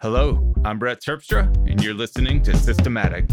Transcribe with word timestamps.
Hello, 0.00 0.54
I'm 0.64 0.78
Brett 0.78 1.02
Terpstra, 1.02 1.52
and 1.68 1.82
you're 1.82 1.92
listening 1.92 2.40
to 2.44 2.56
Systematic. 2.56 3.28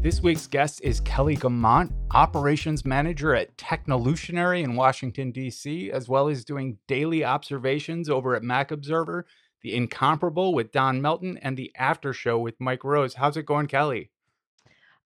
This 0.00 0.20
week's 0.20 0.48
guest 0.48 0.80
is 0.82 0.98
Kelly 0.98 1.36
Guimont, 1.36 1.92
Operations 2.10 2.84
Manager 2.84 3.36
at 3.36 3.56
Technolutionary 3.56 4.64
in 4.64 4.74
Washington, 4.74 5.30
D.C., 5.30 5.92
as 5.92 6.08
well 6.08 6.28
as 6.28 6.44
doing 6.44 6.78
daily 6.88 7.24
observations 7.24 8.10
over 8.10 8.34
at 8.34 8.42
Mac 8.42 8.72
Observer, 8.72 9.26
The 9.62 9.76
Incomparable 9.76 10.54
with 10.54 10.72
Don 10.72 11.00
Melton, 11.00 11.38
and 11.38 11.56
The 11.56 11.70
After 11.76 12.12
Show 12.12 12.36
with 12.36 12.56
Mike 12.58 12.82
Rose. 12.82 13.14
How's 13.14 13.36
it 13.36 13.46
going, 13.46 13.68
Kelly? 13.68 14.10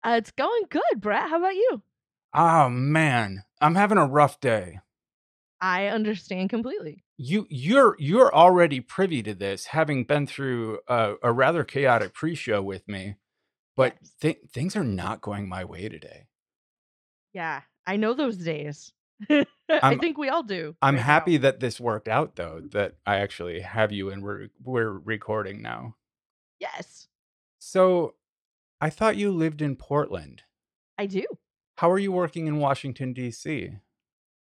Uh, 0.02 0.16
it's 0.18 0.32
going 0.32 0.64
good, 0.70 1.02
Brett. 1.02 1.29
How 1.29 1.39
about 1.39 1.55
you? 1.55 1.82
Oh, 2.34 2.70
man, 2.70 3.43
I'm 3.59 3.75
having 3.75 3.98
a 3.98 4.07
rough 4.07 4.39
day. 4.39 4.79
I 5.59 5.88
understand 5.88 6.50
completely. 6.52 7.04
You 7.20 7.47
you're 7.49 7.95
you're 7.97 8.34
already 8.34 8.79
privy 8.79 9.23
to 9.23 9.34
this, 9.34 9.67
having 9.67 10.03
been 10.03 10.27
through 10.27 10.80
a, 10.88 11.16
a 11.23 11.31
rather 11.31 11.63
chaotic 11.63 12.13
pre-show 12.13 12.62
with 12.62 12.88
me. 12.88 13.16
But 13.75 13.98
th- 14.21 14.39
things 14.52 14.75
are 14.75 14.84
not 14.84 15.22
going 15.22 15.48
my 15.49 15.63
way 15.66 15.89
today. 15.89 16.27
Yeah, 17.34 17.61
I 17.85 17.98
know 17.98 18.13
those 18.13 18.38
days. 18.38 18.91
I 19.30 19.95
think 19.98 20.17
we 20.17 20.30
all 20.30 20.44
do. 20.44 20.75
I'm 20.81 20.95
right 20.95 20.99
now. 20.99 21.05
happy 21.05 21.38
that 21.38 21.59
this 21.59 21.80
worked 21.80 22.08
out, 22.08 22.35
though. 22.35 22.61
That 22.72 22.95
I 23.05 23.17
actually 23.17 23.61
have 23.61 23.91
you 23.91 24.09
and 24.09 24.23
we're 24.23 24.49
we're 24.63 24.91
recording 24.91 25.61
now. 25.61 25.95
Yes, 26.59 27.08
So, 27.59 28.16
I 28.81 28.89
thought 28.89 29.17
you 29.17 29.31
lived 29.31 29.61
in 29.61 29.75
Portland. 29.75 30.44
I 30.97 31.05
do 31.08 31.23
How 31.77 31.91
are 31.91 31.99
you 31.99 32.11
working 32.11 32.47
in 32.47 32.58
Washington 32.59 33.13
D.C.? 33.13 33.77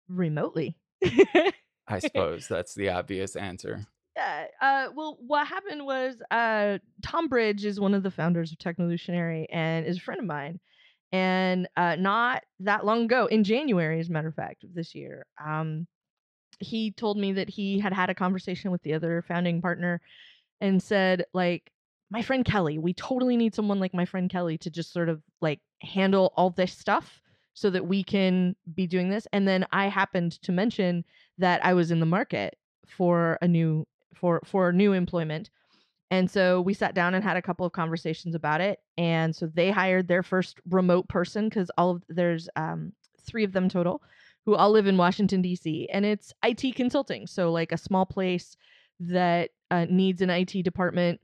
remotely. 0.07 0.77
I 1.89 1.99
suppose 1.99 2.48
that's 2.48 2.73
the 2.75 2.89
obvious 2.89 3.35
answer. 3.35 3.85
Yeah. 4.16 4.45
Uh, 4.61 4.88
well, 4.95 5.17
what 5.20 5.47
happened 5.47 5.85
was 5.85 6.21
uh, 6.30 6.77
Tom 7.02 7.27
Bridge 7.27 7.66
is 7.66 7.80
one 7.80 7.94
of 7.94 8.03
the 8.03 8.11
founders 8.11 8.52
of 8.52 8.58
Technolutionary 8.58 9.45
and 9.52 9.86
is 9.86 9.97
a 9.97 10.02
friend 10.02 10.19
of 10.19 10.25
mine. 10.25 10.59
And 11.11 11.67
uh, 11.75 11.95
not 11.95 12.44
that 12.59 12.86
long 12.86 13.05
ago, 13.05 13.25
in 13.25 13.44
January, 13.44 14.00
as 14.00 14.09
a 14.09 14.11
matter 14.11 14.28
of 14.28 14.36
fact, 14.36 14.63
of 14.63 14.73
this 14.73 14.94
year, 14.94 15.25
um, 15.44 15.88
he 16.59 16.91
told 16.91 17.17
me 17.17 17.33
that 17.33 17.50
he 17.50 17.80
had 17.80 17.94
had 17.94 18.09
a 18.09 18.16
conversation 18.16 18.69
with 18.72 18.83
the 18.83 18.94
other 18.94 19.23
founding 19.28 19.61
partner 19.61 20.02
and 20.61 20.83
said, 20.83 21.25
like, 21.33 21.72
my 22.11 22.22
friend 22.22 22.44
Kelly, 22.44 22.78
we 22.78 22.94
totally 22.94 23.38
need 23.38 23.56
someone 23.56 23.80
like 23.80 23.94
my 23.94 24.06
friend 24.06 24.30
Kelly 24.30 24.58
to 24.59 24.69
just 24.69 24.91
sort 24.91 25.09
of 25.09 25.22
like 25.41 25.59
handle 25.81 26.33
all 26.35 26.50
this 26.50 26.73
stuff 26.73 27.22
so 27.53 27.69
that 27.69 27.85
we 27.85 28.03
can 28.03 28.56
be 28.73 28.88
doing 28.88 29.09
this. 29.09 29.28
And 29.31 29.47
then 29.47 29.66
I 29.72 29.89
happened 29.89 30.41
to 30.44 30.52
mention 30.52 31.06
that 31.39 31.65
I 31.65 31.73
was 31.73 31.91
in 31.91 31.99
the 31.99 32.05
market 32.05 32.57
for 32.87 33.37
a 33.41 33.47
new 33.47 33.85
for 34.13 34.41
for 34.45 34.71
new 34.71 34.93
employment. 34.93 35.49
And 36.11 36.29
so 36.29 36.61
we 36.61 36.73
sat 36.73 36.95
down 36.95 37.13
and 37.13 37.23
had 37.23 37.37
a 37.37 37.41
couple 37.41 37.65
of 37.65 37.71
conversations 37.71 38.33
about 38.33 38.61
it. 38.61 38.79
And 38.97 39.35
so 39.35 39.47
they 39.47 39.69
hired 39.69 40.07
their 40.07 40.23
first 40.23 40.59
remote 40.69 41.07
person 41.07 41.49
because 41.49 41.69
all 41.77 41.91
of 41.91 42.03
there's 42.09 42.49
um, 42.55 42.93
three 43.21 43.43
of 43.43 43.51
them 43.51 43.69
total 43.69 44.01
who 44.45 44.55
all 44.55 44.71
live 44.71 44.87
in 44.87 44.97
Washington 44.97 45.41
D.C. 45.41 45.87
and 45.91 46.05
it's 46.05 46.33
IT 46.43 46.75
consulting. 46.75 47.27
So 47.27 47.51
like 47.51 47.71
a 47.71 47.77
small 47.77 48.05
place 48.05 48.57
that 48.99 49.51
uh, 49.69 49.85
needs 49.89 50.21
an 50.21 50.29
IT 50.29 50.63
department 50.63 51.21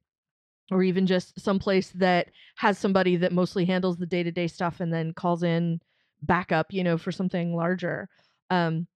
or 0.72 0.84
even 0.84 1.06
just 1.06 1.40
some 1.40 1.60
place 1.60 1.92
that 1.96 2.30
has 2.56 2.78
somebody 2.78 3.16
that 3.18 3.32
mostly 3.32 3.66
handles 3.66 3.98
the 3.98 4.06
day-to-day 4.06 4.48
stuff 4.48 4.80
and 4.80 4.92
then 4.92 5.14
calls 5.14 5.44
in 5.44 5.80
backup, 6.22 6.68
you 6.72 6.84
know, 6.84 6.98
for 6.98 7.12
something 7.12 7.56
larger. 7.56 8.10
Um, 8.50 8.88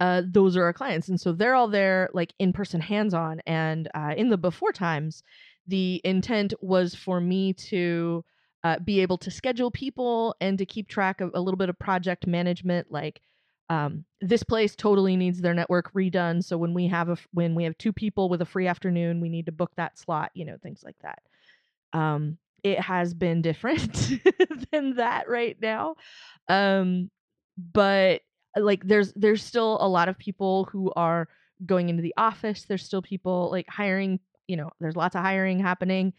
uh, 0.00 0.22
those 0.26 0.56
are 0.56 0.64
our 0.64 0.72
clients, 0.72 1.08
and 1.08 1.20
so 1.20 1.32
they're 1.32 1.54
all 1.54 1.68
there, 1.68 2.10
like 2.12 2.34
in 2.38 2.52
person, 2.52 2.80
hands 2.80 3.14
on. 3.14 3.40
And 3.46 3.88
uh, 3.94 4.14
in 4.16 4.28
the 4.28 4.36
before 4.36 4.72
times, 4.72 5.22
the 5.66 6.00
intent 6.04 6.52
was 6.60 6.94
for 6.94 7.20
me 7.20 7.52
to 7.52 8.24
uh, 8.64 8.78
be 8.80 9.00
able 9.00 9.18
to 9.18 9.30
schedule 9.30 9.70
people 9.70 10.34
and 10.40 10.58
to 10.58 10.66
keep 10.66 10.88
track 10.88 11.20
of 11.20 11.30
a 11.34 11.40
little 11.40 11.58
bit 11.58 11.68
of 11.68 11.78
project 11.78 12.26
management, 12.26 12.90
like. 12.90 13.20
Um, 13.70 14.04
this 14.20 14.42
place 14.42 14.76
totally 14.76 15.16
needs 15.16 15.40
their 15.40 15.54
network 15.54 15.90
redone. 15.94 16.44
So 16.44 16.58
when 16.58 16.74
we 16.74 16.86
have 16.88 17.08
a 17.08 17.16
when 17.32 17.54
we 17.54 17.64
have 17.64 17.78
two 17.78 17.94
people 17.94 18.28
with 18.28 18.42
a 18.42 18.44
free 18.44 18.66
afternoon, 18.66 19.22
we 19.22 19.30
need 19.30 19.46
to 19.46 19.52
book 19.52 19.70
that 19.76 19.98
slot. 19.98 20.30
You 20.34 20.44
know, 20.44 20.58
things 20.62 20.82
like 20.84 20.96
that. 21.00 21.22
Um, 21.98 22.36
it 22.62 22.78
has 22.78 23.14
been 23.14 23.40
different 23.40 24.12
than 24.70 24.96
that 24.96 25.30
right 25.30 25.56
now, 25.60 25.96
um, 26.46 27.10
but 27.56 28.20
like 28.56 28.86
there's 28.86 29.12
there's 29.14 29.42
still 29.42 29.78
a 29.80 29.88
lot 29.88 30.08
of 30.08 30.18
people 30.18 30.64
who 30.70 30.92
are 30.96 31.28
going 31.66 31.88
into 31.88 32.02
the 32.02 32.14
office. 32.16 32.64
There's 32.64 32.84
still 32.84 33.02
people 33.02 33.48
like 33.50 33.68
hiring. 33.68 34.20
You 34.48 34.56
know, 34.56 34.70
there's 34.80 34.96
lots 34.96 35.16
of 35.16 35.22
hiring 35.22 35.58
happening. 35.58 36.12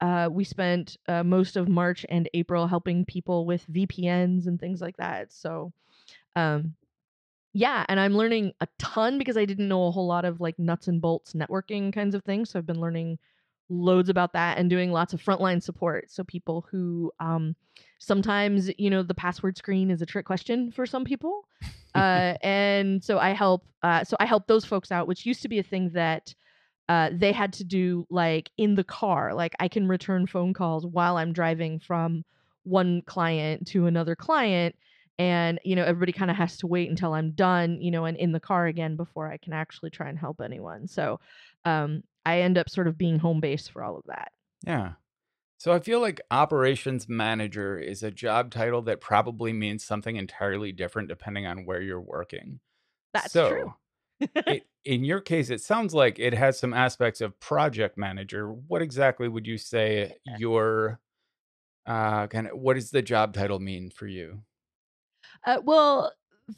Uh, 0.00 0.28
we 0.30 0.44
spent 0.44 0.96
uh, 1.08 1.22
most 1.22 1.56
of 1.56 1.68
March 1.68 2.04
and 2.08 2.28
April 2.34 2.66
helping 2.66 3.04
people 3.04 3.46
with 3.46 3.64
VPNs 3.72 4.46
and 4.48 4.58
things 4.58 4.80
like 4.80 4.96
that. 4.96 5.32
So, 5.32 5.72
um, 6.34 6.74
yeah, 7.54 7.84
and 7.88 8.00
I'm 8.00 8.16
learning 8.16 8.52
a 8.60 8.68
ton 8.78 9.18
because 9.18 9.36
I 9.36 9.44
didn't 9.44 9.68
know 9.68 9.86
a 9.86 9.90
whole 9.90 10.06
lot 10.06 10.24
of 10.24 10.40
like 10.40 10.58
nuts 10.58 10.88
and 10.88 11.00
bolts 11.00 11.34
networking 11.34 11.92
kinds 11.92 12.14
of 12.14 12.24
things. 12.24 12.50
So 12.50 12.58
I've 12.58 12.66
been 12.66 12.80
learning 12.80 13.18
loads 13.72 14.08
about 14.08 14.32
that 14.34 14.58
and 14.58 14.68
doing 14.68 14.92
lots 14.92 15.12
of 15.12 15.22
frontline 15.22 15.62
support. 15.62 16.10
So 16.10 16.24
people 16.24 16.66
who 16.70 17.12
um, 17.20 17.56
sometimes 17.98 18.70
you 18.78 18.90
know 18.90 19.02
the 19.02 19.14
password 19.14 19.56
screen 19.56 19.90
is 19.90 20.02
a 20.02 20.06
trick 20.06 20.26
question 20.26 20.70
for 20.70 20.86
some 20.86 21.04
people, 21.04 21.46
uh, 21.94 22.34
and 22.42 23.02
so 23.02 23.18
I 23.18 23.30
help. 23.30 23.64
Uh, 23.82 24.04
so 24.04 24.16
I 24.20 24.26
help 24.26 24.46
those 24.46 24.64
folks 24.64 24.92
out, 24.92 25.08
which 25.08 25.26
used 25.26 25.42
to 25.42 25.48
be 25.48 25.58
a 25.58 25.64
thing 25.64 25.90
that. 25.90 26.34
Uh, 26.88 27.10
they 27.14 27.30
had 27.30 27.52
to 27.52 27.64
do 27.64 28.04
like 28.10 28.50
in 28.58 28.74
the 28.74 28.84
car 28.84 29.32
like 29.32 29.54
i 29.60 29.68
can 29.68 29.86
return 29.86 30.26
phone 30.26 30.52
calls 30.52 30.84
while 30.84 31.16
i'm 31.16 31.32
driving 31.32 31.78
from 31.78 32.24
one 32.64 33.00
client 33.06 33.66
to 33.66 33.86
another 33.86 34.16
client 34.16 34.74
and 35.18 35.60
you 35.64 35.76
know 35.76 35.84
everybody 35.84 36.12
kind 36.12 36.30
of 36.30 36.36
has 36.36 36.56
to 36.56 36.66
wait 36.66 36.90
until 36.90 37.14
i'm 37.14 37.30
done 37.30 37.80
you 37.80 37.90
know 37.90 38.04
and 38.04 38.16
in 38.16 38.32
the 38.32 38.40
car 38.40 38.66
again 38.66 38.96
before 38.96 39.30
i 39.30 39.36
can 39.36 39.52
actually 39.52 39.90
try 39.90 40.08
and 40.08 40.18
help 40.18 40.40
anyone 40.40 40.86
so 40.86 41.20
um 41.64 42.02
i 42.26 42.40
end 42.40 42.58
up 42.58 42.68
sort 42.68 42.88
of 42.88 42.98
being 42.98 43.18
home 43.18 43.40
base 43.40 43.68
for 43.68 43.82
all 43.82 43.96
of 43.96 44.04
that 44.06 44.32
Yeah. 44.66 44.94
So 45.58 45.72
I 45.72 45.78
feel 45.80 46.00
like 46.00 46.20
operations 46.30 47.08
manager 47.08 47.78
is 47.78 48.02
a 48.02 48.10
job 48.10 48.50
title 48.50 48.82
that 48.82 49.00
probably 49.00 49.52
means 49.52 49.84
something 49.84 50.16
entirely 50.16 50.72
different 50.72 51.08
depending 51.08 51.46
on 51.46 51.64
where 51.66 51.80
you're 51.80 52.00
working. 52.00 52.60
that's 53.14 53.32
so, 53.32 53.48
true 53.48 53.74
it, 54.46 54.66
in 54.84 55.04
your 55.04 55.20
case, 55.20 55.50
it 55.50 55.60
sounds 55.60 55.94
like 55.94 56.18
it 56.18 56.34
has 56.34 56.58
some 56.58 56.74
aspects 56.74 57.20
of 57.20 57.38
project 57.40 57.98
manager. 57.98 58.52
What 58.52 58.82
exactly 58.82 59.28
would 59.28 59.46
you 59.46 59.58
say 59.58 60.14
your 60.38 61.00
uh 61.86 62.28
kind 62.28 62.46
of 62.48 62.58
what 62.58 62.74
does 62.74 62.90
the 62.90 63.02
job 63.02 63.34
title 63.34 63.58
mean 63.60 63.90
for 63.90 64.06
you? 64.06 64.42
Uh, 65.44 65.60
well, 65.64 66.12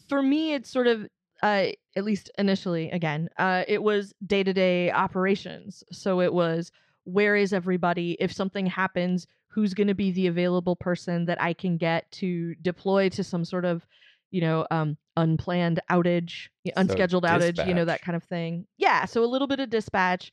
for 0.08 0.22
me, 0.22 0.54
it's 0.54 0.70
sort 0.70 0.86
of, 0.86 1.06
uh, 1.44 1.66
at 1.94 2.05
least 2.05 2.31
initially, 2.38 2.91
again, 2.91 3.28
uh, 3.37 3.65
it 3.69 3.82
was 3.82 4.15
day 4.27 4.43
to 4.43 4.55
day 4.55 4.91
operations. 4.91 5.84
So 5.93 6.22
it 6.22 6.32
was 6.32 6.72
where 7.05 7.37
is 7.37 7.53
everybody? 7.53 8.16
If 8.19 8.32
something 8.32 8.65
happens, 8.65 9.27
who's 9.49 9.75
going 9.75 9.88
to 9.88 9.94
be 9.94 10.10
the 10.10 10.27
available 10.27 10.75
person 10.75 11.27
that 11.27 11.41
I 11.41 11.53
can 11.53 11.77
get 11.77 12.10
to 12.12 12.54
deploy 12.56 13.10
to 13.10 13.22
some 13.22 13.44
sort 13.44 13.66
of, 13.66 13.87
you 14.31 14.41
know, 14.41 14.66
um, 14.71 14.97
unplanned 15.19 15.81
outage, 15.91 16.49
So 16.66 16.72
unscheduled 16.78 17.25
outage, 17.25 17.65
you 17.69 17.75
know, 17.75 17.84
that 17.84 18.00
kind 18.00 18.16
of 18.16 18.25
thing. 18.25 18.66
Yeah. 18.78 19.04
So 19.04 19.22
a 19.22 19.27
little 19.27 19.47
bit 19.47 19.60
of 19.60 19.69
dispatch. 19.69 20.33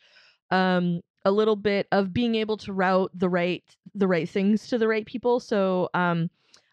Um, 0.50 1.02
a 1.24 1.32
little 1.32 1.56
bit 1.56 1.88
of 1.92 2.14
being 2.14 2.36
able 2.36 2.58
to 2.58 2.74
route 2.74 3.12
the 3.14 3.30
right 3.30 3.64
the 3.94 4.08
right 4.08 4.28
things 4.28 4.68
to 4.70 4.78
the 4.78 4.88
right 4.88 5.06
people. 5.06 5.40
So 5.40 5.90
um, 5.94 6.30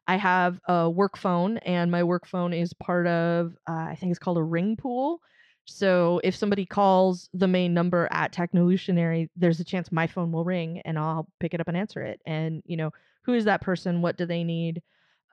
I 0.08 0.16
have 0.16 0.58
a 0.66 0.88
work 0.88 1.18
phone, 1.18 1.58
and 1.58 1.90
my 1.90 2.02
work 2.02 2.26
phone 2.26 2.54
is 2.54 2.72
part 2.72 3.06
of 3.06 3.54
uh, 3.68 3.88
I 3.90 3.96
think 4.00 4.10
it's 4.10 4.18
called 4.18 4.38
a 4.38 4.42
ring 4.42 4.74
pool. 4.74 5.20
So 5.66 6.18
if 6.24 6.34
somebody 6.34 6.64
calls 6.64 7.28
the 7.34 7.46
main 7.46 7.74
number 7.74 8.08
at 8.10 8.32
Technolutionary, 8.32 9.28
there's 9.36 9.60
a 9.60 9.64
chance 9.64 9.92
my 9.92 10.06
phone 10.06 10.32
will 10.32 10.44
ring, 10.44 10.80
and 10.86 10.98
I'll 10.98 11.28
pick 11.40 11.52
it 11.52 11.60
up 11.60 11.68
and 11.68 11.76
answer 11.76 12.02
it. 12.02 12.22
And 12.24 12.62
you 12.64 12.78
know, 12.78 12.90
who 13.22 13.34
is 13.34 13.44
that 13.44 13.60
person? 13.60 14.00
What 14.00 14.16
do 14.16 14.24
they 14.24 14.44
need? 14.44 14.82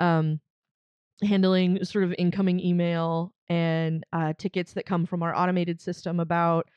Um, 0.01 0.41
handling 1.23 1.81
sort 1.85 2.03
of 2.03 2.13
incoming 2.17 2.59
email 2.59 3.33
and 3.47 4.03
uh, 4.11 4.33
tickets 4.38 4.73
that 4.73 4.85
come 4.85 5.05
from 5.05 5.23
our 5.23 5.33
automated 5.33 5.79
system 5.79 6.19
about 6.19 6.67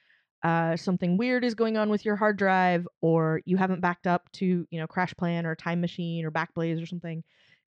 uh, 0.44 0.76
something 0.76 1.16
weird 1.16 1.44
is 1.44 1.56
going 1.56 1.76
on 1.76 1.90
with 1.90 2.04
your 2.04 2.14
hard 2.14 2.36
drive, 2.36 2.86
or 3.00 3.40
you 3.44 3.56
haven't 3.56 3.80
backed 3.80 4.06
up 4.06 4.30
to 4.34 4.64
you 4.70 4.78
know 4.78 4.86
Crash 4.86 5.14
Plan 5.16 5.46
or 5.46 5.56
Time 5.56 5.80
Machine 5.80 6.24
or 6.24 6.30
Backblaze 6.30 6.80
or 6.80 6.86
something 6.86 7.24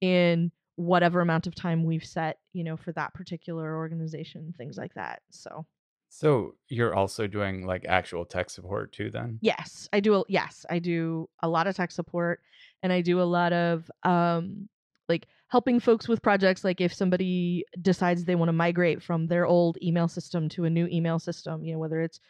in 0.05 0.51
whatever 0.77 1.21
amount 1.21 1.47
of 1.47 1.55
time 1.55 1.85
we've 1.85 2.05
set, 2.05 2.39
you 2.53 2.65
know, 2.65 2.77
for 2.77 2.93
that 2.93 3.15
particular 3.15 3.77
organization, 3.77 4.53
things 4.59 4.77
like 4.77 4.95
that. 4.95 5.23
So 5.31 5.67
So 6.09 6.55
you're 6.69 6.95
also 6.95 7.27
doing 7.27 7.67
like 7.67 7.85
actual 7.89 8.25
tech 8.25 8.51
support 8.51 8.93
too 8.93 9.11
then? 9.11 9.39
yes, 9.41 9.89
I 9.93 10.01
do. 10.01 10.15
A, 10.15 10.25
yes, 10.29 10.65
I 10.71 10.79
do 10.79 11.29
a 11.43 11.49
lot 11.49 11.67
of 11.67 11.77
tech 11.77 11.91
support, 11.91 12.41
and 12.83 12.93
I 12.93 13.01
do 13.01 13.21
a 13.21 13.25
lot 13.39 13.53
of 13.53 13.91
um, 14.03 14.69
like 15.09 15.27
helping 15.49 15.81
folks 15.81 16.09
with 16.09 16.23
projects. 16.23 16.65
Like 16.65 16.81
if 16.81 16.93
somebody 16.95 17.65
decides 17.81 18.25
they 18.25 18.35
want 18.37 18.49
to 18.49 18.53
migrate 18.53 19.03
from 19.03 19.27
their 19.27 19.47
old 19.47 19.79
email 19.83 20.09
system 20.09 20.49
to 20.51 20.65
a 20.65 20.71
new 20.71 20.87
email 20.87 21.19
system, 21.19 21.65
you 21.65 21.73
know, 21.73 21.79
whether 21.79 22.01
it's 22.01 22.21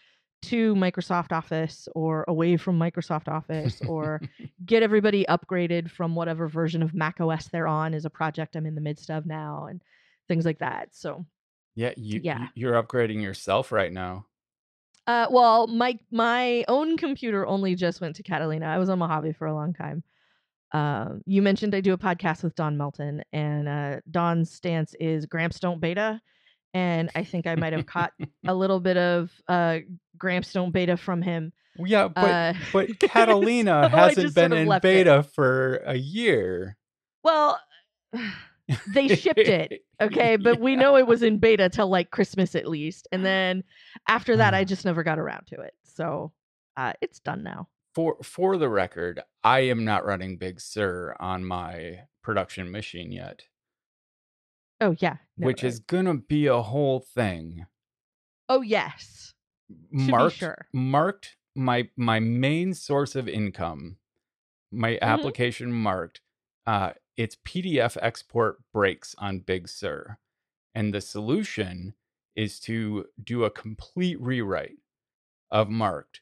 to 0.44 0.75
Microsoft 0.75 1.32
Office 1.32 1.88
or 1.94 2.25
away 2.29 2.56
from 2.56 2.79
Microsoft 2.79 3.29
Office 3.29 3.81
or 3.88 4.20
get 4.67 4.82
everybody 4.82 5.25
upgraded 5.29 5.91
from 5.91 6.14
whatever 6.14 6.49
version 6.49 6.82
of 6.82 6.94
Mac 6.94 7.20
OS 7.20 7.49
they're 7.49 7.67
on 7.67 7.94
is 7.94 8.05
a 8.05 8.11
project 8.11 8.56
I'm 8.56 8.67
in 8.67 8.75
the 8.75 8.81
midst 8.81 9.11
of 9.11 9.26
now 9.26 9.67
and 9.69 9.82
things 10.29 10.44
like 10.44 10.58
that. 10.58 10.88
So 10.93 11.26
Yeah, 11.75 11.93
you 11.96 12.20
Yeah. 12.23 12.49
you're 12.55 12.82
upgrading 12.82 13.23
yourself 13.23 13.73
right 13.73 13.93
now. 13.93 14.26
Uh, 15.06 15.26
well, 15.31 15.67
my 15.67 15.99
my 16.11 16.64
own 16.67 16.96
computer 16.96 17.46
only 17.46 17.75
just 17.75 18.00
went 18.00 18.17
to 18.17 18.23
Catalina. 18.23 18.67
I 18.67 18.79
was 18.79 18.88
on 18.88 18.99
Mojave 18.99 19.32
for 19.35 19.46
a 19.46 19.55
long 19.55 19.75
time. 19.75 20.02
Um, 20.73 21.20
you 21.26 21.43
mentioned 21.43 21.75
I 21.75 21.81
do 21.81 21.93
a 21.93 21.99
podcast 21.99 22.43
with 22.43 22.55
Don 22.55 22.76
Melton, 22.76 23.23
and 23.32 23.69
uh, 23.69 24.00
Don's 24.11 24.50
stance 24.50 24.94
is 24.99 25.26
Gramps 25.26 25.61
don't 25.61 25.81
beta, 25.81 26.20
and 26.73 27.11
I 27.14 27.23
think 27.23 27.46
I 27.46 27.55
might 27.55 27.75
have 27.75 27.87
caught 27.87 28.12
a 28.49 28.55
little 28.55 28.81
bit 28.81 28.96
of 28.96 29.31
uh, 29.46 29.81
Gramps 30.19 30.52
don't 30.52 30.70
beta 30.72 30.96
from 30.96 31.22
him. 31.22 31.52
Yeah, 31.78 32.08
but 32.08 32.25
Uh, 32.25 32.55
but 32.72 32.99
Catalina 33.00 33.88
so 33.90 33.96
hasn't 33.96 34.34
been 34.34 34.50
sort 34.50 34.52
of 34.52 34.58
in 34.58 34.69
left 34.69 34.84
it. 34.84 34.88
beta 34.88 35.22
for 35.22 35.76
a 35.84 35.96
year. 35.96 36.76
Well, 37.25 37.58
they 38.94 39.08
shipped 39.08 39.38
it, 39.40 39.82
okay, 40.00 40.37
but 40.37 40.61
we 40.61 40.76
know 40.76 40.96
it 40.96 41.06
was 41.06 41.22
in 41.22 41.38
beta 41.38 41.69
till 41.69 41.88
like 41.88 42.11
Christmas 42.11 42.55
at 42.55 42.69
least, 42.69 43.08
and 43.12 43.25
then 43.26 43.64
after 44.08 44.37
that, 44.37 44.55
I 44.55 44.64
just 44.64 44.84
never 44.84 45.02
got 45.02 45.19
around 45.19 45.46
to 45.49 45.61
it. 45.61 45.75
So 45.82 46.32
uh, 46.76 46.93
it's 47.00 47.19
done 47.20 47.43
now. 47.43 47.69
for 47.94 48.17
for 48.22 48.56
the 48.56 48.69
record, 48.69 49.20
I 49.43 49.60
am 49.60 49.84
not 49.84 50.05
running 50.06 50.37
Big 50.38 50.60
Sur 50.60 51.17
on 51.19 51.44
my 51.44 52.00
production 52.22 52.70
machine 52.70 53.10
yet, 53.12 53.43
Oh 54.81 54.94
yeah, 54.99 55.17
no, 55.37 55.46
which 55.46 55.64
is 55.64 55.81
gonna 55.81 56.14
be 56.14 56.46
a 56.46 56.62
whole 56.62 57.00
thing. 57.00 57.67
oh 58.49 58.62
yes. 58.62 59.33
Marked 59.90 60.37
sure. 60.37 60.66
marked 60.72 61.37
my 61.55 61.88
my 61.96 62.20
main 62.20 62.75
source 62.75 63.14
of 63.14 63.28
income, 63.28 63.96
my 64.72 64.93
Mm-hmm. 64.93 65.05
application 65.05 65.72
marked. 65.72 66.20
Uh, 66.66 66.93
its 67.16 67.37
PDF 67.46 67.96
export 68.02 68.58
breaks 68.72 69.14
on 69.19 69.38
Big 69.40 69.69
Sur, 69.69 70.19
and 70.75 70.93
the 70.93 71.00
solution 71.00 71.94
is 72.34 72.58
to 72.61 73.06
do 73.22 73.44
a 73.44 73.50
complete 73.50 74.20
rewrite 74.20 74.78
of 75.50 75.69
marked 75.69 76.20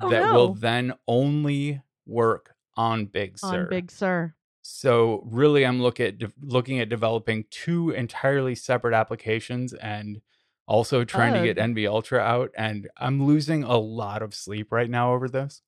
Oh, 0.00 0.08
that 0.08 0.32
will 0.32 0.54
then 0.54 0.94
only 1.06 1.82
work 2.06 2.54
on 2.76 3.04
Big 3.06 3.38
Sur. 3.38 3.64
on 3.64 3.68
Big 3.68 3.90
Sur. 3.90 4.34
So 4.62 5.22
really, 5.26 5.66
I'm 5.66 5.82
look 5.82 6.00
at 6.00 6.18
de- 6.18 6.32
looking 6.40 6.78
at 6.80 6.88
developing 6.88 7.44
two 7.50 7.90
entirely 7.90 8.54
separate 8.54 8.94
applications 8.94 9.74
and 9.74 10.22
also 10.66 11.04
trying 11.04 11.34
to 11.34 11.40
oh, 11.40 11.44
get. 11.44 11.56
NV 11.56 11.88
Ultra 11.88 12.20
out. 12.20 12.50
And 12.56 12.88
I'm 12.96 13.24
losing 13.24 13.64
a 13.64 13.76
lot 13.76 14.22
of 14.22 14.34
sleep 14.34 14.72
right 14.72 14.88
now 14.88 15.12
over 15.12 15.28
this. 15.28 15.62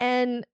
And 0.00 0.44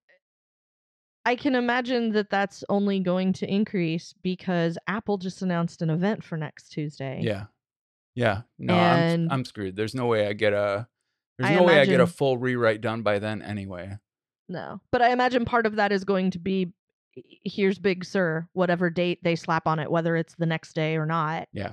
I 1.24 1.36
can 1.36 1.54
imagine 1.54 2.12
that 2.12 2.30
that's 2.30 2.64
only 2.68 3.00
going 3.00 3.32
to 3.34 3.50
increase 3.50 4.14
because 4.22 4.76
Apple 4.86 5.18
just 5.18 5.42
announced 5.42 5.82
an 5.82 5.90
event 5.90 6.24
for 6.24 6.36
next 6.36 6.70
Tuesday. 6.70 7.20
Yeah, 7.22 7.44
yeah. 8.14 8.42
No, 8.58 8.74
I'm 8.74 8.98
And- 8.98 9.32
I'm 9.32 9.44
screwed. 9.44 9.76
There's 9.76 9.94
no 9.94 10.06
way 10.06 10.26
I 10.26 10.32
get 10.32 10.52
a. 10.52 10.88
There's 11.38 11.50
I 11.50 11.54
no 11.54 11.62
way 11.62 11.80
I 11.80 11.86
get 11.86 12.00
a 12.00 12.06
full 12.06 12.36
rewrite 12.38 12.80
done 12.80 13.02
by 13.02 13.18
then 13.18 13.42
anyway. 13.42 13.98
No. 14.48 14.80
But 14.90 15.02
I 15.02 15.12
imagine 15.12 15.44
part 15.44 15.66
of 15.66 15.76
that 15.76 15.90
is 15.90 16.04
going 16.04 16.30
to 16.32 16.38
be 16.38 16.72
here's 17.14 17.78
Big 17.78 18.04
Sur, 18.04 18.48
whatever 18.52 18.90
date 18.90 19.22
they 19.22 19.36
slap 19.36 19.66
on 19.66 19.78
it, 19.78 19.90
whether 19.90 20.16
it's 20.16 20.34
the 20.36 20.46
next 20.46 20.74
day 20.74 20.96
or 20.96 21.06
not. 21.06 21.48
Yeah. 21.52 21.72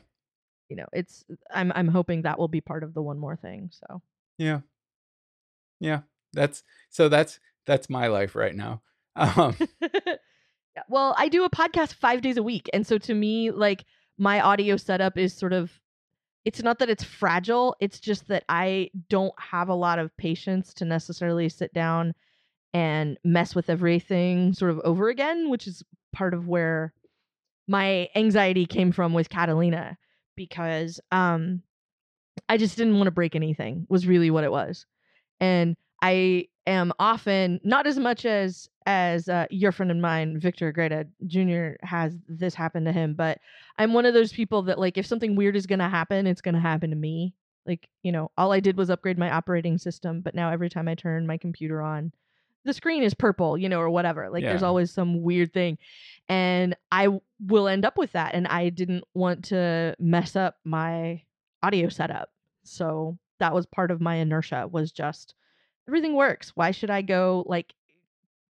You 0.70 0.78
know, 0.78 0.86
it's 0.94 1.26
I'm 1.52 1.72
I'm 1.76 1.88
hoping 1.88 2.22
that 2.22 2.40
will 2.40 2.48
be 2.48 2.62
part 2.62 2.84
of 2.84 2.94
the 2.94 3.02
one 3.02 3.20
more 3.20 3.36
thing. 3.36 3.72
So 3.72 4.02
Yeah, 4.38 4.62
yeah. 5.80 6.02
That's 6.34 6.64
so. 6.90 7.10
That's 7.10 7.40
that's 7.66 7.90
my 7.90 8.08
life 8.08 8.36
right 8.36 8.56
now. 8.56 8.82
Um, 9.16 9.58
well, 10.88 11.14
I 11.18 11.28
do 11.28 11.44
a 11.44 11.50
podcast 11.50 11.96
five 11.96 12.22
days 12.22 12.38
a 12.38 12.44
week. 12.44 12.70
And 12.72 12.88
so 12.88 12.98
to 13.00 13.14
me, 13.14 13.52
like 13.52 13.84
my 14.18 14.40
audio 14.40 14.78
setup 14.78 15.18
is 15.18 15.34
sort 15.34 15.52
of 15.52 15.72
it's 16.46 16.64
not 16.64 16.80
that 16.80 16.90
it's 16.90 17.04
fragile, 17.04 17.76
it's 17.82 18.00
just 18.00 18.28
that 18.30 18.46
I 18.48 18.92
don't 19.10 19.34
have 19.40 19.68
a 19.68 19.76
lot 19.76 20.00
of 20.00 20.16
patience 20.16 20.74
to 20.76 20.86
necessarily 20.86 21.50
sit 21.50 21.74
down 21.74 22.14
and 22.74 23.18
mess 23.24 23.56
with 23.56 23.70
everything 23.70 24.54
sort 24.54 24.72
of 24.72 24.80
over 24.84 25.10
again, 25.10 25.50
which 25.50 25.68
is 25.68 25.84
part 26.14 26.34
of 26.34 26.48
where 26.48 26.94
my 27.68 28.08
anxiety 28.16 28.66
came 28.66 28.92
from 28.92 29.14
with 29.14 29.30
Catalina 29.30 29.98
because 30.40 31.02
um 31.12 31.62
I 32.48 32.56
just 32.58 32.78
didn't 32.78 32.96
want 32.96 33.08
to 33.08 33.12
break 33.12 33.36
anything 33.36 33.86
was 33.90 34.08
really 34.08 34.32
what 34.32 34.46
it 34.46 34.52
was. 34.52 34.86
And 35.42 35.76
I 36.02 36.48
am 36.66 36.94
often 36.98 37.60
not 37.66 37.86
as 37.86 38.00
much 38.00 38.26
as 38.26 38.70
as 38.86 39.28
uh, 39.28 39.46
your 39.52 39.74
friend 39.74 39.92
of 39.92 39.98
mine, 39.98 40.40
Victor 40.40 40.70
Agreda 40.70 41.06
Jr. 41.28 41.72
has 41.82 42.18
this 42.30 42.56
happen 42.56 42.86
to 42.86 42.94
him, 42.94 43.14
but 43.16 43.40
I'm 43.78 43.94
one 43.94 44.06
of 44.06 44.14
those 44.14 44.32
people 44.32 44.64
that 44.64 44.80
like 44.80 44.98
if 44.98 45.06
something 45.06 45.36
weird 45.36 45.58
is 45.58 45.68
gonna 45.68 45.90
happen, 45.90 46.26
it's 46.26 46.42
gonna 46.42 46.62
happen 46.62 46.90
to 46.92 46.96
me. 46.96 47.34
Like 47.66 47.90
you 48.02 48.14
know, 48.14 48.32
all 48.38 48.54
I 48.54 48.62
did 48.62 48.78
was 48.78 48.90
upgrade 48.90 49.18
my 49.18 49.30
operating 49.30 49.78
system, 49.78 50.22
but 50.22 50.34
now 50.34 50.52
every 50.52 50.70
time 50.70 50.88
I 50.88 50.96
turn 50.96 51.28
my 51.28 51.38
computer 51.38 51.82
on, 51.82 52.14
the 52.66 52.74
screen 52.74 53.04
is 53.04 53.14
purple, 53.14 53.58
you 53.58 53.70
know, 53.70 53.80
or 53.80 53.90
whatever. 53.90 54.30
Like 54.30 54.44
there's 54.44 54.64
always 54.64 54.92
some 54.92 55.22
weird 55.22 55.54
thing, 55.54 55.78
and 56.28 56.76
I 56.92 57.08
will 57.40 57.68
end 57.68 57.86
up 57.86 57.98
with 57.98 58.12
that. 58.14 58.36
And 58.36 58.48
I 58.48 58.70
didn't 58.70 59.04
want 59.14 59.46
to 59.46 59.96
mess 60.00 60.36
up 60.36 60.58
my 60.64 61.24
audio 61.64 61.90
setup, 61.90 62.30
so 62.64 63.18
that 63.40 63.54
was 63.54 63.66
part 63.66 63.92
of 63.92 64.02
my 64.02 64.16
inertia. 64.16 64.68
Was 64.72 64.92
just 64.92 65.36
everything 65.88 66.16
works. 66.16 66.52
Why 66.56 66.72
should 66.72 66.90
I 66.90 67.02
go 67.02 67.44
like 67.48 67.74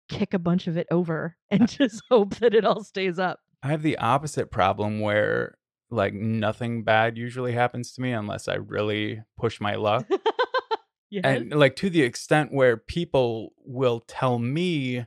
kick 0.08 0.34
a 0.34 0.38
bunch 0.38 0.66
of 0.66 0.76
it 0.76 0.86
over 0.90 1.36
and 1.50 1.68
just 1.78 2.02
hope 2.10 2.36
that 2.36 2.54
it 2.54 2.64
all 2.64 2.84
stays 2.84 3.18
up? 3.18 3.40
I 3.62 3.68
have 3.68 3.82
the 3.82 3.98
opposite 3.98 4.50
problem 4.50 5.00
where 5.00 5.58
like 5.90 6.14
nothing 6.14 6.82
bad 6.82 7.16
usually 7.16 7.52
happens 7.52 7.92
to 7.92 8.00
me 8.00 8.12
unless 8.12 8.48
I 8.48 8.54
really 8.54 9.22
push 9.36 9.60
my 9.60 9.74
luck. 9.76 10.06
yes. 11.10 11.22
and 11.24 11.52
like 11.52 11.76
to 11.76 11.90
the 11.90 12.02
extent 12.02 12.52
where 12.52 12.76
people 12.76 13.52
will 13.64 14.00
tell 14.00 14.38
me 14.38 15.06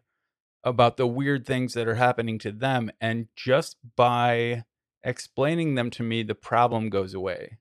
about 0.63 0.97
the 0.97 1.07
weird 1.07 1.45
things 1.45 1.73
that 1.73 1.87
are 1.87 1.95
happening 1.95 2.37
to 2.39 2.51
them 2.51 2.91
and 2.99 3.27
just 3.35 3.77
by 3.95 4.63
explaining 5.03 5.75
them 5.75 5.89
to 5.89 6.03
me 6.03 6.21
the 6.23 6.35
problem 6.35 6.89
goes 6.89 7.13
away 7.13 7.57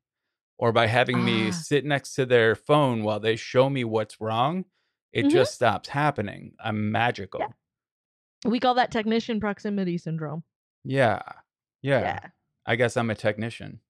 or 0.59 0.73
by 0.73 0.89
having 0.89 1.25
me 1.25 1.49
Ah. 1.49 1.53
sit 1.53 1.85
next 1.85 2.15
to 2.15 2.27
their 2.27 2.57
phone 2.57 3.05
while 3.05 3.21
they 3.21 3.37
show 3.37 3.71
me 3.71 3.85
what's 3.85 4.21
wrong 4.21 4.65
it 5.13 5.27
Mhm. 5.27 5.31
just 5.31 5.55
stops 5.55 5.89
happening 5.91 6.55
i'm 6.59 6.91
magical 6.91 7.55
we 8.45 8.59
call 8.61 8.75
that 8.75 8.91
technician 8.91 9.41
proximity 9.41 9.97
syndrome. 9.99 10.43
yeah. 10.85 11.23
yeah 11.83 12.01
yeah. 12.01 12.21
i 12.67 12.75
guess 12.77 12.97
i'm 12.97 13.11
a 13.11 13.15
technician 13.15 13.81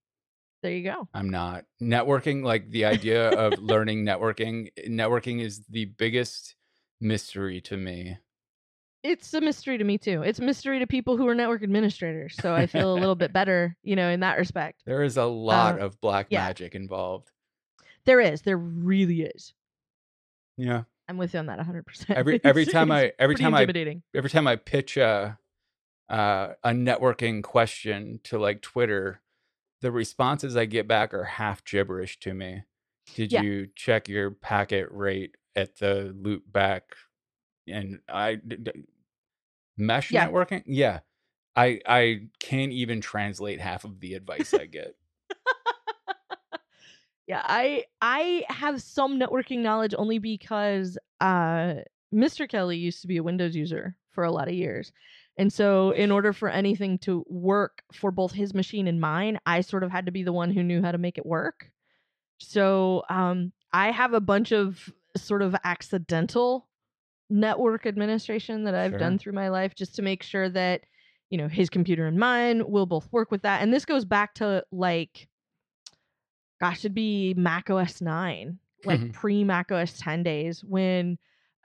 There 0.63 0.73
you 0.73 0.83
go. 0.85 1.09
I'm 1.15 1.31
not. 1.31 1.65
Networking, 1.81 2.43
like 2.43 2.71
the 2.71 2.85
idea 2.85 3.31
of 3.31 3.59
learning 3.61 4.05
networking, 4.05 4.69
networking 4.89 5.41
is 5.41 5.63
the 5.69 5.85
biggest 5.87 6.57
mystery 7.01 7.61
to 7.63 7.77
me. 7.77 8.19
It's 9.05 9.33
a 9.33 9.41
mystery 9.41 9.79
to 9.79 9.85
me 9.85 9.97
too. 9.99 10.23
It's 10.23 10.41
a 10.41 10.43
mystery 10.43 10.81
to 10.81 10.87
people 10.87 11.17
who 11.17 11.29
are 11.29 11.35
network 11.35 11.63
administrators. 11.63 12.35
So 12.41 12.55
I 12.55 12.67
feel 12.67 12.93
a 12.93 12.99
little 12.99 13.15
bit 13.15 13.33
better, 13.41 13.77
you 13.85 13.95
know, 13.95 14.09
in 14.09 14.21
that 14.21 14.37
respect. 14.39 14.83
There 14.85 15.05
is 15.05 15.17
a 15.17 15.25
lot 15.25 15.81
Uh, 15.81 15.85
of 15.85 16.01
black 16.01 16.27
yeah. 16.31 16.45
magic 16.47 16.75
involved. 16.75 17.31
There 18.05 18.21
is. 18.21 18.43
There 18.43 18.59
really 18.59 19.23
is. 19.23 19.55
Yeah. 20.57 20.83
I'm 21.09 21.17
with 21.17 21.33
you 21.35 21.39
on 21.41 21.47
that 21.47 21.61
100%. 21.61 22.11
Every 22.11 22.41
every 22.45 22.67
time 22.67 22.91
I 22.91 23.13
every 23.19 23.37
time 23.37 23.55
I 23.55 23.63
every 24.15 24.31
time 24.31 24.49
I 24.49 24.57
pitch 24.57 24.97
a 24.97 25.39
uh, 26.09 26.55
a 26.65 26.71
networking 26.71 27.43
question 27.43 28.19
to 28.25 28.39
like 28.39 28.63
Twitter, 28.63 29.21
the 29.81 29.93
responses 29.93 30.57
I 30.57 30.65
get 30.67 30.89
back 30.89 31.15
are 31.15 31.25
half 31.25 31.65
gibberish 31.65 32.19
to 32.21 32.35
me. 32.35 32.65
Did 33.15 33.33
Yeah. 33.33 33.43
you 33.43 33.69
check 33.75 34.09
your 34.09 34.31
packet 34.33 34.89
rate 34.91 35.37
at 35.57 35.77
the 35.79 36.15
loop 36.19 36.45
back? 36.51 36.95
And 37.67 38.01
I 38.09 38.37
d- 38.37 38.57
d- 38.57 38.73
mesh 39.77 40.11
Yeah. 40.11 40.29
networking, 40.29 40.63
yeah. 40.67 41.01
I 41.57 41.81
I 41.87 42.29
can't 42.41 42.73
even 42.73 43.01
translate 43.01 43.61
half 43.61 43.85
of 43.85 44.01
the 44.01 44.15
advice 44.15 44.55
I 44.55 44.67
get. 44.67 44.97
Yeah, 47.27 47.43
I 47.45 47.85
I 48.01 48.45
have 48.49 48.81
some 48.81 49.21
networking 49.21 49.59
knowledge 49.59 49.95
only 49.99 50.19
because 50.19 50.97
uh 51.21 51.75
Mr. 52.15 52.49
Kelly 52.49 52.79
used 52.79 53.03
to 53.03 53.07
be 53.07 53.19
a 53.19 53.23
Windows 53.23 53.55
user 53.55 53.95
for 54.13 54.25
a 54.25 54.31
lot 54.33 54.49
of 54.49 54.55
years. 54.55 54.93
And 55.39 55.53
so 55.53 55.93
in 55.93 56.11
order 56.13 56.33
for 56.35 56.49
anything 56.51 56.99
to 57.01 57.25
work 57.29 57.83
for 57.93 58.11
both 58.11 58.33
his 58.33 58.55
machine 58.55 58.89
and 58.89 59.01
mine, 59.01 59.39
I 59.47 59.63
sort 59.63 59.85
of 59.85 59.91
had 59.93 60.07
to 60.07 60.13
be 60.13 60.25
the 60.25 60.33
one 60.33 60.51
who 60.53 60.63
knew 60.65 60.83
how 60.83 60.93
to 60.93 60.99
make 60.99 61.19
it 61.19 61.27
work. 61.27 61.71
So 62.39 63.05
um 63.11 63.53
I 63.73 63.91
have 63.93 64.15
a 64.15 64.21
bunch 64.21 64.53
of 64.53 64.93
sort 65.17 65.43
of 65.43 65.57
accidental 65.65 66.69
network 67.31 67.87
administration 67.87 68.65
that 68.65 68.75
I've 68.75 68.97
Sure. 68.97 68.99
done 68.99 69.19
through 69.19 69.35
my 69.35 69.49
life 69.51 69.75
just 69.75 69.95
to 69.97 70.03
make 70.03 70.23
sure 70.23 70.49
that 70.51 70.85
you 71.31 71.39
know 71.39 71.49
his 71.49 71.71
computer 71.71 72.07
and 72.07 72.19
mine 72.19 72.69
will 72.71 72.87
both 72.87 73.13
work 73.13 73.31
with 73.31 73.43
that. 73.43 73.63
And 73.63 73.73
this 73.75 73.85
goes 73.87 74.05
back 74.05 74.35
to 74.37 74.65
like 74.73 75.29
gosh, 76.61 76.81
it'd 76.81 76.95
be 76.95 77.35
Mac 77.35 77.71
OS 77.71 78.01
9 78.01 78.59
like 78.85 79.01
Mhm. 79.01 79.13
pre 79.13 79.45
Mac 79.45 79.73
OS 79.73 79.99
10 79.99 80.23
days 80.23 80.63
when 80.65 81.19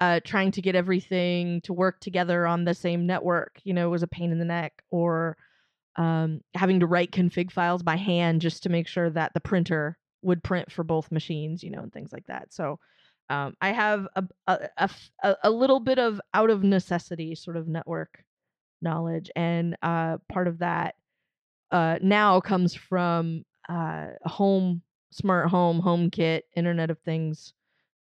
uh, 0.04 0.20
trying 0.26 0.52
to 0.52 0.62
get 0.62 0.76
everything 0.76 1.62
to 1.62 1.72
work 1.72 2.02
together 2.02 2.46
on 2.46 2.66
the 2.66 2.74
same 2.74 3.08
network, 3.08 3.62
you 3.64 3.74
know, 3.74 3.90
was 3.90 4.04
a 4.04 4.08
pain 4.08 4.34
in 4.34 4.40
the 4.40 4.44
neck, 4.44 4.84
or 4.92 5.38
um, 5.96 6.42
having 6.56 6.82
to 6.82 6.88
write 6.88 7.12
config 7.12 7.50
files 7.50 7.84
by 7.84 7.96
hand 7.96 8.42
just 8.42 8.64
to 8.64 8.70
make 8.70 8.86
sure 8.86 9.10
that 9.10 9.34
the 9.34 9.40
printer 9.40 9.98
would 10.22 10.44
print 10.44 10.70
for 10.70 10.84
both 10.84 11.10
machines, 11.10 11.64
you 11.64 11.70
know, 11.70 11.80
and 11.80 11.94
things 11.94 12.12
like 12.12 12.26
that. 12.28 12.54
So 12.54 12.80
um, 13.30 13.56
I 13.62 13.72
have 13.72 14.06
a 14.18 14.26
a 15.22 15.36
a 15.42 15.50
little 15.50 15.80
bit 15.80 16.00
of 16.00 16.20
out 16.34 16.50
of 16.50 16.64
necessity 16.64 17.34
sort 17.34 17.56
of 17.56 17.70
network 17.70 18.26
knowledge, 18.82 19.32
and 19.38 19.78
uh, 19.84 20.18
part 20.28 20.50
of 20.50 20.60
that 20.60 20.96
uh, 21.72 21.98
now 22.02 22.42
comes 22.42 22.76
from 22.76 23.46
uh, 23.70 24.08
home, 24.24 24.82
smart 25.12 25.48
home, 25.48 25.80
home 25.80 26.10
kit, 26.10 26.44
Internet 26.58 26.90
of 26.90 27.00
Things 27.00 27.54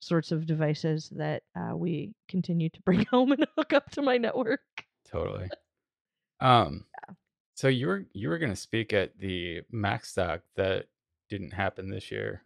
sorts 0.04 0.32
of 0.32 0.46
devices 0.46 1.10
that 1.16 1.44
uh, 1.56 1.76
we 1.76 2.14
continue 2.30 2.70
to 2.70 2.82
bring 2.82 3.06
home 3.12 3.32
and 3.32 3.46
hook 3.58 3.74
up 3.74 3.90
to 3.92 4.02
my 4.02 4.18
network. 4.18 4.62
Totally. 5.10 5.50
Um, 6.40 6.84
so 7.56 7.70
you 7.70 7.88
were 7.88 8.06
you 8.12 8.28
were 8.28 8.38
gonna 8.38 8.56
speak 8.56 8.92
at 8.92 9.18
the 9.18 9.62
MacStock 9.74 10.42
that 10.58 10.88
didn't 11.30 11.54
happen 11.54 11.90
this 11.90 12.12
year. 12.12 12.42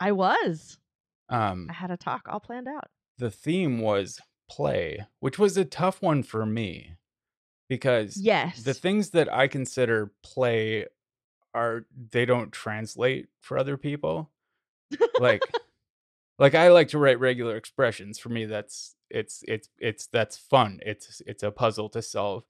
I 0.00 0.10
was. 0.10 0.78
Um, 1.28 1.68
I 1.70 1.74
had 1.74 1.92
a 1.92 1.96
talk 1.96 2.22
all 2.28 2.40
planned 2.40 2.66
out. 2.66 2.88
the 3.18 3.30
theme 3.30 3.80
was 3.80 4.18
play, 4.50 5.06
which 5.20 5.38
was 5.38 5.56
a 5.56 5.64
tough 5.64 6.02
one 6.02 6.24
for 6.24 6.44
me 6.44 6.96
because 7.68 8.16
Yes. 8.16 8.64
the 8.64 8.74
things 8.74 9.10
that 9.10 9.32
I 9.32 9.46
consider 9.46 10.10
play 10.24 10.86
are 11.54 11.86
they 12.10 12.24
don't 12.24 12.50
translate 12.50 13.28
for 13.40 13.58
other 13.58 13.76
people. 13.76 14.30
Like 15.20 15.42
like 16.40 16.56
I 16.56 16.68
like 16.70 16.88
to 16.88 16.98
write 16.98 17.20
regular 17.20 17.56
expressions. 17.56 18.18
For 18.18 18.30
me 18.30 18.46
that's 18.46 18.96
it's 19.10 19.44
it's 19.46 19.68
it's 19.78 20.06
that's 20.08 20.36
fun. 20.38 20.80
It's 20.84 21.22
it's 21.26 21.44
a 21.44 21.52
puzzle 21.52 21.88
to 21.90 22.02
solve. 22.02 22.42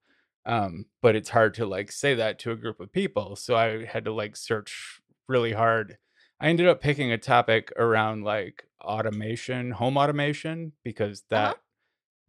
Um 0.47 0.87
but 1.03 1.17
it's 1.17 1.29
hard 1.31 1.53
to 1.55 1.67
like 1.67 1.93
say 1.93 2.15
that 2.15 2.39
to 2.41 2.53
a 2.53 2.57
group 2.57 2.81
of 2.81 2.93
people. 2.93 3.37
So 3.37 3.57
I 3.57 3.85
had 3.85 4.05
to 4.07 4.13
like 4.13 4.37
search 4.37 5.01
really 5.29 5.53
hard. 5.53 5.99
I 6.41 6.49
ended 6.49 6.67
up 6.69 6.81
picking 6.81 7.13
a 7.13 7.19
topic 7.19 7.71
around 7.77 8.25
like 8.25 8.65
automation, 8.81 9.73
home 9.73 9.99
automation 9.99 10.73
because 10.85 11.23
that 11.29 11.51
Uh-huh. 11.51 11.55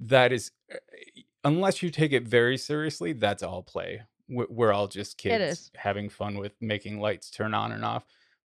that 0.01 0.31
is 0.33 0.51
uh, 0.73 0.77
unless 1.43 1.81
you 1.81 1.89
take 1.89 2.11
it 2.11 2.27
very 2.27 2.57
seriously, 2.57 3.13
that's 3.13 3.43
all 3.43 3.63
play. 3.63 4.01
We're 4.27 4.71
all 4.73 4.87
just 4.87 5.17
kids 5.17 5.71
having 5.75 6.09
fun 6.09 6.37
with 6.37 6.53
making 6.61 6.99
lights 6.99 7.29
turn 7.31 7.53
on 7.53 7.71
and 7.73 7.83
off. 7.85 8.05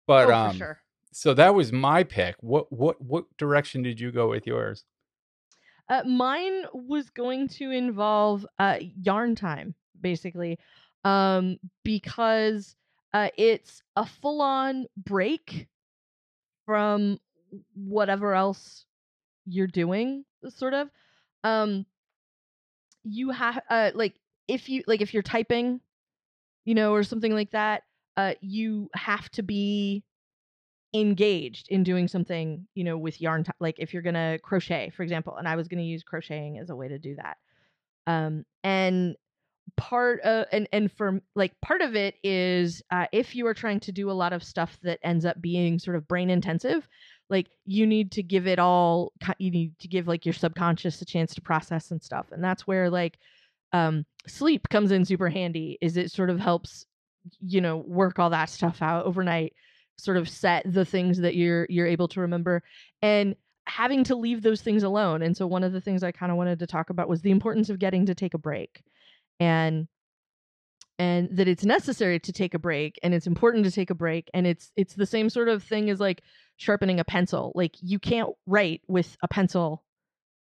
But 0.08 0.29
oh, 0.29 0.34
um, 0.34 0.51
for 0.51 0.58
sure. 0.58 0.79
So 1.13 1.34
that 1.34 1.53
was 1.55 1.72
my 1.72 2.03
pick. 2.03 2.36
What 2.39 2.72
what 2.72 3.01
what 3.01 3.25
direction 3.38 3.84
did 3.84 4.00
you 4.00 4.12
go 4.12 4.29
with 4.29 4.48
yours? 4.48 4.86
Uh, 5.89 6.03
mine 6.05 6.63
was 6.74 7.10
going 7.10 7.48
to 7.48 7.72
involve 7.72 8.46
uh, 8.58 8.77
yarn 9.01 9.36
time, 9.36 9.75
basically, 10.00 10.58
um, 11.03 11.58
because 11.84 12.75
uh, 13.13 13.29
it's 13.38 13.84
a 13.96 14.05
full-on 14.05 14.86
break 14.98 15.67
from 16.65 17.20
whatever 17.75 18.34
else 18.34 18.86
you're 19.46 19.67
doing, 19.67 20.24
sort 20.50 20.74
of. 20.74 20.89
Um, 21.43 21.86
you 23.03 23.32
have 23.32 23.62
uh, 23.70 23.91
like 23.93 24.15
if 24.48 24.70
you 24.70 24.84
like 24.88 25.01
if 25.01 25.13
you're 25.13 25.24
typing, 25.24 25.82
you 26.65 26.75
know, 26.75 26.93
or 26.93 27.03
something 27.03 27.34
like 27.34 27.51
that, 27.51 27.84
uh, 28.15 28.34
you 28.41 28.89
have 28.96 29.29
to 29.32 29.43
be 29.43 30.03
engaged 30.94 31.68
in 31.70 31.84
doing 31.84 32.08
something, 32.08 32.68
you 32.76 32.84
know, 32.84 32.98
with 32.98 33.22
yarn. 33.22 33.44
T- 33.44 33.52
like 33.60 33.76
if 33.80 33.94
you're 33.94 34.04
gonna 34.04 34.40
crochet, 34.42 34.92
for 34.96 35.04
example, 35.04 35.36
and 35.38 35.48
I 35.48 35.56
was 35.56 35.68
gonna 35.68 35.84
use 35.84 36.04
crocheting 36.04 36.60
as 36.60 36.70
a 36.70 36.76
way 36.76 36.88
to 36.88 37.00
do 37.00 37.16
that. 37.16 37.38
Um, 38.06 38.46
and 38.64 39.16
part 39.78 40.22
of 40.22 40.46
and 40.52 40.68
and 40.72 40.92
for 40.92 41.22
like 41.36 41.54
part 41.62 41.82
of 41.82 41.96
it 41.96 42.16
is 42.24 42.82
uh, 42.92 43.08
if 43.12 43.36
you 43.36 43.48
are 43.48 43.54
trying 43.54 43.80
to 43.80 43.92
do 43.92 44.12
a 44.12 44.14
lot 44.14 44.34
of 44.34 44.44
stuff 44.44 44.78
that 44.84 45.00
ends 45.04 45.26
up 45.26 45.42
being 45.42 45.80
sort 45.80 45.96
of 45.96 46.08
brain 46.08 46.30
intensive 46.30 46.88
like 47.30 47.48
you 47.66 47.88
need 47.88 48.12
to 48.12 48.22
give 48.22 48.46
it 48.46 48.60
all 48.60 49.14
you 49.40 49.50
need 49.50 49.78
to 49.80 49.88
give 49.88 50.08
like 50.08 50.26
your 50.26 50.34
subconscious 50.34 51.02
a 51.02 51.06
chance 51.06 51.34
to 51.34 51.42
process 51.42 51.92
and 51.92 52.04
stuff 52.04 52.28
and 52.32 52.44
that's 52.44 52.68
where 52.68 52.90
like 52.90 53.18
um 53.72 54.06
sleep 54.28 54.68
comes 54.70 54.92
in 54.92 55.06
super 55.06 55.30
handy 55.30 55.78
is 55.82 55.98
it 55.98 56.12
sort 56.12 56.30
of 56.30 56.40
helps 56.40 56.86
you 57.42 57.62
know 57.62 57.78
work 57.78 58.20
all 58.20 58.30
that 58.30 58.50
stuff 58.50 58.82
out 58.82 59.06
overnight 59.06 59.54
sort 59.98 60.18
of 60.18 60.28
set 60.28 60.64
the 60.66 60.86
things 60.86 61.20
that 61.20 61.36
you're 61.36 61.66
you're 61.70 61.88
able 61.88 62.08
to 62.08 62.22
remember 62.22 62.64
and 63.02 63.36
having 63.66 64.04
to 64.04 64.16
leave 64.16 64.42
those 64.42 64.62
things 64.62 64.84
alone 64.84 65.22
and 65.22 65.38
so 65.38 65.48
one 65.48 65.64
of 65.64 65.72
the 65.72 65.82
things 65.82 66.04
i 66.04 66.12
kind 66.12 66.32
of 66.32 66.38
wanted 66.38 66.60
to 66.60 66.68
talk 66.68 66.90
about 66.90 67.08
was 67.08 67.22
the 67.22 67.32
importance 67.32 67.70
of 67.70 67.80
getting 67.80 68.06
to 68.06 68.16
take 68.16 68.34
a 68.34 68.38
break 68.38 68.84
and 69.40 69.88
and 71.00 71.30
that 71.36 71.48
it's 71.48 71.66
necessary 71.66 72.20
to 72.20 72.32
take 72.32 72.54
a 72.54 72.60
break 72.60 73.00
and 73.04 73.14
it's 73.14 73.28
important 73.28 73.66
to 73.66 73.72
take 73.72 73.90
a 73.90 73.96
break 73.96 74.30
and 74.34 74.46
it's 74.46 74.72
it's 74.76 74.96
the 74.96 75.06
same 75.06 75.30
sort 75.30 75.50
of 75.50 75.64
thing 75.64 75.90
as 75.90 76.00
like 76.00 76.22
sharpening 76.58 77.00
a 77.00 77.04
pencil 77.04 77.52
like 77.56 77.76
you 77.82 78.00
can't 78.00 78.30
write 78.46 78.82
with 78.88 79.18
a 79.22 79.28
pencil 79.28 79.84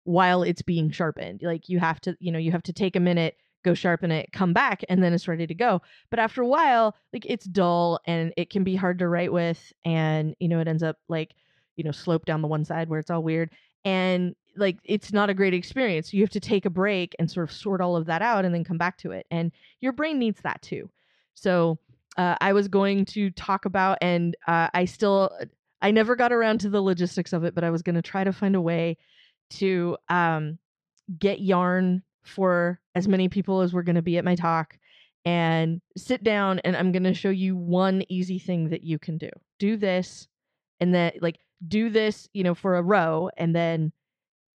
while 0.04 0.42
it's 0.42 0.62
being 0.62 0.90
sharpened 0.90 1.40
like 1.42 1.69
you 1.69 1.78
have 1.78 2.00
to 2.00 2.16
you 2.21 2.33
know 2.33 2.38
you 2.38 2.52
have 2.52 2.62
to 2.62 2.73
take 2.73 2.97
a 2.97 3.00
minute 3.00 3.37
go 3.62 3.75
sharpen 3.75 4.11
it 4.11 4.31
come 4.33 4.52
back 4.52 4.83
and 4.88 5.02
then 5.02 5.12
it's 5.12 5.29
ready 5.29 5.47
to 5.47 5.55
go. 5.55 5.83
But 6.11 6.19
after 6.19 6.43
a 6.43 6.47
while 6.47 6.97
like 7.12 7.26
it's 7.26 7.45
dull 7.45 8.00
and 8.07 8.33
it 8.37 8.50
can 8.50 8.64
be 8.64 8.76
hard 8.76 8.99
to 9.00 9.09
write 9.09 9.33
with 9.33 9.73
and 9.85 10.35
you 10.40 10.49
know 10.49 10.61
it 10.61 10.69
ends 10.69 10.83
up 10.83 10.97
like 11.09 11.35
you 11.76 11.85
know 11.85 11.93
slope 11.93 12.25
down 12.25 12.43
the 12.43 12.49
one 12.49 12.64
side 12.64 12.88
where 12.88 13.00
it's 13.00 13.11
all 13.11 13.23
weird. 13.23 13.50
And 13.85 14.35
like 14.57 14.79
it's 14.85 15.12
not 15.12 15.31
a 15.31 15.35
great 15.35 15.55
experience. 15.55 16.12
You 16.12 16.23
have 16.23 16.31
to 16.31 16.40
take 16.40 16.67
a 16.67 16.71
break 16.71 17.14
and 17.19 17.31
sort 17.31 17.49
of 17.49 17.55
sort 17.55 17.81
all 17.81 17.97
of 17.97 18.07
that 18.07 18.23
out 18.23 18.45
and 18.45 18.55
then 18.55 18.64
come 18.64 18.79
back 18.79 18.99
to 18.99 19.12
it. 19.12 19.26
And 19.31 19.52
your 19.81 19.93
brain 19.93 20.19
needs 20.19 20.40
that 20.43 20.61
too. 20.62 20.90
So 21.35 21.79
uh, 22.17 22.37
i 22.40 22.52
was 22.52 22.69
going 22.69 23.05
to 23.05 23.31
talk 23.31 23.64
about 23.64 23.99
and 24.00 24.37
uh, 24.47 24.69
i 24.75 24.85
still 24.85 25.31
i 25.83 25.90
never 25.90 26.17
got 26.17 26.33
around 26.33 26.61
to 26.61 26.69
the 26.69 26.81
logistics 26.81 27.33
of 27.33 27.45
it 27.45 27.55
but 27.55 27.64
i 27.64 27.71
was 27.71 27.83
going 27.83 27.95
to 27.95 28.02
try 28.02 28.25
to 28.25 28.33
find 28.33 28.55
a 28.57 28.61
way 28.61 28.97
to 29.49 29.97
um, 30.09 30.59
get 31.19 31.40
yarn 31.40 32.02
for 32.22 32.80
as 32.94 33.08
many 33.08 33.28
people 33.28 33.60
as 33.60 33.72
we're 33.72 33.82
going 33.82 33.96
to 33.96 34.02
be 34.02 34.18
at 34.18 34.24
my 34.24 34.34
talk 34.34 34.78
and 35.24 35.80
sit 35.96 36.22
down 36.24 36.58
and 36.60 36.76
i'm 36.76 36.92
going 36.92 37.02
to 37.02 37.14
show 37.14 37.30
you 37.30 37.56
one 37.56 38.02
easy 38.08 38.38
thing 38.38 38.70
that 38.70 38.82
you 38.82 38.98
can 38.98 39.18
do 39.18 39.28
do 39.58 39.76
this 39.76 40.28
and 40.80 40.94
then 40.94 41.12
like 41.20 41.38
do 41.68 41.90
this 41.90 42.28
you 42.32 42.42
know 42.42 42.54
for 42.54 42.76
a 42.76 42.82
row 42.82 43.28
and 43.36 43.54
then 43.54 43.92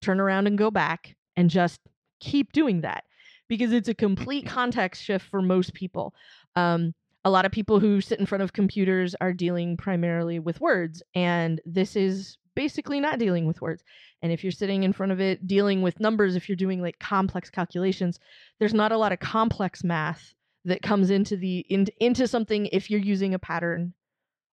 turn 0.01 0.21
around 0.21 0.47
and 0.47 0.59
go 0.59 0.71
back 0.71 1.17
and 1.37 1.51
just 1.51 1.81
keep 2.21 2.53
doing 2.53 2.83
that 2.83 3.05
because 3.49 3.73
it's 3.73 3.89
a 3.89 3.95
complete 3.95 4.47
context 4.47 5.03
shift 5.03 5.29
for 5.29 5.43
most 5.43 5.75
people. 5.75 6.15
Um, 6.57 6.95
a 7.25 7.31
lot 7.31 7.47
of 7.47 7.53
people 7.53 7.81
who 7.81 8.01
sit 8.01 8.21
in 8.21 8.27
front 8.27 8.43
of 8.43 8.53
computers 8.53 9.15
are 9.21 9.33
dealing 9.33 9.77
primarily 9.77 10.39
with 10.39 10.61
words, 10.61 11.03
and 11.15 11.61
this 11.65 11.97
is 11.97 12.37
basically 12.55 13.01
not 13.01 13.19
dealing 13.19 13.47
with 13.47 13.61
words. 13.61 13.83
And 14.23 14.33
if 14.33 14.43
you're 14.43 14.53
sitting 14.53 14.83
in 14.83 14.93
front 14.93 15.13
of 15.13 15.21
it 15.21 15.47
dealing 15.47 15.83
with 15.83 16.01
numbers, 16.01 16.37
if 16.37 16.49
you're 16.49 16.57
doing 16.57 16.81
like 16.81 16.99
complex 16.99 17.51
calculations, 17.51 18.19
there's 18.59 18.75
not 18.75 18.93
a 18.93 18.99
lot 18.99 19.13
of 19.13 19.21
complex 19.21 19.85
math 19.85 20.35
that 20.65 20.83
comes 20.83 21.11
into 21.11 21.37
the 21.37 21.59
in, 21.69 21.87
into 22.01 22.27
something 22.27 22.67
if 22.67 22.91
you're 22.91 23.01
using 23.01 23.35
a 23.35 23.39
pattern 23.39 23.93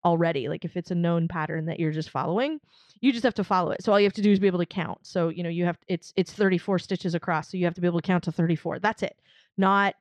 already 0.05 0.47
like 0.47 0.63
if 0.63 0.77
it's 0.77 0.91
a 0.91 0.95
known 0.95 1.27
pattern 1.27 1.65
that 1.65 1.79
you're 1.79 1.91
just 1.91 2.11
following 2.11 2.59
you 3.01 3.11
just 3.11 3.23
have 3.23 3.33
to 3.35 3.43
follow 3.43 3.71
it. 3.71 3.83
So 3.83 3.91
all 3.91 3.99
you 3.99 4.05
have 4.05 4.13
to 4.13 4.21
do 4.21 4.31
is 4.31 4.39
be 4.39 4.47
able 4.47 4.59
to 4.59 4.65
count. 4.65 4.99
So 5.03 5.29
you 5.29 5.43
know 5.43 5.49
you 5.49 5.65
have 5.65 5.77
it's 5.87 6.13
it's 6.15 6.31
34 6.31 6.79
stitches 6.79 7.15
across 7.15 7.51
so 7.51 7.57
you 7.57 7.65
have 7.65 7.75
to 7.75 7.81
be 7.81 7.87
able 7.87 8.01
to 8.01 8.07
count 8.07 8.23
to 8.25 8.31
34 8.31 8.79
that's 8.79 9.03
it. 9.03 9.17
Not 9.57 9.95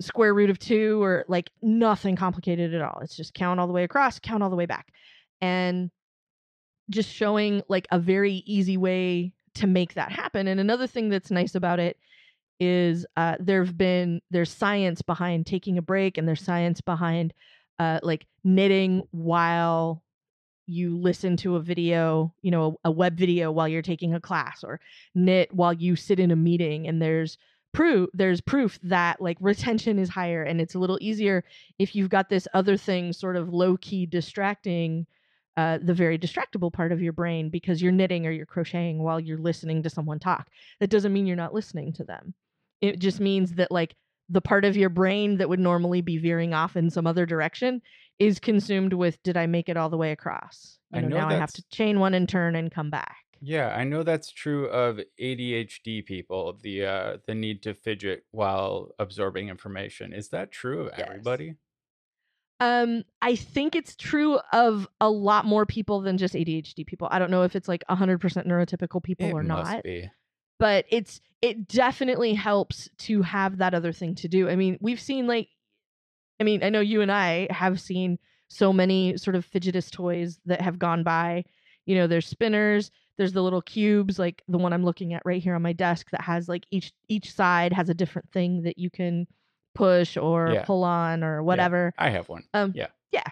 square 0.00 0.34
root 0.34 0.50
of 0.50 0.58
2 0.58 1.02
or 1.02 1.24
like 1.28 1.50
nothing 1.62 2.16
complicated 2.16 2.74
at 2.74 2.82
all. 2.82 3.00
It's 3.02 3.16
just 3.16 3.34
count 3.34 3.60
all 3.60 3.66
the 3.66 3.72
way 3.72 3.84
across 3.84 4.18
count 4.18 4.42
all 4.42 4.50
the 4.50 4.56
way 4.56 4.66
back. 4.66 4.92
And 5.40 5.90
just 6.90 7.08
showing 7.08 7.62
like 7.68 7.86
a 7.90 7.98
very 7.98 8.42
easy 8.46 8.76
way 8.76 9.32
to 9.54 9.66
make 9.66 9.94
that 9.94 10.12
happen 10.12 10.46
and 10.46 10.60
another 10.60 10.86
thing 10.86 11.08
that's 11.08 11.30
nice 11.30 11.54
about 11.54 11.80
it 11.80 11.96
is 12.60 13.06
uh 13.16 13.36
there've 13.40 13.76
been 13.76 14.20
there's 14.30 14.50
science 14.50 15.02
behind 15.02 15.46
taking 15.46 15.78
a 15.78 15.82
break 15.82 16.18
and 16.18 16.28
there's 16.28 16.42
science 16.42 16.80
behind 16.80 17.32
uh, 17.80 17.98
like 18.02 18.26
knitting 18.44 19.02
while 19.10 20.02
you 20.66 20.98
listen 20.98 21.36
to 21.38 21.56
a 21.56 21.60
video, 21.60 22.32
you 22.42 22.50
know, 22.50 22.78
a, 22.84 22.88
a, 22.88 22.92
web 22.92 23.16
video 23.16 23.50
while 23.50 23.66
you're 23.66 23.80
taking 23.80 24.14
a 24.14 24.20
class, 24.20 24.62
or 24.62 24.78
knit 25.14 25.52
while 25.52 25.72
you 25.72 25.96
sit 25.96 26.20
in 26.20 26.30
a 26.30 26.36
meeting. 26.36 26.86
And 26.86 27.00
there's 27.00 27.38
proof 27.72 28.10
there's 28.12 28.40
proof 28.40 28.78
that 28.82 29.20
like 29.20 29.36
retention 29.40 29.98
is 29.98 30.08
higher 30.08 30.42
and 30.42 30.60
it's 30.60 30.74
a 30.74 30.78
little 30.78 30.98
easier 31.00 31.44
if 31.78 31.94
you've 31.94 32.08
got 32.08 32.28
this 32.28 32.48
other 32.52 32.76
thing 32.76 33.12
sort 33.12 33.36
of 33.36 33.54
low 33.54 33.76
key 33.76 34.06
distracting 34.06 35.06
uh, 35.56 35.78
the 35.82 35.94
very 35.94 36.18
distractible 36.18 36.72
part 36.72 36.92
of 36.92 37.02
your 37.02 37.12
brain 37.12 37.50
because 37.50 37.82
you're 37.82 37.92
knitting 37.92 38.26
or 38.26 38.30
you're 38.30 38.46
crocheting 38.46 39.02
while 39.02 39.20
you're 39.20 39.38
listening 39.38 39.82
to 39.82 39.90
someone 39.90 40.18
talk. 40.18 40.48
That 40.80 40.90
doesn't 40.90 41.12
mean 41.12 41.26
you're 41.26 41.36
not 41.36 41.54
listening 41.54 41.92
to 41.94 42.04
them. 42.04 42.34
It 42.80 42.98
just 42.98 43.20
means 43.20 43.54
that 43.54 43.70
like 43.70 43.94
the 44.28 44.40
part 44.40 44.64
of 44.64 44.76
your 44.76 44.88
brain 44.90 45.38
that 45.38 45.48
would 45.48 45.60
normally 45.60 46.00
be 46.00 46.16
veering 46.18 46.54
off 46.54 46.76
in 46.76 46.88
some 46.90 47.06
other 47.06 47.26
direction 47.26 47.82
is 48.18 48.38
consumed 48.38 48.92
with 48.92 49.22
did 49.22 49.36
I 49.36 49.46
make 49.46 49.68
it 49.68 49.76
all 49.76 49.90
the 49.90 49.96
way 49.96 50.12
across? 50.12 50.78
You 50.90 50.98
I 50.98 51.02
know, 51.02 51.08
know 51.08 51.16
now 51.18 51.28
I 51.28 51.34
have 51.34 51.52
to 51.54 51.64
chain 51.70 52.00
one 52.00 52.14
and 52.14 52.28
turn 52.28 52.54
and 52.56 52.70
come 52.70 52.90
back. 52.90 53.16
yeah, 53.40 53.74
I 53.74 53.84
know 53.84 54.02
that's 54.02 54.30
true 54.32 54.66
of 54.66 55.00
ADHD 55.18 56.04
people, 56.04 56.58
the 56.62 56.84
uh 56.84 57.16
the 57.26 57.34
need 57.34 57.62
to 57.62 57.74
fidget 57.74 58.24
while 58.30 58.90
absorbing 58.98 59.48
information. 59.48 60.12
Is 60.12 60.28
that 60.30 60.52
true 60.52 60.80
of 60.82 60.92
Yes. 60.96 61.08
everybody? 61.08 61.54
Um, 62.60 63.04
I 63.22 63.36
think 63.36 63.74
it's 63.74 63.96
true 63.96 64.38
of 64.52 64.86
a 65.00 65.10
lot 65.10 65.46
more 65.46 65.64
people 65.64 66.00
than 66.02 66.18
just 66.18 66.34
ADHD 66.34 66.86
people. 66.86 67.08
I 67.10 67.18
don't 67.18 67.30
know 67.30 67.42
if 67.42 67.56
it's 67.56 67.68
like 67.68 67.82
100% 67.88 68.18
neurotypical 68.46 69.02
people 69.02 69.28
It 69.28 69.32
or 69.32 69.42
must 69.42 69.72
not, 69.72 69.82
be. 69.82 70.10
but 70.58 70.84
it's 70.90 71.20
it 71.40 71.66
definitely 71.68 72.34
helps 72.34 72.90
to 72.98 73.22
have 73.22 73.56
that 73.58 73.72
other 73.72 73.92
thing 73.92 74.14
to 74.16 74.28
do. 74.28 74.48
I 74.50 74.56
mean, 74.56 74.76
we've 74.80 75.00
seen 75.00 75.26
like 75.26 75.48
I 76.38 76.44
mean, 76.44 76.62
I 76.62 76.68
know 76.70 76.80
you 76.80 77.00
and 77.00 77.10
I 77.12 77.48
have 77.50 77.80
seen 77.80 78.18
so 78.48 78.72
many 78.72 79.16
sort 79.16 79.36
of 79.36 79.46
fidgetous 79.46 79.90
toys 79.90 80.38
that 80.46 80.60
have 80.60 80.78
gone 80.78 81.02
by. 81.02 81.44
You 81.86 81.94
know, 81.96 82.06
there's 82.06 82.26
spinners, 82.26 82.90
there's 83.16 83.32
the 83.32 83.42
little 83.42 83.62
cubes, 83.62 84.18
like 84.18 84.42
the 84.48 84.58
one 84.58 84.72
I'm 84.72 84.84
looking 84.84 85.14
at 85.14 85.22
right 85.24 85.42
here 85.42 85.54
on 85.54 85.62
my 85.62 85.72
desk 85.72 86.10
that 86.10 86.20
has 86.22 86.48
like 86.48 86.64
each 86.70 86.92
each 87.08 87.32
side 87.32 87.72
has 87.72 87.88
a 87.88 87.94
different 87.94 88.30
thing 88.32 88.62
that 88.62 88.78
you 88.78 88.90
can 88.90 89.26
push 89.74 90.16
or 90.16 90.50
Yeah. 90.52 90.64
pull 90.64 90.84
on 90.84 91.22
or 91.24 91.36
Yeah. 91.36 91.40
whatever. 91.42 91.92
I 91.98 92.10
have 92.10 92.28
one. 92.28 92.44
Um 92.54 92.72
Yeah. 92.74 92.88
yeah. 93.12 93.24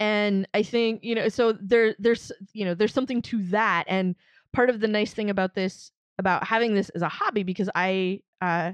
And 0.00 0.46
I 0.54 0.62
think, 0.62 1.02
you 1.02 1.14
know, 1.14 1.28
so 1.28 1.52
there 1.52 1.94
there's 1.98 2.30
you 2.52 2.64
know, 2.64 2.74
there's 2.74 2.94
something 2.94 3.22
to 3.22 3.42
that 3.44 3.84
and 3.88 4.14
part 4.52 4.70
of 4.70 4.80
the 4.80 4.88
nice 4.88 5.12
thing 5.12 5.30
about 5.30 5.54
this 5.54 5.90
about 6.18 6.44
having 6.46 6.74
this 6.74 6.88
as 6.90 7.02
a 7.02 7.08
hobby 7.08 7.42
because 7.42 7.68
I 7.74 8.20
uh 8.40 8.72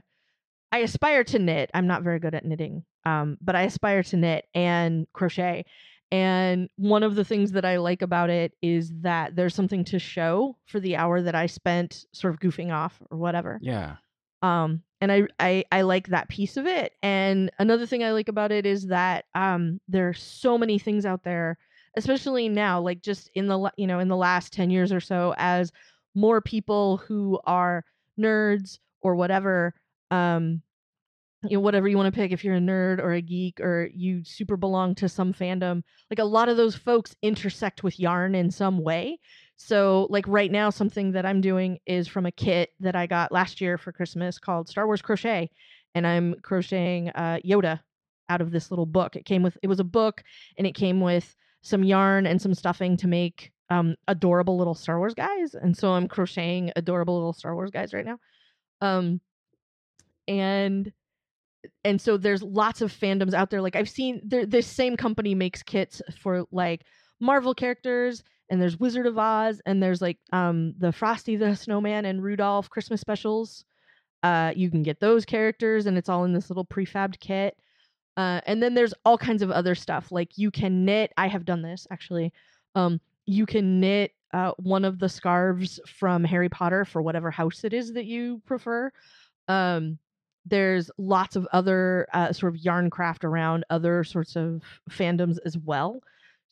I 0.72 0.78
aspire 0.78 1.24
to 1.24 1.38
knit. 1.38 1.70
I'm 1.72 1.86
not 1.86 2.02
very 2.02 2.18
good 2.18 2.34
at 2.34 2.44
knitting. 2.44 2.84
Um 3.06 3.38
but 3.40 3.56
I 3.56 3.62
aspire 3.62 4.02
to 4.04 4.16
knit 4.16 4.46
and 4.54 5.06
crochet. 5.12 5.64
And 6.12 6.68
one 6.76 7.02
of 7.02 7.14
the 7.16 7.24
things 7.24 7.52
that 7.52 7.64
I 7.64 7.78
like 7.78 8.02
about 8.02 8.30
it 8.30 8.52
is 8.62 8.92
that 9.00 9.34
there's 9.34 9.54
something 9.54 9.84
to 9.86 9.98
show 9.98 10.56
for 10.66 10.78
the 10.78 10.96
hour 10.96 11.22
that 11.22 11.34
I 11.34 11.46
spent 11.46 12.04
sort 12.12 12.34
of 12.34 12.40
goofing 12.40 12.72
off 12.72 13.00
or 13.10 13.16
whatever 13.18 13.58
Yeah. 13.62 13.96
um 14.42 14.82
and 15.04 15.12
I, 15.12 15.26
I 15.38 15.64
i 15.70 15.82
like 15.82 16.08
that 16.08 16.28
piece 16.28 16.56
of 16.56 16.66
it 16.66 16.94
and 17.02 17.50
another 17.58 17.86
thing 17.86 18.02
i 18.02 18.12
like 18.12 18.28
about 18.28 18.50
it 18.52 18.64
is 18.64 18.86
that 18.86 19.26
um 19.34 19.80
there 19.86 20.08
are 20.08 20.14
so 20.14 20.56
many 20.56 20.78
things 20.78 21.04
out 21.04 21.22
there 21.24 21.58
especially 21.96 22.48
now 22.48 22.80
like 22.80 23.02
just 23.02 23.30
in 23.34 23.46
the 23.46 23.70
you 23.76 23.86
know 23.86 24.00
in 24.00 24.08
the 24.08 24.16
last 24.16 24.52
10 24.52 24.70
years 24.70 24.92
or 24.92 25.00
so 25.00 25.34
as 25.36 25.70
more 26.14 26.40
people 26.40 26.96
who 26.96 27.38
are 27.44 27.84
nerds 28.18 28.78
or 29.02 29.14
whatever 29.14 29.74
um 30.10 30.62
you 31.44 31.56
know 31.56 31.60
whatever 31.60 31.86
you 31.86 31.96
want 31.96 32.12
to 32.12 32.18
pick 32.18 32.32
if 32.32 32.42
you're 32.42 32.56
a 32.56 32.60
nerd 32.60 32.98
or 32.98 33.12
a 33.12 33.20
geek 33.20 33.60
or 33.60 33.90
you 33.94 34.24
super 34.24 34.56
belong 34.56 34.94
to 34.94 35.08
some 35.08 35.34
fandom 35.34 35.82
like 36.10 36.18
a 36.18 36.24
lot 36.24 36.48
of 36.48 36.56
those 36.56 36.74
folks 36.74 37.14
intersect 37.20 37.82
with 37.82 38.00
yarn 38.00 38.34
in 38.34 38.50
some 38.50 38.78
way 38.82 39.18
so 39.56 40.06
like 40.10 40.24
right 40.26 40.50
now 40.50 40.70
something 40.70 41.12
that 41.12 41.24
i'm 41.24 41.40
doing 41.40 41.78
is 41.86 42.08
from 42.08 42.26
a 42.26 42.32
kit 42.32 42.70
that 42.80 42.96
i 42.96 43.06
got 43.06 43.32
last 43.32 43.60
year 43.60 43.78
for 43.78 43.92
christmas 43.92 44.38
called 44.38 44.68
star 44.68 44.86
wars 44.86 45.02
crochet 45.02 45.50
and 45.94 46.06
i'm 46.06 46.34
crocheting 46.42 47.08
uh, 47.10 47.38
yoda 47.44 47.80
out 48.28 48.40
of 48.40 48.50
this 48.50 48.70
little 48.70 48.86
book. 48.86 49.16
It 49.16 49.24
came 49.24 49.42
with 49.42 49.56
it 49.62 49.68
was 49.68 49.80
a 49.80 49.84
book 49.84 50.22
and 50.58 50.66
it 50.66 50.74
came 50.74 51.00
with 51.00 51.34
some 51.62 51.84
yarn 51.84 52.26
and 52.26 52.40
some 52.40 52.54
stuffing 52.54 52.96
to 52.98 53.06
make 53.08 53.52
um 53.70 53.96
adorable 54.08 54.58
little 54.58 54.74
star 54.74 54.98
wars 54.98 55.14
guys 55.14 55.54
and 55.54 55.74
so 55.74 55.92
i'm 55.92 56.06
crocheting 56.06 56.70
adorable 56.76 57.14
little 57.14 57.32
star 57.32 57.54
wars 57.54 57.70
guys 57.70 57.94
right 57.94 58.04
now. 58.04 58.18
Um 58.80 59.20
and 60.28 60.92
and 61.82 61.98
so 62.00 62.18
there's 62.18 62.42
lots 62.42 62.82
of 62.82 62.92
fandoms 62.92 63.34
out 63.34 63.50
there. 63.50 63.62
Like 63.62 63.76
i've 63.76 63.88
seen 63.88 64.20
this 64.24 64.66
same 64.66 64.96
company 64.96 65.34
makes 65.34 65.62
kits 65.62 66.02
for 66.20 66.46
like 66.50 66.82
marvel 67.20 67.54
characters 67.54 68.22
and 68.50 68.60
there's 68.60 68.78
wizard 68.78 69.06
of 69.06 69.18
oz 69.18 69.60
and 69.66 69.82
there's 69.82 70.02
like 70.02 70.18
um 70.32 70.74
the 70.78 70.92
frosty 70.92 71.36
the 71.36 71.54
snowman 71.56 72.04
and 72.04 72.22
rudolph 72.22 72.70
christmas 72.70 73.00
specials. 73.00 73.64
Uh 74.22 74.52
you 74.54 74.70
can 74.70 74.82
get 74.82 75.00
those 75.00 75.24
characters 75.24 75.86
and 75.86 75.98
it's 75.98 76.08
all 76.08 76.24
in 76.24 76.32
this 76.32 76.50
little 76.50 76.64
prefabbed 76.64 77.18
kit. 77.20 77.56
Uh 78.16 78.40
and 78.46 78.62
then 78.62 78.74
there's 78.74 78.94
all 79.04 79.18
kinds 79.18 79.42
of 79.42 79.50
other 79.50 79.74
stuff 79.74 80.10
like 80.12 80.36
you 80.36 80.50
can 80.50 80.84
knit 80.84 81.12
i 81.16 81.26
have 81.26 81.44
done 81.44 81.62
this 81.62 81.86
actually 81.90 82.32
um 82.74 83.00
you 83.26 83.46
can 83.46 83.80
knit 83.80 84.12
uh, 84.32 84.52
one 84.58 84.84
of 84.84 84.98
the 84.98 85.08
scarves 85.08 85.78
from 85.86 86.24
harry 86.24 86.48
potter 86.48 86.84
for 86.84 87.00
whatever 87.00 87.30
house 87.30 87.64
it 87.64 87.72
is 87.72 87.92
that 87.92 88.06
you 88.06 88.40
prefer. 88.46 88.90
Um 89.48 89.98
there's 90.46 90.90
lots 90.98 91.36
of 91.36 91.48
other 91.52 92.06
uh, 92.12 92.30
sort 92.32 92.54
of 92.54 92.60
yarn 92.60 92.90
craft 92.90 93.24
around 93.24 93.64
other 93.70 94.04
sorts 94.04 94.36
of 94.36 94.60
fandoms 94.90 95.38
as 95.46 95.56
well 95.56 96.00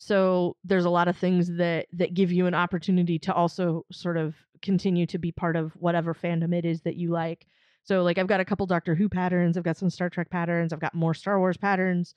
so 0.04 0.56
there's 0.64 0.84
a 0.84 0.90
lot 0.90 1.06
of 1.06 1.16
things 1.16 1.46
that 1.58 1.86
that 1.92 2.12
give 2.12 2.32
you 2.32 2.46
an 2.46 2.54
opportunity 2.54 3.20
to 3.20 3.32
also 3.32 3.86
sort 3.92 4.16
of 4.16 4.34
continue 4.60 5.06
to 5.06 5.16
be 5.16 5.30
part 5.30 5.54
of 5.54 5.70
whatever 5.76 6.12
fandom 6.12 6.52
it 6.52 6.64
is 6.64 6.80
that 6.80 6.96
you 6.96 7.10
like. 7.10 7.46
So 7.84 8.02
like 8.02 8.18
i've 8.18 8.26
got 8.26 8.40
a 8.40 8.44
couple 8.44 8.66
doctor 8.66 8.96
who 8.96 9.08
patterns 9.08 9.56
i've 9.56 9.62
got 9.62 9.76
some 9.76 9.90
star 9.90 10.10
trek 10.10 10.28
patterns 10.28 10.72
i've 10.72 10.80
got 10.80 10.92
more 10.92 11.14
star 11.14 11.38
wars 11.38 11.56
patterns. 11.56 12.16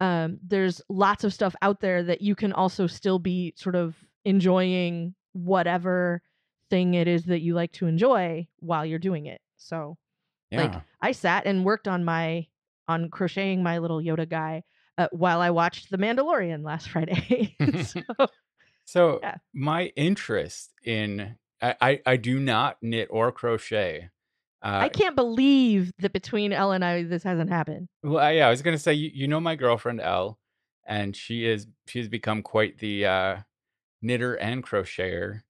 Um, 0.00 0.38
there's 0.44 0.82
lots 0.88 1.22
of 1.22 1.32
stuff 1.32 1.54
out 1.62 1.78
there 1.78 2.02
that 2.02 2.22
you 2.22 2.34
can 2.34 2.52
also 2.52 2.88
still 2.88 3.20
be 3.20 3.54
sort 3.56 3.76
of 3.76 3.94
enjoying 4.24 5.14
whatever 5.32 6.22
thing 6.70 6.94
it 6.94 7.06
is 7.06 7.26
that 7.26 7.40
you 7.40 7.54
like 7.54 7.70
to 7.74 7.86
enjoy 7.86 8.48
while 8.58 8.84
you're 8.84 8.98
doing 8.98 9.26
it. 9.26 9.40
So 9.58 9.96
Yeah. 10.50 10.62
like 10.62 10.82
I 11.00 11.12
sat 11.12 11.46
and 11.46 11.64
worked 11.64 11.86
on 11.86 12.04
my 12.04 12.48
on 12.88 13.10
crocheting 13.10 13.62
my 13.62 13.78
little 13.78 14.02
Yoda 14.02 14.28
guy 14.28 14.64
uh, 14.98 15.08
while 15.12 15.40
I 15.40 15.50
watched 15.50 15.90
The 15.90 15.98
Mandalorian 15.98 16.64
last 16.64 16.88
Friday. 16.90 17.56
so, 17.84 18.02
So 18.84 19.20
Yeah. 19.22 19.36
my 19.54 19.86
interest 19.96 20.72
in 20.84 21.36
I, 21.60 21.74
I 21.80 22.00
I 22.06 22.16
do 22.16 22.40
not 22.40 22.76
knit 22.82 23.08
or 23.10 23.30
crochet. 23.32 24.10
Uh, 24.62 24.78
I 24.82 24.88
can't 24.88 25.16
believe 25.16 25.92
that 25.98 26.12
between 26.12 26.52
Elle 26.52 26.72
and 26.72 26.84
I 26.84 27.02
this 27.04 27.22
hasn't 27.22 27.50
happened. 27.50 27.88
well, 28.02 28.18
I- 28.18 28.32
yeah, 28.32 28.46
I 28.46 28.50
was 28.50 28.62
gonna 28.62 28.78
say 28.78 28.92
you, 28.94 29.10
you 29.14 29.28
know 29.28 29.40
my 29.40 29.54
girlfriend 29.56 30.00
Elle, 30.00 30.38
and 30.86 31.14
she 31.16 31.46
is 31.46 31.66
she's 31.86 32.08
become 32.08 32.42
quite 32.42 32.78
the 32.78 33.06
uh, 33.06 33.36
knitter 34.02 34.34
and 34.34 34.62
crocheter, 34.64 35.42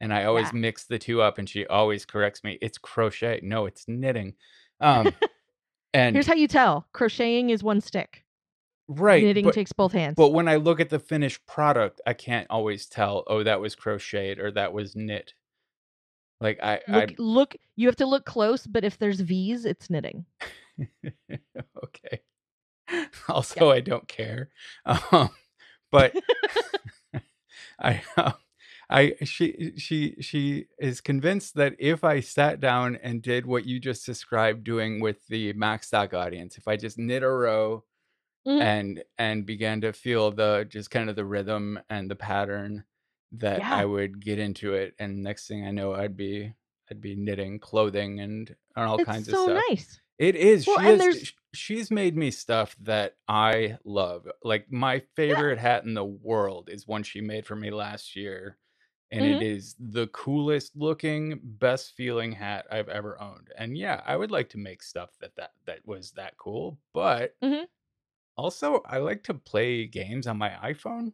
and 0.00 0.12
I 0.14 0.24
always 0.24 0.46
Yeah. 0.52 0.58
mix 0.60 0.84
the 0.86 0.98
two 0.98 1.20
up, 1.20 1.38
and 1.38 1.48
she 1.48 1.66
always 1.66 2.04
corrects 2.04 2.42
me. 2.44 2.58
It's 2.62 2.78
crochet, 2.78 3.40
no, 3.42 3.66
it's 3.66 3.86
knitting. 3.88 4.34
Um, 4.80 5.12
and 5.94 6.14
Here's 6.14 6.26
how 6.28 6.34
you 6.34 6.48
tell: 6.48 6.86
crocheting 6.92 7.50
is 7.50 7.62
one 7.64 7.80
stick. 7.80 8.24
Right, 8.88 9.22
Knitting 9.22 9.46
but, 9.46 9.54
takes 9.54 9.72
both 9.72 9.92
hands. 9.92 10.14
but 10.16 10.32
when 10.32 10.46
I 10.46 10.56
look 10.56 10.78
at 10.78 10.90
the 10.90 11.00
finished 11.00 11.44
product, 11.46 12.00
I 12.06 12.12
can't 12.12 12.46
always 12.50 12.86
tell. 12.86 13.24
Oh, 13.26 13.42
that 13.42 13.60
was 13.60 13.74
crocheted 13.74 14.38
or 14.38 14.52
that 14.52 14.72
was 14.72 14.94
knit. 14.94 15.34
Like 16.40 16.60
I, 16.62 16.80
look, 16.86 17.14
look. 17.18 17.56
You 17.74 17.88
have 17.88 17.96
to 17.96 18.06
look 18.06 18.24
close, 18.24 18.66
but 18.66 18.84
if 18.84 18.98
there's 18.98 19.20
V's, 19.20 19.64
it's 19.64 19.90
knitting. 19.90 20.26
Okay. 21.84 22.20
Also, 23.28 23.70
I 23.70 23.80
don't 23.80 24.06
care. 24.06 24.50
Um, 24.84 25.30
but 25.90 26.14
I, 27.80 28.02
um, 28.16 28.34
I, 28.88 29.14
she, 29.24 29.72
she, 29.76 30.14
she 30.20 30.66
is 30.78 31.00
convinced 31.00 31.56
that 31.56 31.74
if 31.80 32.04
I 32.04 32.20
sat 32.20 32.60
down 32.60 32.96
and 33.02 33.20
did 33.22 33.44
what 33.44 33.66
you 33.66 33.80
just 33.80 34.06
described 34.06 34.62
doing 34.62 35.00
with 35.00 35.26
the 35.26 35.52
MacStock 35.54 36.14
audience, 36.14 36.56
if 36.56 36.68
I 36.68 36.76
just 36.76 36.96
knit 36.96 37.24
a 37.24 37.28
row 37.28 37.82
Mhm. 38.46 38.66
and 38.66 39.04
and 39.18 39.46
began 39.46 39.80
to 39.82 39.92
feel 39.92 40.30
the 40.32 40.66
just 40.68 40.90
kind 40.90 41.10
of 41.10 41.16
the 41.16 41.24
rhythm 41.24 41.78
and 41.90 42.10
the 42.10 42.16
pattern, 42.16 42.84
that 43.32 43.64
Yeah. 43.64 43.70
I 43.70 43.84
would 43.84 44.20
get 44.24 44.38
into 44.38 44.74
it, 44.74 44.94
and 44.98 45.22
next 45.22 45.46
thing 45.48 45.66
I 45.66 45.70
know, 45.72 45.94
I'd 45.94 46.16
be 46.16 46.54
I'd 46.90 47.00
be 47.00 47.16
knitting 47.16 47.58
clothing 47.60 48.20
and, 48.20 48.54
and 48.76 48.86
all 48.86 48.98
It's 48.98 49.00
kinds 49.00 49.28
so 49.28 49.28
of 49.28 49.38
stuff. 49.38 49.66
nice. 49.68 50.00
It 50.18 50.36
is. 50.36 50.66
Well, 50.66 50.80
she 50.84 50.84
and 50.84 51.02
is. 51.02 51.32
She's 51.54 51.90
made 51.90 52.16
me 52.16 52.30
stuff 52.30 52.76
that 52.80 53.16
I 53.28 53.78
love. 53.84 54.28
Like 54.42 54.70
my 54.70 55.00
favorite 55.16 55.58
hat 55.58 55.84
in 55.84 55.94
the 55.94 56.04
world 56.04 56.68
is 56.70 56.86
one 56.86 57.02
she 57.02 57.20
made 57.22 57.46
for 57.46 57.56
me 57.56 57.70
last 57.70 58.14
year, 58.16 58.58
and 59.10 59.24
Mhm. 59.24 59.26
it 59.26 59.42
is 59.42 59.74
the 59.78 60.08
coolest 60.08 60.76
looking, 60.76 61.40
best 61.42 61.94
feeling 61.94 62.32
hat 62.32 62.66
I've 62.70 62.88
ever 62.90 63.20
owned. 63.20 63.52
And 63.56 63.76
yeah, 63.78 64.02
I 64.06 64.16
would 64.16 64.30
like 64.30 64.50
to 64.50 64.58
make 64.58 64.82
stuff 64.82 65.10
that 65.20 65.36
that 65.36 65.52
that 65.66 65.86
was 65.86 66.12
that 66.12 66.36
cool. 66.38 66.78
But 66.94 67.36
Mhm. 67.42 67.66
Also, 68.36 68.82
I 68.86 68.98
like 68.98 69.22
to 69.24 69.34
play 69.34 69.86
games 69.86 70.26
on 70.26 70.38
my 70.38 70.50
iPhone, 70.50 71.12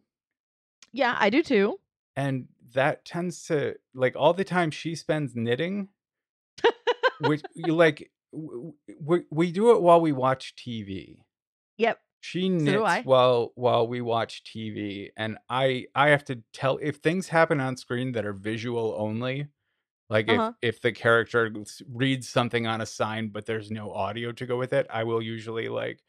Yeah, 0.92 1.16
I 1.18 1.28
do 1.30 1.42
too. 1.42 1.80
and 2.16 2.48
that 2.74 3.04
tends 3.04 3.44
to 3.44 3.76
like 3.94 4.16
all 4.16 4.34
the 4.34 4.44
time 4.44 4.70
she 4.70 4.94
spends 4.94 5.34
knitting 5.34 5.88
which 7.18 7.44
you 7.54 7.74
like 7.74 8.10
w- 8.32 8.74
w- 8.88 8.98
we, 9.00 9.22
we 9.30 9.52
do 9.52 9.72
it 9.72 9.82
while 9.82 10.00
we 10.00 10.12
watch 10.12 10.54
TV. 10.56 11.24
Yep. 11.76 12.00
She 12.20 12.48
do 12.64 12.84
knits 12.84 12.84
I. 12.84 13.04
while 13.04 13.52
while 13.56 13.86
we 13.88 14.00
watch 14.00 14.44
TV 14.44 15.12
and 15.16 15.38
I 15.48 15.86
I 15.94 16.10
have 16.10 16.24
to 16.26 16.42
tell 16.52 16.78
if 16.82 16.98
things 16.98 17.28
happen 17.28 17.60
on 17.60 17.76
screen 17.76 18.12
that 18.12 18.26
are 18.26 18.32
visual 18.34 18.94
only 18.98 19.48
Like 20.10 20.28
Uh-huh. 20.28 20.52
if 20.52 20.54
if 20.62 20.80
the 20.82 20.92
character 20.92 21.52
s- 21.62 21.82
reads 21.88 22.28
something 22.28 22.66
on 22.68 22.80
a 22.82 22.86
sign 22.86 23.30
but 23.30 23.46
there's 23.46 23.70
no 23.72 23.92
audio 23.92 24.32
to 24.32 24.46
go 24.46 24.58
with 24.58 24.72
it, 24.74 24.86
I 24.90 25.04
will 25.04 25.22
usually 25.22 25.68
like 25.70 26.02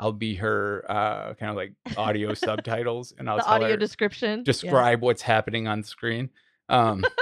I'll 0.00 0.12
be 0.12 0.34
her 0.36 0.84
uh 0.88 1.34
kind 1.34 1.50
of 1.50 1.56
like 1.56 1.74
audio 1.96 2.34
subtitles 2.34 3.12
and 3.18 3.28
I'll 3.30 3.36
the 3.36 3.46
audio 3.48 3.76
description. 3.76 4.40
Yeah. 4.40 4.44
describe 4.44 5.02
what's 5.02 5.22
happening 5.22 5.68
on 5.68 5.82
screen. 5.84 6.30
Um 6.68 7.04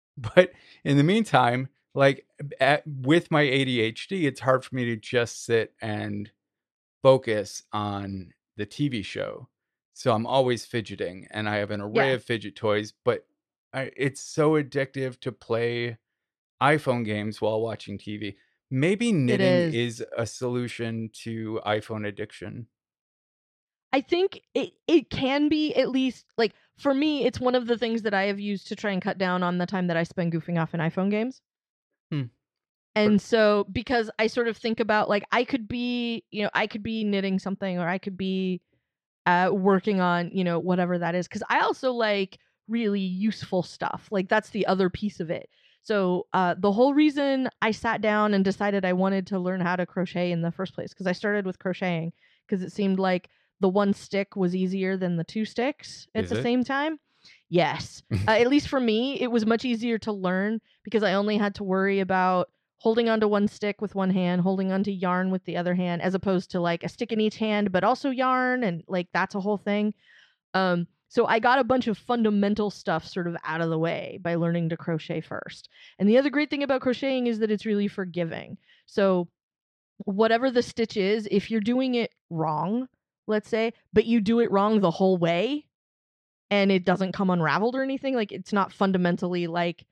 but 0.34 0.52
in 0.84 0.96
the 0.96 1.02
meantime, 1.02 1.68
like 1.94 2.24
at, 2.60 2.82
with 2.86 3.30
my 3.30 3.42
ADHD, 3.42 4.24
it's 4.24 4.40
hard 4.40 4.64
for 4.64 4.74
me 4.74 4.84
to 4.86 4.96
just 4.96 5.44
sit 5.44 5.74
and 5.82 6.30
focus 7.02 7.62
on 7.72 8.32
the 8.56 8.66
TV 8.66 9.04
show. 9.04 9.48
So 9.94 10.12
I'm 10.12 10.26
always 10.26 10.64
fidgeting 10.64 11.26
and 11.30 11.48
I 11.48 11.56
have 11.56 11.70
an 11.70 11.80
array 11.80 12.08
Yeah. 12.10 12.14
of 12.14 12.24
fidget 12.24 12.54
toys, 12.56 12.92
but 13.04 13.26
I, 13.72 13.90
it's 13.96 14.20
so 14.20 14.52
addictive 14.52 15.18
to 15.20 15.32
play 15.32 15.98
iPhone 16.62 17.04
games 17.04 17.40
while 17.40 17.60
watching 17.60 17.98
TV. 17.98 18.36
Maybe 18.70 19.12
knitting 19.12 19.46
is. 19.46 19.74
is 19.74 20.04
a 20.16 20.26
solution 20.26 21.10
to 21.24 21.60
iPhone 21.66 22.06
addiction. 22.06 22.66
I 23.92 24.00
think 24.00 24.40
it 24.54 24.72
it 24.86 25.10
can 25.10 25.48
be 25.48 25.74
at 25.74 25.90
least 25.90 26.26
like 26.38 26.54
for 26.78 26.94
me, 26.94 27.26
it's 27.26 27.40
one 27.40 27.54
of 27.54 27.66
the 27.66 27.76
things 27.76 28.02
that 28.02 28.14
I 28.14 28.24
have 28.24 28.40
used 28.40 28.68
to 28.68 28.76
try 28.76 28.92
and 28.92 29.02
cut 29.02 29.18
down 29.18 29.42
on 29.42 29.58
the 29.58 29.66
time 29.66 29.88
that 29.88 29.96
I 29.96 30.04
spend 30.04 30.32
goofing 30.32 30.60
off 30.60 30.72
in 30.72 30.80
iPhone 30.80 31.10
games. 31.10 31.42
Hmm. 32.10 32.24
And 32.96 33.20
so 33.20 33.66
because 33.70 34.10
I 34.18 34.26
sort 34.26 34.48
of 34.48 34.56
think 34.56 34.80
about 34.80 35.08
like 35.08 35.24
I 35.30 35.44
could 35.44 35.68
be, 35.68 36.24
you 36.30 36.42
know, 36.42 36.50
I 36.54 36.66
could 36.66 36.82
be 36.82 37.04
knitting 37.04 37.38
something 37.38 37.78
or 37.78 37.88
I 37.88 37.98
could 37.98 38.16
be 38.16 38.62
uh 39.26 39.50
working 39.52 40.00
on, 40.00 40.30
you 40.32 40.44
know, 40.44 40.58
whatever 40.58 40.98
that 40.98 41.14
is 41.14 41.28
cuz 41.28 41.42
I 41.48 41.60
also 41.60 41.92
like 41.92 42.38
really 42.68 43.00
useful 43.00 43.62
stuff. 43.62 44.08
Like 44.10 44.28
that's 44.28 44.50
the 44.50 44.66
other 44.66 44.90
piece 44.90 45.20
of 45.20 45.30
it. 45.30 45.48
So, 45.82 46.26
uh 46.32 46.54
the 46.58 46.72
whole 46.72 46.94
reason 46.94 47.48
I 47.62 47.70
sat 47.70 48.00
down 48.00 48.34
and 48.34 48.44
decided 48.44 48.84
I 48.84 48.92
wanted 48.92 49.26
to 49.28 49.38
learn 49.38 49.60
how 49.60 49.76
to 49.76 49.86
crochet 49.86 50.30
in 50.32 50.42
the 50.42 50.52
first 50.52 50.74
place 50.74 50.92
cuz 50.94 51.06
I 51.06 51.12
started 51.12 51.46
with 51.46 51.58
crocheting 51.58 52.12
because 52.46 52.62
it 52.62 52.72
seemed 52.72 52.98
like 52.98 53.28
the 53.60 53.68
one 53.68 53.92
stick 53.92 54.36
was 54.36 54.54
easier 54.54 54.96
than 54.96 55.16
the 55.16 55.24
two 55.24 55.44
sticks 55.44 56.08
at 56.14 56.24
Is 56.24 56.30
the 56.30 56.38
it? 56.38 56.42
same 56.42 56.64
time. 56.64 56.98
Yes. 57.48 58.02
uh, 58.28 58.30
at 58.30 58.48
least 58.48 58.68
for 58.68 58.80
me, 58.80 59.20
it 59.20 59.30
was 59.30 59.44
much 59.44 59.64
easier 59.64 59.98
to 59.98 60.12
learn 60.12 60.60
because 60.84 61.02
I 61.02 61.14
only 61.14 61.36
had 61.36 61.54
to 61.56 61.64
worry 61.64 62.00
about 62.00 62.50
holding 62.78 63.10
onto 63.10 63.28
one 63.28 63.46
stick 63.46 63.82
with 63.82 63.94
one 63.94 64.08
hand, 64.08 64.40
holding 64.40 64.72
onto 64.72 64.90
yarn 64.90 65.30
with 65.30 65.44
the 65.44 65.56
other 65.58 65.74
hand, 65.74 66.00
as 66.00 66.14
opposed 66.14 66.50
to 66.52 66.60
like 66.60 66.82
a 66.82 66.88
stick 66.88 67.12
in 67.12 67.20
each 67.20 67.36
hand, 67.36 67.70
but 67.72 67.84
also 67.84 68.08
yarn, 68.08 68.64
and 68.64 68.82
like 68.88 69.08
that's 69.12 69.34
a 69.34 69.40
whole 69.40 69.58
thing. 69.58 69.92
Um, 70.54 70.86
so 71.10 71.26
I 71.26 71.40
got 71.40 71.58
a 71.58 71.64
bunch 71.64 71.88
of 71.88 71.98
fundamental 71.98 72.70
stuff 72.70 73.04
sort 73.04 73.26
of 73.26 73.36
out 73.44 73.60
of 73.60 73.68
the 73.68 73.78
way 73.78 74.20
by 74.22 74.36
learning 74.36 74.68
to 74.68 74.76
crochet 74.76 75.20
first. 75.20 75.68
And 75.98 76.08
the 76.08 76.16
other 76.16 76.30
great 76.30 76.50
thing 76.50 76.62
about 76.62 76.82
crocheting 76.82 77.26
is 77.26 77.40
that 77.40 77.50
it's 77.50 77.66
really 77.66 77.88
forgiving. 77.88 78.56
So 78.86 79.26
whatever 80.04 80.52
the 80.52 80.62
stitch 80.62 80.96
is, 80.96 81.26
if 81.28 81.50
you're 81.50 81.60
doing 81.60 81.96
it 81.96 82.14
wrong, 82.30 82.86
let's 83.26 83.48
say, 83.48 83.72
but 83.92 84.06
you 84.06 84.20
do 84.20 84.38
it 84.38 84.52
wrong 84.52 84.78
the 84.78 84.92
whole 84.92 85.16
way 85.16 85.66
and 86.48 86.70
it 86.70 86.84
doesn't 86.84 87.12
come 87.12 87.30
unraveled 87.30 87.74
or 87.74 87.82
anything, 87.82 88.14
like 88.14 88.30
it's 88.30 88.52
not 88.52 88.72
fundamentally 88.72 89.48
like 89.48 89.84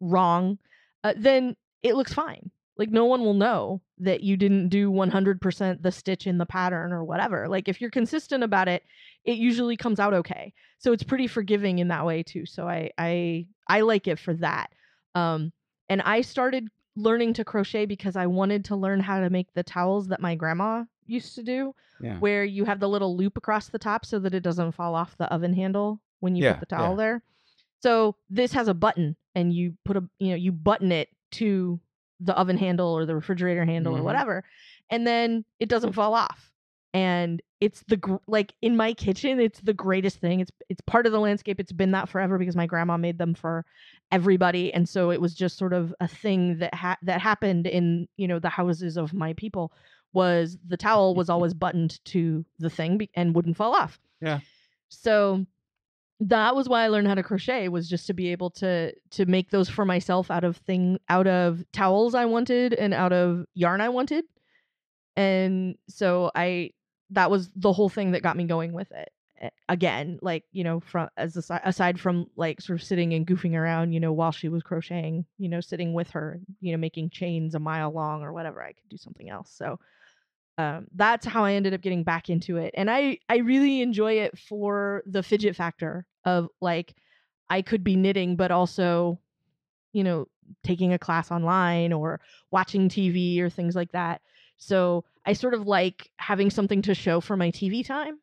wrong, 0.00 0.58
uh, 1.02 1.14
then 1.16 1.56
it 1.82 1.96
looks 1.96 2.14
fine. 2.14 2.52
Like 2.78 2.90
no 2.90 3.04
one 3.04 3.20
will 3.22 3.34
know 3.34 3.82
that 3.98 4.22
you 4.22 4.36
didn't 4.36 4.68
do 4.68 4.90
100% 4.90 5.82
the 5.82 5.92
stitch 5.92 6.26
in 6.26 6.38
the 6.38 6.46
pattern 6.46 6.92
or 6.92 7.04
whatever. 7.04 7.48
Like 7.48 7.68
if 7.68 7.80
you're 7.80 7.90
consistent 7.90 8.42
about 8.42 8.66
it, 8.68 8.82
it 9.24 9.36
usually 9.36 9.76
comes 9.76 10.00
out 10.00 10.14
okay. 10.14 10.52
So 10.78 10.92
it's 10.92 11.02
pretty 11.02 11.26
forgiving 11.26 11.78
in 11.78 11.88
that 11.88 12.06
way 12.06 12.22
too. 12.22 12.46
So 12.46 12.66
I 12.68 12.90
I 12.98 13.46
I 13.68 13.80
like 13.82 14.08
it 14.08 14.18
for 14.18 14.34
that. 14.34 14.72
Um 15.14 15.52
and 15.88 16.00
I 16.02 16.22
started 16.22 16.68
learning 16.96 17.34
to 17.34 17.44
crochet 17.44 17.86
because 17.86 18.16
I 18.16 18.26
wanted 18.26 18.64
to 18.66 18.76
learn 18.76 19.00
how 19.00 19.20
to 19.20 19.30
make 19.30 19.52
the 19.54 19.62
towels 19.62 20.08
that 20.08 20.20
my 20.20 20.34
grandma 20.34 20.84
used 21.06 21.34
to 21.36 21.42
do 21.42 21.74
Yeah. 22.00 22.18
where 22.18 22.44
you 22.44 22.64
have 22.64 22.80
the 22.80 22.88
little 22.88 23.16
loop 23.16 23.36
across 23.36 23.68
the 23.68 23.78
top 23.78 24.04
so 24.06 24.18
that 24.20 24.34
it 24.34 24.42
doesn't 24.42 24.72
fall 24.72 24.94
off 24.94 25.16
the 25.18 25.32
oven 25.32 25.52
handle 25.54 26.00
when 26.20 26.34
you 26.36 26.44
Yeah, 26.44 26.52
put 26.54 26.60
the 26.60 26.74
towel 26.76 26.92
yeah. 26.92 26.96
there. 26.96 27.22
So 27.80 28.16
this 28.30 28.52
has 28.52 28.68
a 28.68 28.74
button 28.74 29.16
and 29.34 29.52
you 29.52 29.76
put 29.84 29.96
a 29.96 30.04
you 30.18 30.30
know 30.30 30.36
you 30.36 30.52
button 30.52 30.90
it 30.92 31.08
to 31.32 31.80
the 32.24 32.36
oven 32.36 32.56
handle 32.56 32.88
or 32.96 33.04
the 33.06 33.14
refrigerator 33.14 33.64
handle 33.64 33.94
Mhm. 33.94 34.00
or 34.00 34.02
whatever 34.02 34.44
and 34.90 35.06
then 35.06 35.44
it 35.60 35.68
doesn't 35.68 35.92
fall 35.92 36.14
off. 36.14 36.50
And 36.94 37.40
it's 37.60 37.82
the 37.88 37.96
gr- 37.96 38.16
like 38.26 38.52
in 38.60 38.76
my 38.76 38.92
kitchen 38.92 39.40
it's 39.40 39.60
the 39.60 39.72
greatest 39.72 40.18
thing. 40.18 40.40
It's 40.40 40.50
it's 40.68 40.80
part 40.82 41.06
of 41.06 41.12
the 41.12 41.20
landscape. 41.20 41.58
It's 41.58 41.72
been 41.72 41.92
that 41.92 42.08
forever 42.08 42.36
because 42.38 42.54
my 42.56 42.66
grandma 42.66 42.96
made 42.98 43.16
them 43.18 43.32
for 43.34 43.64
everybody 44.10 44.72
and 44.74 44.86
so 44.88 45.10
it 45.10 45.20
was 45.20 45.34
just 45.34 45.56
sort 45.56 45.72
of 45.72 45.94
a 46.00 46.06
thing 46.08 46.58
that 46.58 46.74
ha- 46.74 46.98
that 47.02 47.20
happened 47.20 47.66
in, 47.66 48.08
you 48.18 48.28
know, 48.28 48.38
the 48.38 48.50
houses 48.50 48.96
of 48.98 49.14
my 49.14 49.32
people 49.34 49.72
was 50.12 50.58
the 50.68 50.76
towel 50.76 51.14
was 51.14 51.30
always 51.30 51.54
buttoned 51.54 51.98
to 52.04 52.44
the 52.58 52.68
thing 52.68 52.98
be- 52.98 53.10
and 53.14 53.34
wouldn't 53.34 53.56
fall 53.56 53.74
off. 53.74 53.98
Yeah. 54.20 54.40
So 54.90 55.46
that 56.28 56.54
was 56.54 56.68
why 56.68 56.84
I 56.84 56.88
learned 56.88 57.08
how 57.08 57.14
to 57.16 57.22
crochet 57.22 57.68
was 57.68 57.88
just 57.88 58.06
to 58.06 58.14
be 58.14 58.30
able 58.30 58.50
to 58.50 58.92
to 59.10 59.26
make 59.26 59.50
those 59.50 59.68
for 59.68 59.84
myself 59.84 60.30
out 60.30 60.44
of 60.44 60.56
thing 60.58 60.98
out 61.08 61.26
of 61.26 61.64
towels 61.72 62.14
I 62.14 62.26
wanted 62.26 62.74
and 62.74 62.94
out 62.94 63.12
of 63.12 63.44
yarn 63.54 63.80
I 63.80 63.88
wanted. 63.88 64.24
And 65.16 65.76
so 65.88 66.30
I 66.34 66.70
that 67.10 67.30
was 67.30 67.50
the 67.56 67.72
whole 67.72 67.88
thing 67.88 68.12
that 68.12 68.22
got 68.22 68.36
me 68.36 68.44
going 68.44 68.72
with 68.72 68.90
it. 68.92 69.10
Again, 69.68 70.20
like, 70.22 70.44
you 70.52 70.62
know, 70.62 70.78
from 70.78 71.08
as 71.16 71.36
aside, 71.36 71.62
aside 71.64 71.98
from 71.98 72.26
like 72.36 72.60
sort 72.60 72.78
of 72.78 72.86
sitting 72.86 73.12
and 73.12 73.26
goofing 73.26 73.56
around, 73.56 73.92
you 73.92 73.98
know, 73.98 74.12
while 74.12 74.30
she 74.30 74.48
was 74.48 74.62
crocheting, 74.62 75.26
you 75.36 75.48
know, 75.48 75.60
sitting 75.60 75.92
with 75.92 76.10
her, 76.10 76.40
you 76.60 76.70
know, 76.70 76.78
making 76.78 77.10
chains 77.10 77.56
a 77.56 77.58
mile 77.58 77.90
long 77.90 78.22
or 78.22 78.32
whatever, 78.32 78.62
I 78.62 78.72
could 78.72 78.88
do 78.88 78.96
something 78.96 79.28
else. 79.28 79.52
So 79.52 79.80
um, 80.58 80.86
that's 80.94 81.26
how 81.26 81.44
I 81.44 81.54
ended 81.54 81.74
up 81.74 81.80
getting 81.80 82.04
back 82.04 82.30
into 82.30 82.56
it. 82.58 82.72
And 82.76 82.88
I 82.88 83.18
I 83.28 83.38
really 83.38 83.82
enjoy 83.82 84.20
it 84.20 84.38
for 84.38 85.02
the 85.04 85.24
fidget 85.24 85.56
factor 85.56 86.06
of 86.24 86.48
like 86.60 86.94
I 87.50 87.62
could 87.62 87.84
be 87.84 87.96
knitting 87.96 88.36
but 88.36 88.50
also 88.50 89.18
you 89.92 90.04
know 90.04 90.26
taking 90.62 90.92
a 90.92 90.98
class 90.98 91.30
online 91.30 91.92
or 91.92 92.20
watching 92.50 92.88
TV 92.88 93.40
or 93.40 93.50
things 93.50 93.74
like 93.76 93.92
that. 93.92 94.20
So 94.58 95.04
I 95.26 95.32
sort 95.34 95.54
of 95.54 95.66
like 95.66 96.10
having 96.18 96.50
something 96.50 96.82
to 96.82 96.94
show 96.94 97.20
for 97.20 97.36
my 97.36 97.50
TV 97.50 97.84
time 97.86 98.18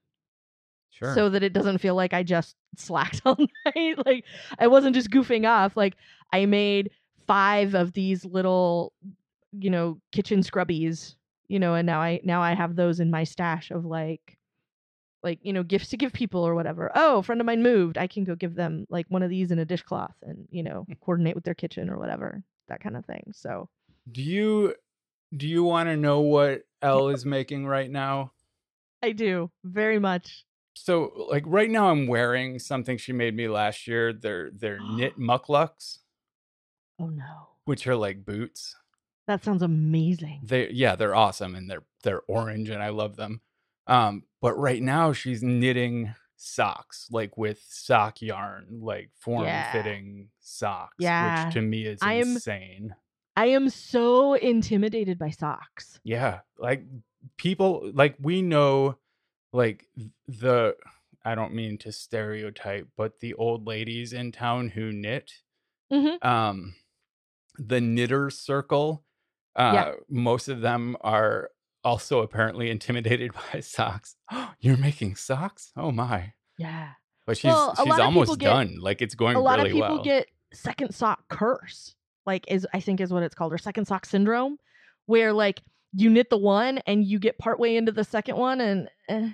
Sure. 0.91 1.13
so 1.15 1.29
that 1.29 1.43
it 1.43 1.53
doesn't 1.53 1.77
feel 1.77 1.95
like 1.95 2.13
I 2.13 2.23
just 2.23 2.55
slacked 2.77 3.21
all 3.25 3.38
night. 3.65 4.05
like 4.05 4.25
I 4.57 4.67
wasn't 4.67 4.95
just 4.95 5.12
goofing 5.12 5.47
off. 5.47 5.77
Like 5.77 5.95
I 6.33 6.45
made 6.45 6.91
five 7.27 7.75
of 7.75 7.93
these 7.93 8.25
little, 8.25 8.93
you 9.53 9.69
know, 9.69 9.99
kitchen 10.12 10.41
scrubbies, 10.41 11.15
you 11.47 11.59
know, 11.59 11.75
and 11.75 11.85
now 11.85 12.01
I 12.01 12.19
now 12.23 12.41
I 12.41 12.53
have 12.53 12.75
those 12.75 12.99
in 12.99 13.12
my 13.12 13.23
stash 13.23 13.71
of 13.71 13.85
like 13.85 14.38
like, 15.23 15.39
you 15.41 15.53
know, 15.53 15.63
gifts 15.63 15.89
to 15.89 15.97
give 15.97 16.13
people 16.13 16.45
or 16.45 16.55
whatever. 16.55 16.91
Oh, 16.95 17.17
a 17.17 17.23
friend 17.23 17.41
of 17.41 17.45
mine 17.45 17.63
moved. 17.63 17.97
I 17.97 18.08
can 18.08 18.23
go 18.23 18.36
give 18.36 18.55
them 18.55 18.86
like 18.89 19.05
one 19.10 19.23
of 19.23 19.29
these 19.29 19.51
in 19.51 19.60
a 19.60 19.65
dishcloth 19.65 20.15
and, 20.21 20.47
you 20.49 20.63
know, 20.63 20.86
hmm. 20.88 20.93
coordinate 21.01 21.36
with 21.36 21.43
their 21.43 21.53
kitchen 21.53 21.89
or 21.89 21.97
whatever. 21.97 22.43
That 22.67 22.82
kind 22.82 22.95
of 22.95 23.05
thing. 23.05 23.32
So 23.34 23.67
do 24.12 24.21
you 24.21 24.75
do 25.36 25.47
you 25.47 25.63
want 25.63 25.89
to 25.89 25.97
know 25.97 26.21
what 26.21 26.62
Elle 26.82 27.10
is 27.10 27.25
making 27.25 27.65
right 27.65 27.89
now? 27.89 28.32
I 29.01 29.12
do 29.12 29.51
very 29.63 29.99
much. 29.99 30.45
So 30.75 31.27
like 31.29 31.43
right 31.45 31.69
now 31.69 31.89
I'm 31.89 32.08
wearing 32.08 32.60
something 32.60 32.97
she 32.97 33.13
made 33.13 33.36
me 33.36 33.47
last 33.47 33.88
year. 33.88 34.13
They're 34.13 34.49
they're 34.51 34.79
knit 34.79 35.17
mukluks, 35.19 35.99
Oh 36.99 37.08
no. 37.08 37.49
which 37.65 37.88
are 37.88 37.95
like 37.95 38.25
boots. 38.25 38.75
That 39.27 39.43
sounds 39.43 39.62
amazing. 39.62 40.41
They 40.43 40.69
yeah, 40.69 40.95
they're 40.95 41.15
awesome 41.15 41.55
and 41.55 41.69
they're 41.69 41.84
they're 42.03 42.21
orange 42.27 42.69
and 42.69 42.82
I 42.82 42.89
love 42.89 43.15
them. 43.15 43.41
Um 43.89 44.23
but 44.41 44.54
right 44.58 44.82
now 44.82 45.12
she's 45.13 45.43
knitting 45.43 46.13
socks 46.38 47.08
like 47.12 47.38
with 47.38 47.62
sock 47.67 48.21
yarn, 48.21 48.80
like 48.82 49.10
form 49.19 49.43
Yeah. 49.45 49.71
fitting 49.73 50.30
socks, 50.39 50.95
Yeah. 50.99 51.45
which 51.45 51.54
to 51.56 51.62
me 51.62 51.86
is 51.86 51.99
I 52.02 52.13
am- 52.13 52.28
insane. 52.34 52.95
I 53.36 53.47
am 53.47 53.69
so 53.69 54.34
intimidated 54.34 55.17
by 55.17 55.30
socks. 55.30 55.99
Yeah, 56.04 56.41
like 56.58 56.84
people 57.38 57.89
like 57.93 58.15
we 58.21 58.41
know 58.41 58.97
like 59.52 59.88
the 60.28 60.75
I 61.25 61.36
don't 61.36 61.54
mean 61.54 61.78
to 61.80 61.91
stereotype, 61.91 62.88
but 62.95 63.19
the 63.19 63.34
old 63.34 63.67
ladies 63.67 64.13
in 64.13 64.32
town 64.32 64.69
who 64.69 64.91
knit, 64.93 65.41
Mhm. 65.91 66.23
um 66.23 66.75
the 67.58 67.82
knitter 67.82 68.30
circle, 68.30 69.04
uh 69.56 69.71
Yeah. 69.73 69.91
most 70.10 70.47
of 70.47 70.62
them 70.62 70.95
are 71.02 71.52
also 71.83 72.21
apparently 72.21 72.69
intimidated 72.69 73.31
by 73.53 73.59
socks. 73.61 74.15
You're 74.59 74.77
making 74.77 75.15
socks? 75.15 75.71
Oh 75.77 75.91
my. 75.91 76.33
Yeah. 76.57 76.89
But 77.25 77.37
she's 77.37 77.45
Well, 77.45 77.75
she's 77.75 77.85
lot 77.85 77.89
of 77.89 77.95
people 77.97 78.03
almost 78.05 78.39
get- 78.39 78.45
done. 78.49 78.77
Like 78.79 79.01
it's 79.01 79.15
going 79.15 79.35
really 79.35 79.43
well. 79.43 79.43
a 79.43 79.57
lot 79.57 79.57
really 79.63 79.69
of 79.69 79.73
people 79.75 79.95
well. 79.95 80.03
get 80.03 80.27
second 80.53 80.93
sock 80.95 81.27
curse 81.29 81.93
like 82.25 82.43
is 82.47 82.65
i 82.73 82.79
think 82.79 82.99
is 82.99 83.13
what 83.13 83.21
it's 83.21 83.35
called 83.35 83.53
or 83.53 83.57
second 83.59 83.85
sock 83.85 84.03
syndrome 84.03 84.57
where 85.05 85.31
like 85.31 85.61
you 85.93 86.09
knit 86.09 86.27
the 86.31 86.37
one 86.39 86.79
and 86.87 87.05
you 87.05 87.19
get 87.19 87.37
partway 87.37 87.75
into 87.75 87.91
the 87.91 88.03
second 88.03 88.35
one 88.35 88.59
and 88.59 88.89
eh. 89.09 89.29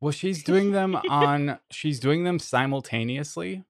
well, 0.00 0.10
she's 0.10 0.42
doing 0.50 0.72
them 0.72 0.96
on 1.10 1.58
she's 1.70 2.00
doing 2.00 2.24
them 2.24 2.38
simultaneously. 2.38 3.62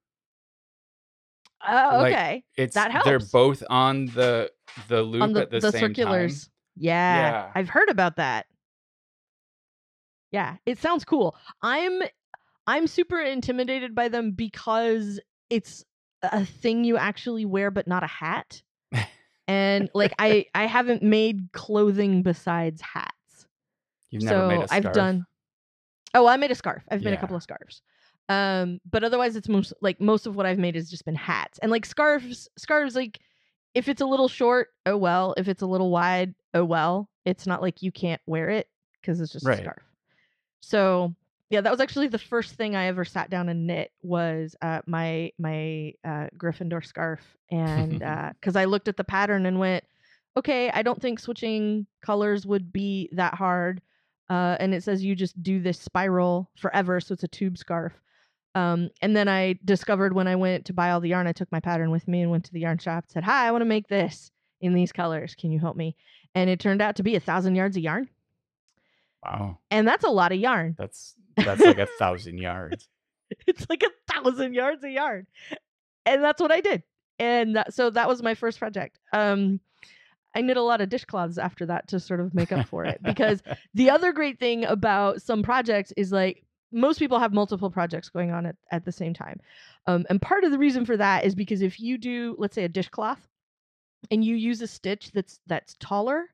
Oh, 1.66 1.98
Like, 1.98 2.12
okay. 2.14 2.44
It's 2.56 2.74
That 2.74 2.92
helps. 2.92 3.06
they're 3.06 3.18
both 3.18 3.62
on 3.68 4.06
the 4.06 4.50
the 4.88 5.02
loop 5.02 5.22
On 5.22 5.32
the, 5.32 5.42
at 5.42 5.50
the, 5.50 5.58
the 5.60 5.72
same 5.72 5.80
circulars. 5.94 6.44
time. 6.44 6.52
Yeah, 6.78 7.30
Yeah. 7.30 7.52
I've 7.54 7.68
heard 7.68 7.88
about 7.88 8.16
that. 8.16 8.46
Yeah, 10.30 10.56
it 10.66 10.78
sounds 10.78 11.04
cool. 11.04 11.36
I'm 11.62 12.02
I'm 12.66 12.86
super 12.86 13.20
intimidated 13.20 13.94
by 13.94 14.08
them 14.08 14.32
because 14.32 15.20
it's 15.48 15.84
a 16.22 16.44
thing 16.44 16.84
you 16.84 16.96
actually 16.96 17.44
wear 17.46 17.70
but 17.70 17.86
not 17.86 18.02
a 18.02 18.08
hat. 18.08 18.62
and 19.48 19.88
like 19.94 20.12
I 20.18 20.46
I 20.54 20.66
haven't 20.66 21.02
made 21.02 21.50
clothing 21.52 22.22
besides 22.22 22.82
hats. 22.82 23.46
You've 24.10 24.22
never 24.24 24.42
so 24.42 24.48
made 24.48 24.60
a 24.64 24.72
I've 24.72 24.82
scarf? 24.82 24.94
done 24.94 25.26
Oh, 26.14 26.26
I 26.26 26.36
made 26.36 26.50
a 26.50 26.54
scarf. 26.54 26.82
I've 26.90 27.02
made 27.02 27.14
a 27.14 27.18
couple 27.18 27.36
of 27.36 27.42
scarves. 27.42 27.82
Um, 28.30 28.80
but 28.90 29.04
otherwise 29.04 29.36
it's 29.36 29.48
most 29.48 29.72
like 29.80 30.00
most 30.00 30.26
of 30.26 30.36
what 30.36 30.46
I've 30.46 30.58
made 30.58 30.74
has 30.74 30.90
just 30.90 31.04
been 31.04 31.14
hats. 31.14 31.58
And 31.62 31.70
like 31.70 31.86
scarves, 31.86 32.48
scarves 32.58 32.94
like 32.94 33.20
if 33.74 33.88
it's 33.88 34.00
a 34.00 34.06
little 34.06 34.28
short, 34.28 34.68
oh 34.86 34.96
well. 34.96 35.34
If 35.36 35.48
it's 35.48 35.62
a 35.62 35.66
little 35.66 35.90
wide, 35.90 36.34
oh 36.54 36.64
well. 36.64 37.08
It's 37.24 37.46
not 37.46 37.62
like 37.62 37.82
you 37.82 37.92
can't 37.92 38.22
wear 38.26 38.48
it 38.48 38.68
because 39.00 39.20
it's 39.20 39.32
just 39.32 39.44
Right. 39.46 39.58
a 39.58 39.62
scarf. 39.62 39.82
So 40.60 41.14
yeah, 41.50 41.62
that 41.62 41.70
was 41.70 41.80
actually 41.80 42.08
the 42.08 42.18
first 42.18 42.54
thing 42.56 42.76
I 42.76 42.86
ever 42.86 43.04
sat 43.04 43.30
down 43.30 43.48
and 43.48 43.66
knit 43.66 43.90
was 44.02 44.54
uh, 44.60 44.80
my 44.86 45.32
my 45.38 45.94
uh, 46.04 46.28
Gryffindor 46.36 46.84
scarf, 46.84 47.20
and 47.50 47.98
because 48.40 48.56
I 48.56 48.66
looked 48.66 48.88
at 48.88 48.96
the 48.96 49.04
pattern 49.04 49.46
and 49.46 49.58
went, 49.58 49.84
okay, 50.36 50.70
I 50.70 50.82
don't 50.82 51.00
think 51.00 51.18
switching 51.20 51.86
colors 52.02 52.46
would 52.46 52.72
be 52.72 53.08
that 53.12 53.34
hard. 53.34 53.80
Uh, 54.30 54.56
and 54.60 54.74
it 54.74 54.82
says 54.82 55.02
you 55.02 55.14
just 55.14 55.42
do 55.42 55.58
this 55.60 55.80
spiral 55.80 56.50
forever, 56.58 57.00
so 57.00 57.14
it's 57.14 57.22
a 57.22 57.28
tube 57.28 57.56
scarf. 57.56 57.94
Um, 58.54 58.90
and 59.02 59.14
then 59.16 59.28
I 59.28 59.58
discovered 59.64 60.14
when 60.14 60.26
I 60.26 60.36
went 60.36 60.64
to 60.66 60.72
buy 60.72 60.90
all 60.90 61.00
the 61.00 61.10
yarn, 61.10 61.26
I 61.26 61.32
took 61.32 61.50
my 61.52 61.60
pattern 61.60 61.90
with 61.90 62.08
me 62.08 62.22
and 62.22 62.30
went 62.30 62.44
to 62.46 62.52
the 62.52 62.60
yarn 62.60 62.78
shop. 62.78 63.04
Said, 63.08 63.24
"Hi, 63.24 63.46
I 63.46 63.50
want 63.52 63.62
to 63.62 63.66
make 63.66 63.88
this 63.88 64.30
in 64.60 64.74
these 64.74 64.90
colors. 64.92 65.34
Can 65.34 65.52
you 65.52 65.58
help 65.60 65.76
me?" 65.76 65.94
And 66.34 66.50
it 66.50 66.58
turned 66.60 66.82
out 66.82 66.96
to 66.96 67.02
be 67.02 67.14
a 67.14 67.20
thousand 67.20 67.54
yards 67.54 67.76
of 67.76 67.82
yarn, 67.82 68.08
Wow, 69.24 69.58
and 69.70 69.86
that's 69.86 70.04
a 70.04 70.10
lot 70.10 70.32
of 70.32 70.38
yarn. 70.38 70.74
that's 70.78 71.14
that's 71.36 71.60
like 71.60 71.78
a 71.78 71.86
thousand 71.98 72.38
yards. 72.38 72.88
it's 73.46 73.66
like 73.68 73.82
a 73.82 74.12
thousand 74.12 74.54
yards 74.54 74.82
of 74.82 74.90
yarn 74.90 75.26
and 76.06 76.24
that's 76.24 76.40
what 76.40 76.50
i 76.50 76.62
did 76.62 76.82
and 77.18 77.56
that, 77.56 77.74
so 77.74 77.90
that 77.90 78.08
was 78.08 78.22
my 78.22 78.34
first 78.34 78.58
project 78.58 78.98
um 79.12 79.60
i 80.34 80.40
knit 80.40 80.56
a 80.56 80.62
lot 80.62 80.80
of 80.80 80.88
dishcloths 80.88 81.36
after 81.36 81.66
that 81.66 81.86
to 81.86 82.00
sort 82.00 82.20
of 82.20 82.32
make 82.34 82.52
up 82.52 82.66
for 82.66 82.86
it 82.86 82.98
because 83.02 83.42
the 83.74 83.90
other 83.90 84.12
great 84.12 84.40
thing 84.40 84.64
about 84.64 85.20
some 85.20 85.42
projects 85.42 85.92
is 85.98 86.10
like 86.10 86.42
most 86.72 86.98
people 86.98 87.18
have 87.18 87.32
multiple 87.32 87.70
projects 87.70 88.08
going 88.08 88.30
on 88.30 88.46
at, 88.46 88.56
at 88.70 88.84
the 88.84 88.92
same 88.92 89.14
time. 89.14 89.40
Um, 89.86 90.04
and 90.10 90.20
part 90.20 90.44
of 90.44 90.50
the 90.52 90.58
reason 90.58 90.84
for 90.84 90.96
that 90.96 91.24
is 91.24 91.34
because 91.34 91.62
if 91.62 91.80
you 91.80 91.98
do 91.98 92.36
let's 92.38 92.54
say 92.54 92.64
a 92.64 92.68
dishcloth 92.68 93.26
and 94.10 94.24
you 94.24 94.36
use 94.36 94.60
a 94.62 94.66
stitch 94.66 95.10
that's 95.12 95.40
that's 95.46 95.76
taller 95.80 96.26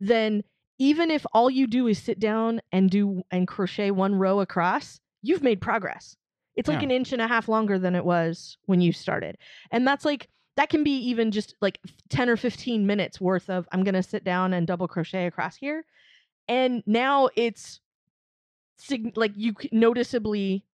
then 0.00 0.42
even 0.78 1.10
if 1.10 1.24
all 1.32 1.48
you 1.48 1.66
do 1.66 1.86
is 1.86 1.98
sit 1.98 2.18
down 2.18 2.60
and 2.72 2.90
do 2.90 3.22
and 3.30 3.46
crochet 3.46 3.90
one 3.90 4.14
row 4.14 4.40
across 4.40 5.00
you've 5.22 5.42
made 5.42 5.60
progress. 5.60 6.16
It's 6.56 6.68
like 6.68 6.80
Yeah. 6.80 6.84
an 6.84 6.90
inch 6.90 7.12
and 7.12 7.22
a 7.22 7.28
half 7.28 7.48
longer 7.48 7.78
than 7.78 7.94
it 7.94 8.04
was 8.04 8.58
when 8.66 8.80
you 8.80 8.92
started. 8.92 9.38
And 9.70 9.86
that's 9.86 10.04
like 10.04 10.28
that 10.56 10.68
can 10.68 10.84
be 10.84 10.96
even 11.08 11.30
just 11.30 11.54
like 11.62 11.78
10 12.10 12.28
or 12.28 12.36
15 12.36 12.86
minutes 12.86 13.18
worth 13.20 13.48
of 13.48 13.66
i'm 13.72 13.84
going 13.84 13.94
to 13.94 14.02
sit 14.02 14.22
down 14.22 14.52
and 14.52 14.66
double 14.66 14.86
crochet 14.88 15.26
across 15.26 15.56
here. 15.56 15.84
And 16.48 16.82
now 16.86 17.30
it's 17.36 17.80
sig- 18.82 19.16
like 19.16 19.32
you 19.36 19.54
noticeably 19.70 20.64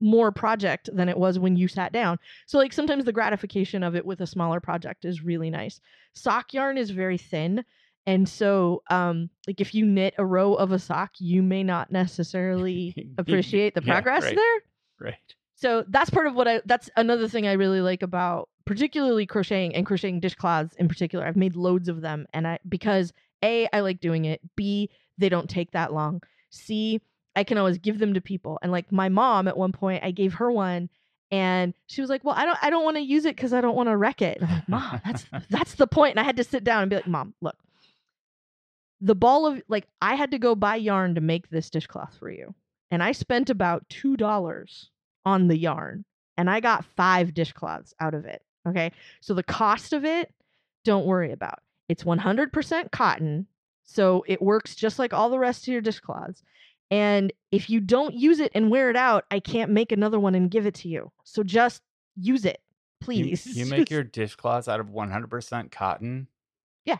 more 0.00 0.32
project 0.32 0.90
than 0.92 1.08
it 1.08 1.16
was 1.16 1.38
when 1.38 1.56
you 1.56 1.66
sat 1.68 1.92
down 1.92 2.18
so 2.46 2.58
like 2.58 2.72
sometimes 2.72 3.04
the 3.04 3.12
gratification 3.12 3.82
of 3.82 3.94
it 3.96 4.04
with 4.04 4.20
a 4.20 4.26
smaller 4.26 4.60
project 4.60 5.04
is 5.04 5.22
really 5.22 5.48
nice 5.50 5.80
sock 6.14 6.52
yarn 6.52 6.76
is 6.76 6.90
very 6.90 7.16
thin 7.16 7.64
and 8.06 8.28
so 8.28 8.82
um 8.90 9.30
like 9.46 9.60
if 9.60 9.74
you 9.74 9.86
knit 9.86 10.12
a 10.18 10.24
row 10.26 10.54
of 10.54 10.72
a 10.72 10.78
sock 10.78 11.12
you 11.18 11.42
may 11.42 11.62
not 11.62 11.90
necessarily 11.90 12.94
appreciate 13.18 13.74
the 13.74 13.82
Yeah, 13.82 13.92
progress 13.94 14.24
right. 14.24 14.36
there 14.36 14.62
right. 15.08 15.34
so 15.54 15.84
that's 15.88 16.10
part 16.10 16.26
of 16.26 16.34
what 16.34 16.48
I 16.48 16.60
that's 16.66 16.90
another 16.96 17.28
thing 17.28 17.46
I 17.46 17.52
really 17.52 17.80
like 17.80 18.02
about 18.02 18.48
particularly 18.66 19.26
crocheting 19.26 19.74
and 19.74 19.86
crocheting 19.86 20.20
dishcloths 20.20 20.74
in 20.76 20.88
particular. 20.88 21.24
I've 21.26 21.36
made 21.36 21.54
loads 21.54 21.88
of 21.88 22.00
them 22.00 22.26
and 22.32 22.46
I 22.46 22.58
because 22.68 23.12
A, 23.42 23.68
I 23.72 23.80
like 23.80 24.00
doing 24.00 24.24
it. 24.24 24.40
B, 24.56 24.90
they 25.18 25.28
don't 25.28 25.48
take 25.50 25.70
that 25.72 25.92
long. 25.92 26.22
C, 26.50 27.00
I 27.36 27.44
can 27.44 27.58
always 27.58 27.78
give 27.78 27.98
them 27.98 28.14
to 28.14 28.20
people. 28.20 28.58
And 28.62 28.70
like 28.70 28.92
my 28.92 29.08
mom 29.08 29.48
at 29.48 29.56
one 29.56 29.72
point, 29.72 30.04
I 30.04 30.10
gave 30.10 30.34
her 30.34 30.50
one 30.50 30.88
and 31.30 31.74
she 31.86 32.00
was 32.00 32.10
like, 32.10 32.22
Well, 32.24 32.34
I 32.36 32.44
don't 32.44 32.58
I 32.62 32.70
don't 32.70 32.84
want 32.84 32.96
to 32.96 33.02
use 33.02 33.24
it 33.24 33.36
because 33.36 33.52
I 33.52 33.60
don't 33.60 33.76
want 33.76 33.88
to 33.88 33.96
wreck 33.96 34.22
it. 34.22 34.40
Like, 34.40 34.68
Mom, 34.68 35.00
that's 35.04 35.26
that's 35.50 35.74
the 35.74 35.86
point. 35.86 36.12
And 36.12 36.20
I 36.20 36.24
had 36.24 36.36
to 36.36 36.44
sit 36.44 36.64
down 36.64 36.82
and 36.82 36.90
be 36.90 36.96
like, 36.96 37.06
Mom, 37.06 37.34
look. 37.40 37.56
The 39.00 39.14
ball 39.14 39.46
of 39.46 39.62
like 39.68 39.86
I 40.00 40.14
had 40.14 40.30
to 40.30 40.38
go 40.38 40.54
buy 40.54 40.76
yarn 40.76 41.14
to 41.16 41.20
make 41.20 41.50
this 41.50 41.70
dishcloth 41.70 42.16
for 42.18 42.30
you. 42.30 42.54
And 42.90 43.02
I 43.02 43.12
spent 43.12 43.50
about 43.50 43.88
two 43.88 44.16
dollars 44.16 44.90
on 45.24 45.48
the 45.48 45.56
yarn 45.56 46.04
and 46.36 46.48
I 46.50 46.60
got 46.60 46.84
five 46.84 47.34
dishcloths 47.34 47.94
out 48.00 48.14
of 48.14 48.24
it. 48.24 48.42
Okay. 48.68 48.92
So 49.20 49.34
the 49.34 49.42
cost 49.42 49.92
of 49.92 50.04
it, 50.04 50.32
don't 50.84 51.06
worry 51.06 51.32
about. 51.32 51.60
It's 51.88 52.04
100% 52.04 52.90
cotton. 52.90 53.46
So 53.84 54.24
it 54.26 54.40
works 54.40 54.74
just 54.74 54.98
like 54.98 55.12
all 55.12 55.28
the 55.28 55.38
rest 55.38 55.64
of 55.64 55.72
your 55.72 55.82
dishcloths. 55.82 56.42
And 56.90 57.32
if 57.50 57.70
you 57.70 57.80
don't 57.80 58.14
use 58.14 58.40
it 58.40 58.52
and 58.54 58.70
wear 58.70 58.90
it 58.90 58.96
out, 58.96 59.24
I 59.30 59.40
can't 59.40 59.70
make 59.70 59.90
another 59.92 60.20
one 60.20 60.34
and 60.34 60.50
give 60.50 60.66
it 60.66 60.74
to 60.76 60.88
you. 60.88 61.10
So 61.24 61.42
just 61.42 61.82
use 62.16 62.44
it, 62.44 62.60
please. 63.00 63.46
You, 63.46 63.66
make 63.70 63.90
your 63.90 64.04
dishcloths 64.04 64.68
out 64.68 64.80
of 64.80 64.88
100% 64.88 65.70
cotton? 65.72 66.28
Yeah. 66.84 66.98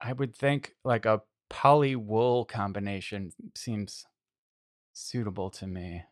I 0.00 0.12
would 0.12 0.34
think 0.34 0.74
like 0.84 1.06
a 1.06 1.22
poly 1.48 1.96
wool 1.96 2.44
combination 2.44 3.32
seems 3.54 4.06
suitable 4.92 5.50
to 5.50 5.66
me. 5.66 6.02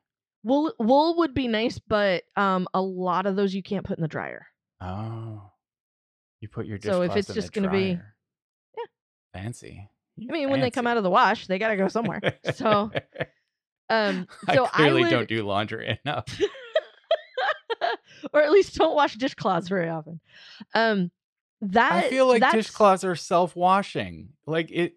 wool 0.44 0.72
wool 0.78 1.16
would 1.18 1.34
be 1.34 1.48
nice, 1.48 1.78
but 1.78 2.24
um 2.36 2.68
a 2.74 2.80
lot 2.80 3.26
of 3.26 3.36
those 3.36 3.54
you 3.54 3.62
can't 3.62 3.84
put 3.84 3.98
in 3.98 4.02
the 4.02 4.08
dryer. 4.08 4.46
Oh. 4.80 5.50
You 6.40 6.48
put 6.48 6.66
your 6.66 6.78
So 6.82 7.02
if 7.02 7.16
it's 7.16 7.32
just 7.34 7.52
gonna 7.52 7.70
be- 7.70 7.94
dryer. 7.94 8.14
Fancy. 9.32 9.90
I 10.28 10.32
mean, 10.32 10.50
when 10.50 10.60
they 10.60 10.70
come 10.70 10.86
out 10.86 10.96
of 10.96 11.02
the 11.02 11.10
wash, 11.10 11.46
they 11.46 11.58
got 11.58 11.68
to 11.68 11.76
go 11.76 11.88
somewhere. 11.88 12.20
So 12.54 12.90
um 13.90 14.26
so 14.52 14.64
I 14.66 14.68
clearly 14.68 15.02
would, 15.02 15.10
don't 15.10 15.28
do 15.28 15.42
laundry 15.46 15.98
enough. 16.04 16.26
or 18.32 18.42
at 18.42 18.50
least 18.50 18.74
don't 18.74 18.94
wash 18.94 19.14
dishcloths 19.14 19.68
very 19.68 19.88
often. 19.88 20.20
Um, 20.74 21.10
that 21.60 21.92
I 21.92 22.10
feel 22.10 22.26
like 22.26 22.40
that's- 22.40 22.66
dishcloths 22.66 23.04
are 23.04 23.16
self-washing. 23.16 24.30
Like 24.46 24.70
it 24.70 24.94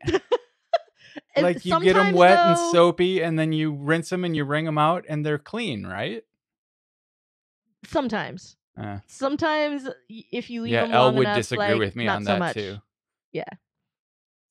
like 1.38 1.66
you 1.66 1.80
get 1.82 1.94
them 1.96 2.14
wet 2.14 2.38
and 2.38 2.58
soapy 2.72 3.22
and 3.22 3.38
then 3.38 3.52
you 3.54 3.74
rinse 3.74 4.10
them 4.10 4.24
and 4.24 4.36
you 4.36 4.44
wring 4.46 4.66
them 4.66 4.78
out 4.78 5.06
and 5.10 5.26
they're 5.26 5.40
clean, 5.40 5.86
right? 5.86 6.24
Sometimes, 7.86 8.58
Uh, 8.80 9.00
sometimes 9.08 9.88
if 10.10 10.50
you 10.50 10.62
leave 10.62 10.74
yeah, 10.74 10.84
them 10.84 10.92
Elle 10.94 11.06
long 11.06 11.16
would 11.16 11.24
enough, 11.24 11.38
disagree 11.38 11.66
like, 11.70 11.80
with 11.80 11.96
me 11.96 12.08
on 12.08 12.24
so 12.24 12.32
that 12.34 12.40
much. 12.40 12.54
too. 12.54 12.78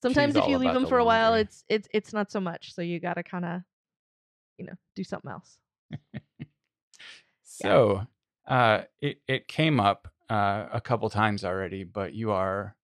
Sometimes 0.02 0.34
She's 0.34 0.42
if 0.44 0.48
you 0.48 0.58
leave 0.58 0.72
them 0.72 0.82
the 0.84 0.88
for 0.88 0.98
a 0.98 1.04
while, 1.04 1.30
laundry. 1.30 1.42
it's 1.42 1.64
it's 1.68 1.88
it's 1.92 2.12
not 2.12 2.30
so 2.30 2.40
much. 2.40 2.74
So 2.74 2.82
you 2.82 3.00
got 3.00 3.14
to 3.14 3.22
kind 3.22 3.44
of, 3.44 3.60
you 4.58 4.66
know, 4.66 4.74
do 4.96 5.04
something 5.04 5.30
else. 5.30 5.58
So, 7.42 8.06
uh, 8.46 8.82
it 9.00 9.20
it 9.26 9.48
came 9.48 9.80
up 9.80 10.08
uh, 10.30 10.66
a 10.72 10.80
couple 10.80 11.10
times 11.10 11.44
already, 11.44 11.84
but 11.84 12.14
you 12.14 12.30
are 12.30 12.76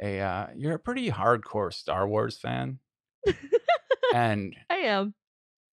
a 0.00 0.20
uh, 0.20 0.46
you're 0.54 0.74
a 0.74 0.78
pretty 0.78 1.10
hardcore 1.10 1.72
Star 1.72 2.06
Wars 2.06 2.36
fan, 2.36 2.80
and 4.14 4.56
I 4.68 4.76
am. 4.76 5.14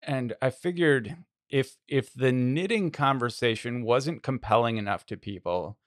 and 0.03 0.35
I 0.41 0.51
figured 0.51 1.17
if 1.49 1.77
if 1.89 2.13
the 2.13 2.31
knitting 2.33 2.91
conversation 2.91 3.83
wasn't 3.83 4.23
compelling 4.23 4.77
enough 4.77 5.07
to 5.07 5.17
people, 5.17 5.79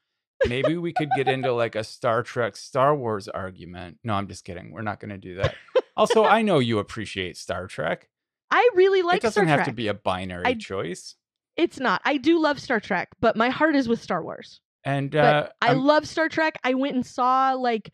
maybe 0.47 0.78
we 0.78 0.93
could 0.93 1.10
get 1.15 1.28
into 1.28 1.52
like 1.54 1.75
a 1.75 1.84
Star 1.84 2.23
Trek 2.23 2.56
Star 2.56 2.95
Wars 2.95 3.28
argument. 3.28 3.97
No, 4.04 4.13
I'm 4.13 4.28
just 4.28 4.45
kidding. 4.45 4.71
We're 4.71 4.82
not 4.82 4.99
going 4.99 5.10
to 5.12 5.17
do 5.17 5.36
that. 5.36 5.56
Also, 5.97 6.23
I 6.23 6.41
know 6.41 6.60
you 6.60 6.80
appreciate 6.80 7.36
Star 7.38 7.67
Trek. 7.67 8.08
I 8.52 8.69
really 8.75 9.02
like 9.02 9.17
it 9.17 9.21
doesn't 9.23 9.34
Star 9.43 9.45
have 9.45 9.58
Trek. 9.60 9.67
to 9.67 9.73
be 9.73 9.88
a 9.88 9.93
binary 9.93 10.45
I- 10.45 10.54
choice. 10.54 11.15
It's 11.58 11.78
not. 11.80 12.02
I 12.06 12.15
do 12.15 12.39
love 12.39 12.58
Star 12.60 12.80
Trek, 12.80 13.10
but 13.19 13.36
my 13.36 13.49
heart 13.49 13.75
is 13.75 13.89
with 13.89 14.02
Star 14.02 14.23
Wars. 14.23 14.62
And 14.86 15.12
But 15.12 15.19
uh, 15.19 15.49
I 15.62 15.67
I'm- 15.69 15.80
love 15.82 16.08
Star 16.08 16.30
Trek. 16.30 16.58
I 16.63 16.73
went 16.73 16.95
and 16.95 17.06
saw 17.06 17.52
like 17.54 17.91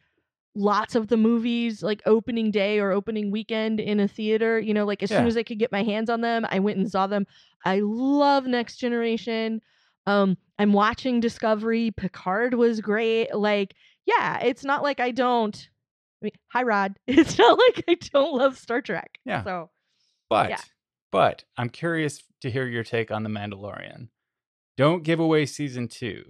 lots 0.53 0.93
of 0.95 1.07
the 1.07 1.17
movies 1.17 1.81
like 1.83 2.01
opening 2.05 2.51
day 2.51 2.79
or 2.79 2.91
opening 2.91 3.31
weekend 3.31 3.79
in 3.79 3.99
a 3.99 4.07
theater, 4.07 4.59
you 4.59 4.73
know, 4.73 4.85
like 4.85 5.01
as 5.03 5.09
soon 5.09 5.25
as 5.27 5.35
I 5.35 5.43
could 5.43 5.57
get 5.59 5.71
my 5.71 5.83
hands 5.83 6.09
on 6.09 6.21
them, 6.21 6.45
I 6.49 6.59
went 6.59 6.77
and 6.77 6.89
saw 6.89 7.07
them. 7.07 7.25
I 7.65 7.79
love 7.83 8.45
Next 8.45 8.77
Generation. 8.77 9.61
Um 10.07 10.37
I'm 10.57 10.73
watching 10.73 11.19
Discovery. 11.19 11.91
Picard 11.91 12.53
was 12.53 12.79
great. 12.81 13.33
Like, 13.35 13.75
yeah, 14.05 14.39
it's 14.39 14.63
not 14.63 14.83
like 14.83 14.99
I 14.99 15.11
don't 15.11 15.55
I 16.21 16.25
mean, 16.25 16.31
hi 16.47 16.63
Rod. 16.63 16.95
It's 17.07 17.37
not 17.37 17.57
like 17.57 17.83
I 17.87 17.95
don't 18.13 18.37
love 18.37 18.57
Star 18.57 18.81
Trek. 18.81 19.19
Yeah. 19.25 19.43
So, 19.43 19.69
But 20.29 20.49
Yeah. 20.49 20.61
but 21.11 21.43
I'm 21.57 21.69
curious 21.69 22.23
to 22.41 22.49
hear 22.51 22.67
your 22.67 22.83
take 22.83 23.11
on 23.11 23.23
the 23.23 23.29
Mandalorian. 23.29 24.09
Don't 24.77 25.03
give 25.03 25.19
away 25.19 25.45
season 25.45 25.87
two. 25.87 26.23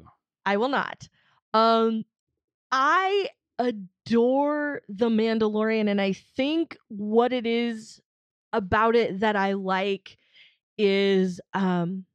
I 0.45 0.57
will 0.57 0.69
not. 0.69 1.07
Um, 1.53 2.05
I 2.71 3.29
adore 3.57 4.81
The 4.89 5.09
Mandalorian, 5.09 5.89
and 5.89 5.99
I 5.99 6.13
think 6.13 6.77
what 6.89 7.33
it 7.33 7.47
is 7.47 8.01
about 8.53 8.95
it 8.95 9.21
that 9.21 9.35
I 9.35 9.53
like 9.53 10.17
is 10.77 11.39
um, 11.53 12.05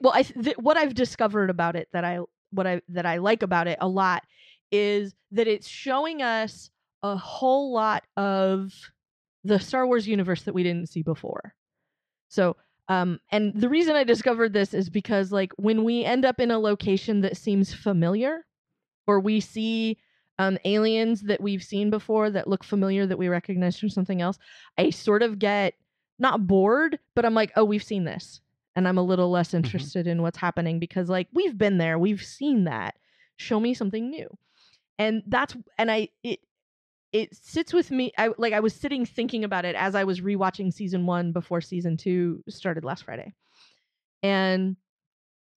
Well, 0.00 0.12
I 0.14 0.22
th- 0.22 0.56
what 0.58 0.76
I've 0.76 0.94
discovered 0.94 1.50
about 1.50 1.76
it 1.76 1.88
that 1.92 2.04
I 2.04 2.20
what 2.50 2.66
I 2.66 2.80
that 2.88 3.06
I 3.06 3.18
like 3.18 3.42
about 3.42 3.68
it 3.68 3.78
a 3.80 3.88
lot 3.88 4.24
is 4.72 5.14
that 5.32 5.46
it's 5.46 5.68
showing 5.68 6.22
us 6.22 6.70
a 7.02 7.16
whole 7.16 7.72
lot 7.72 8.04
of 8.16 8.72
the 9.44 9.60
Star 9.60 9.86
Wars 9.86 10.08
universe 10.08 10.42
that 10.42 10.54
we 10.54 10.62
didn't 10.62 10.88
see 10.88 11.02
before. 11.02 11.54
So, 12.28 12.56
um, 12.88 13.20
and 13.30 13.54
the 13.54 13.68
reason 13.68 13.94
I 13.94 14.04
discovered 14.04 14.52
this 14.52 14.74
is 14.74 14.90
because, 14.90 15.30
like, 15.30 15.52
when 15.56 15.84
we 15.84 16.04
end 16.04 16.24
up 16.24 16.40
in 16.40 16.50
a 16.50 16.58
location 16.58 17.20
that 17.20 17.36
seems 17.36 17.72
familiar, 17.72 18.44
or 19.06 19.20
we 19.20 19.40
see 19.40 19.98
um, 20.38 20.58
aliens 20.64 21.22
that 21.22 21.40
we've 21.40 21.62
seen 21.62 21.90
before 21.90 22.30
that 22.30 22.48
look 22.48 22.64
familiar 22.64 23.06
that 23.06 23.18
we 23.18 23.28
recognize 23.28 23.78
from 23.78 23.88
something 23.88 24.20
else, 24.20 24.38
I 24.76 24.90
sort 24.90 25.22
of 25.22 25.38
get 25.38 25.74
not 26.18 26.46
bored, 26.46 26.98
but 27.14 27.24
I'm 27.24 27.34
like, 27.34 27.52
oh, 27.56 27.64
we've 27.64 27.82
seen 27.82 28.04
this. 28.04 28.40
And 28.76 28.86
I'm 28.86 28.98
a 28.98 29.02
little 29.02 29.30
less 29.30 29.48
Mm-hmm. 29.48 29.56
interested 29.56 30.06
in 30.06 30.22
what's 30.22 30.38
happening 30.38 30.78
because, 30.78 31.08
like, 31.08 31.28
we've 31.32 31.58
been 31.58 31.78
there, 31.78 31.98
we've 31.98 32.22
seen 32.22 32.64
that. 32.64 32.94
Show 33.38 33.58
me 33.58 33.74
something 33.74 34.08
new. 34.08 34.28
And 34.98 35.22
that's, 35.26 35.56
and 35.78 35.90
I, 35.90 36.08
it, 36.22 36.40
it 37.12 37.34
sits 37.34 37.72
with 37.72 37.90
me. 37.90 38.12
I 38.16 38.30
like, 38.38 38.52
I 38.52 38.60
was 38.60 38.74
sitting 38.74 39.04
thinking 39.04 39.44
about 39.44 39.64
it 39.64 39.76
as 39.76 39.94
I 39.94 40.04
was 40.04 40.20
rewatching 40.20 40.72
season 40.72 41.06
one 41.06 41.32
before 41.32 41.60
season 41.60 41.96
two 41.96 42.42
started 42.48 42.84
last 42.84 43.04
Friday. 43.04 43.34
And 44.22 44.76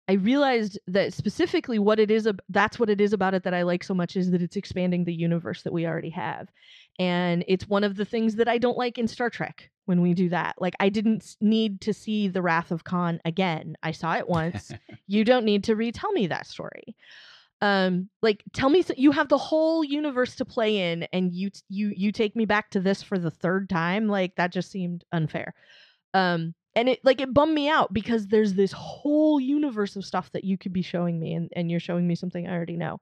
I 0.10 0.14
realized 0.14 0.80
that 0.88 1.14
specifically 1.14 1.80
what 1.80 2.00
it 2.00 2.12
is, 2.12 2.28
that's 2.50 2.80
what 2.80 2.90
it 2.90 3.00
is 3.00 3.14
about 3.14 3.34
it 3.34 3.44
that 3.44 3.54
I 3.54 3.62
like 3.62 3.84
so 3.84 3.94
much 3.94 4.16
is 4.16 4.32
that 4.32 4.42
it's 4.42 4.56
expanding 4.58 5.06
the 5.06 5.14
universe 5.14 5.62
that 5.64 5.74
we 5.74 5.86
already 5.86 6.10
have. 6.10 6.50
And 6.98 7.46
it's 7.48 7.70
one 7.70 7.84
of 7.84 7.96
the 7.96 8.06
things 8.06 8.36
that 8.36 8.48
I 8.48 8.58
don't 8.58 8.78
like 8.78 8.98
in 8.98 9.08
Star 9.08 9.30
Trek 9.30 9.70
when 9.90 10.02
we 10.02 10.14
do 10.14 10.30
that. 10.30 10.54
Like, 10.60 10.76
I 10.80 10.90
didn't 10.90 11.36
need 11.42 11.82
to 11.82 11.96
see 11.96 12.28
The 12.28 12.44
Wrath 12.44 12.70
of 12.70 12.84
Khan 12.84 13.20
again. 13.26 13.76
I 13.82 13.92
saw 13.92 14.14
it 14.18 14.30
once. 14.30 14.72
you 15.08 15.24
don't 15.26 15.46
need 15.46 15.64
to 15.64 15.76
retell 15.76 16.12
me 16.12 16.28
that 16.28 16.46
story. 16.46 16.96
Um, 17.60 18.08
like, 18.22 18.44
tell 18.54 18.70
me, 18.70 18.84
so- 18.84 18.94
you 18.96 19.10
have 19.10 19.30
the 19.30 19.38
whole 19.40 19.84
universe 19.84 20.36
to 20.36 20.46
play 20.46 20.92
in, 20.92 21.08
and 21.12 21.34
you 21.34 21.50
you 21.70 21.92
you 21.98 22.12
take 22.12 22.36
me 22.36 22.46
back 22.46 22.70
to 22.70 22.80
this 22.80 23.02
for 23.02 23.18
the 23.18 23.32
third 23.32 23.68
time. 23.68 24.08
Like, 24.08 24.36
that 24.36 24.52
just 24.52 24.70
seemed 24.70 25.04
unfair. 25.12 25.56
Um, 26.14 26.54
and 26.76 26.88
it 26.88 27.00
like 27.04 27.20
it 27.20 27.34
bummed 27.34 27.56
me 27.56 27.68
out 27.68 27.92
because 27.92 28.28
there's 28.28 28.54
this 28.54 28.72
whole 28.72 29.40
universe 29.40 29.96
of 29.96 30.06
stuff 30.06 30.32
that 30.34 30.44
you 30.44 30.56
could 30.56 30.72
be 30.72 30.84
showing 30.84 31.20
me, 31.20 31.34
and 31.34 31.50
and 31.56 31.72
you're 31.72 31.80
showing 31.80 32.08
me 32.08 32.14
something 32.14 32.48
I 32.48 32.54
already 32.54 32.78
know. 32.78 33.02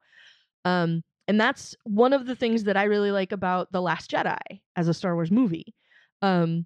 Um, 0.63 1.03
and 1.27 1.37
that's 1.37 1.75
one 1.83 2.13
of 2.13 2.27
the 2.27 2.35
things 2.35 2.63
that 2.63 2.77
I 2.77 2.83
really 2.85 3.11
like 3.11 3.33
about 3.33 3.73
The 3.73 3.81
Last 3.81 4.09
Jedi 4.09 4.37
as 4.77 4.87
a 4.87 4.93
Star 4.93 5.15
Wars 5.15 5.31
movie. 5.31 5.75
Um, 6.21 6.65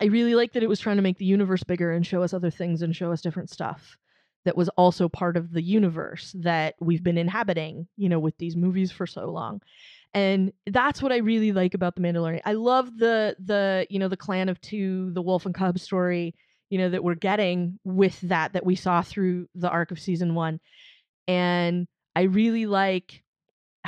I 0.00 0.06
really 0.06 0.34
like 0.34 0.52
that 0.52 0.62
it 0.62 0.68
was 0.68 0.80
trying 0.80 0.96
to 0.96 1.02
make 1.02 1.18
the 1.18 1.24
universe 1.24 1.62
bigger 1.62 1.92
and 1.92 2.06
show 2.06 2.22
us 2.22 2.34
other 2.34 2.50
things 2.50 2.82
and 2.82 2.94
show 2.94 3.12
us 3.12 3.20
different 3.20 3.50
stuff 3.50 3.96
that 4.44 4.56
was 4.56 4.68
also 4.70 5.08
part 5.08 5.36
of 5.36 5.52
the 5.52 5.62
universe 5.62 6.34
that 6.38 6.74
we've 6.80 7.02
been 7.02 7.18
inhabiting, 7.18 7.86
you 7.96 8.08
know, 8.08 8.18
with 8.18 8.36
these 8.38 8.56
movies 8.56 8.92
for 8.92 9.06
so 9.06 9.30
long. 9.30 9.60
And 10.14 10.52
that's 10.66 11.02
what 11.02 11.12
I 11.12 11.18
really 11.18 11.52
like 11.52 11.74
about 11.74 11.94
the 11.94 12.00
Mandalorian. 12.00 12.40
I 12.44 12.54
love 12.54 12.96
the 12.96 13.36
the 13.44 13.86
you 13.90 13.98
know 13.98 14.08
the 14.08 14.16
clan 14.16 14.48
of 14.48 14.60
two, 14.60 15.10
the 15.12 15.22
wolf 15.22 15.44
and 15.44 15.54
cub 15.54 15.78
story, 15.78 16.34
you 16.70 16.78
know 16.78 16.88
that 16.88 17.04
we're 17.04 17.14
getting 17.14 17.78
with 17.84 18.18
that 18.22 18.54
that 18.54 18.64
we 18.64 18.74
saw 18.74 19.02
through 19.02 19.48
the 19.54 19.68
arc 19.68 19.90
of 19.90 20.00
season 20.00 20.34
1. 20.34 20.60
And 21.26 21.86
I 22.16 22.22
really 22.22 22.66
like 22.66 23.22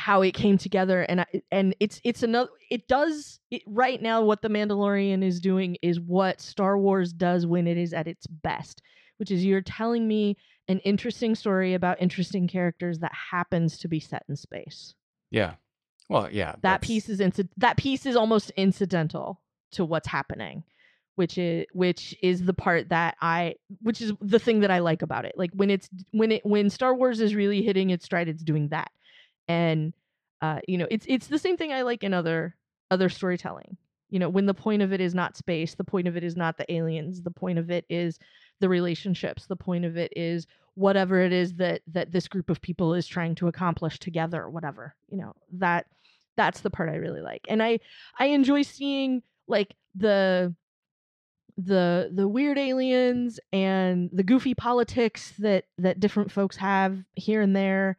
how 0.01 0.23
it 0.23 0.33
came 0.33 0.57
together 0.57 1.03
and 1.03 1.21
I, 1.21 1.27
and 1.53 1.77
it's 1.79 2.01
it's 2.05 2.23
another 2.23 2.49
it 2.71 2.89
does 2.89 3.39
it, 3.51 3.63
right 3.67 4.01
now 4.01 4.23
what 4.23 4.41
the 4.41 4.49
mandalorian 4.49 5.23
is 5.23 5.41
doing 5.41 5.77
is 5.83 6.01
what 6.01 6.41
star 6.41 6.79
wars 6.79 7.13
does 7.13 7.47
when 7.47 7.67
it 7.67 7.77
is 7.77 7.93
at 7.93 8.09
its 8.09 8.27
best 8.27 8.81
which 9.19 9.31
is 9.31 9.45
you're 9.45 9.61
telling 9.61 10.09
me 10.09 10.39
an 10.69 10.79
interesting 10.81 11.35
story 11.35 11.75
about 11.75 12.01
interesting 12.01 12.49
characters 12.49 13.01
that 13.01 13.13
happens 13.13 13.77
to 13.79 13.89
be 13.89 14.01
set 14.01 14.25
in 14.29 14.37
space 14.37 14.95
Yeah. 15.31 15.55
Well, 16.09 16.29
yeah. 16.33 16.55
that 16.63 16.81
piece 16.81 17.09
is 17.09 17.21
inci- 17.21 17.49
that 17.59 17.77
piece 17.77 18.07
is 18.07 18.17
almost 18.17 18.51
incidental 18.57 19.41
to 19.73 19.85
what's 19.85 20.09
happening 20.09 20.65
which 21.17 21.37
is 21.37 21.67
which 21.75 22.17
is 22.23 22.45
the 22.45 22.55
part 22.55 22.89
that 22.89 23.17
i 23.21 23.55
which 23.83 24.01
is 24.01 24.13
the 24.23 24.39
thing 24.39 24.61
that 24.61 24.71
i 24.71 24.79
like 24.79 25.03
about 25.03 25.27
it 25.27 25.35
like 25.37 25.51
when 25.53 25.69
it's 25.69 25.91
when 26.13 26.33
it 26.33 26.47
when 26.47 26.71
star 26.71 26.95
wars 26.95 27.21
is 27.21 27.35
really 27.35 27.61
hitting 27.63 27.91
its 27.91 28.07
stride 28.07 28.29
it's 28.29 28.43
doing 28.43 28.69
that 28.69 28.91
and 29.51 29.93
uh 30.43 30.61
you 30.69 30.79
know 30.79 30.87
it's 30.91 31.07
it's 31.09 31.27
the 31.27 31.39
same 31.39 31.57
thing 31.57 31.73
i 31.73 31.83
like 31.83 32.05
in 32.05 32.15
other 32.15 32.57
other 32.91 33.09
storytelling. 33.09 33.77
You 34.09 34.19
know 34.19 34.29
when 34.29 34.47
the 34.47 34.55
point 34.55 34.83
of 34.83 34.93
it 34.93 35.01
is 35.01 35.15
not 35.15 35.37
space 35.37 35.77
the 35.77 35.85
point 35.85 36.09
of 36.09 36.17
it 36.17 36.25
is 36.25 36.37
not 36.37 36.57
the 36.57 36.71
aliens 36.73 37.23
the 37.23 37.31
point 37.31 37.61
of 37.61 37.71
it 37.71 37.85
is 37.89 38.19
the 38.59 38.69
relationships 38.69 39.47
the 39.47 39.55
point 39.55 39.85
of 39.85 39.97
it 39.97 40.13
is 40.17 40.49
whatever 40.75 41.21
it 41.21 41.33
is 41.33 41.55
that 41.55 41.83
that 41.93 42.11
this 42.11 42.27
group 42.27 42.51
of 42.51 42.61
people 42.61 42.93
is 42.93 43.07
trying 43.07 43.37
to 43.37 43.47
accomplish 43.47 44.01
together 44.01 44.49
whatever 44.51 44.97
you 45.09 45.17
know 45.17 45.33
that 45.53 45.87
that's 46.37 46.61
the 46.61 46.71
part 46.71 46.89
i 46.89 46.97
really 46.97 47.21
like. 47.21 47.43
And 47.49 47.63
i 47.63 47.79
i 48.19 48.27
enjoy 48.27 48.63
seeing 48.63 49.23
like 49.47 49.77
the 49.95 50.55
the 51.57 52.11
the 52.13 52.27
weird 52.27 52.59
aliens 52.59 53.39
and 53.53 54.11
the 54.13 54.25
goofy 54.25 54.55
politics 54.55 55.35
that 55.39 55.67
that 55.79 56.01
different 56.01 56.33
folks 56.33 56.57
have 56.57 56.99
here 57.15 57.43
and 57.43 57.55
there 57.55 57.97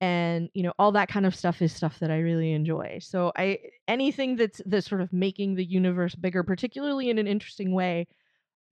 and 0.00 0.48
you 0.54 0.62
know 0.62 0.72
all 0.78 0.92
that 0.92 1.08
kind 1.08 1.26
of 1.26 1.34
stuff 1.34 1.60
is 1.60 1.72
stuff 1.72 1.98
that 1.98 2.10
i 2.10 2.18
really 2.18 2.52
enjoy. 2.52 2.98
So 3.02 3.32
i 3.36 3.58
anything 3.88 4.36
that's 4.36 4.60
that's 4.66 4.88
sort 4.88 5.00
of 5.00 5.12
making 5.12 5.54
the 5.54 5.64
universe 5.64 6.14
bigger 6.14 6.42
particularly 6.42 7.10
in 7.10 7.18
an 7.18 7.26
interesting 7.26 7.72
way 7.72 8.06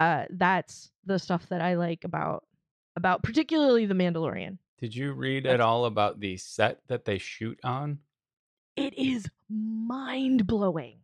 uh 0.00 0.24
that's 0.30 0.90
the 1.04 1.18
stuff 1.18 1.46
that 1.48 1.60
i 1.60 1.74
like 1.74 2.04
about 2.04 2.44
about 2.96 3.22
particularly 3.22 3.84
the 3.86 3.94
mandalorian. 3.94 4.58
Did 4.80 4.94
you 4.94 5.12
read 5.12 5.46
at 5.46 5.60
all 5.60 5.86
about 5.86 6.20
the 6.20 6.36
set 6.36 6.78
that 6.88 7.04
they 7.04 7.18
shoot 7.18 7.58
on? 7.64 7.98
it 8.76 8.96
is 8.96 9.28
mind 9.50 10.46
blowing 10.46 10.98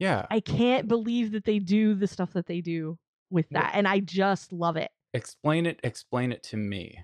Yeah. 0.00 0.26
i 0.30 0.40
can't 0.40 0.88
believe 0.88 1.30
that 1.32 1.44
they 1.44 1.58
do 1.60 1.94
the 1.94 2.06
stuff 2.08 2.32
that 2.32 2.46
they 2.46 2.60
do 2.60 2.98
with 3.30 3.48
that 3.50 3.70
and 3.74 3.86
i 3.88 4.00
just 4.00 4.52
love 4.52 4.76
it. 4.76 4.90
Explain 5.14 5.64
it 5.66 5.78
explain 5.84 6.32
it 6.32 6.42
to 6.44 6.56
me 6.56 6.98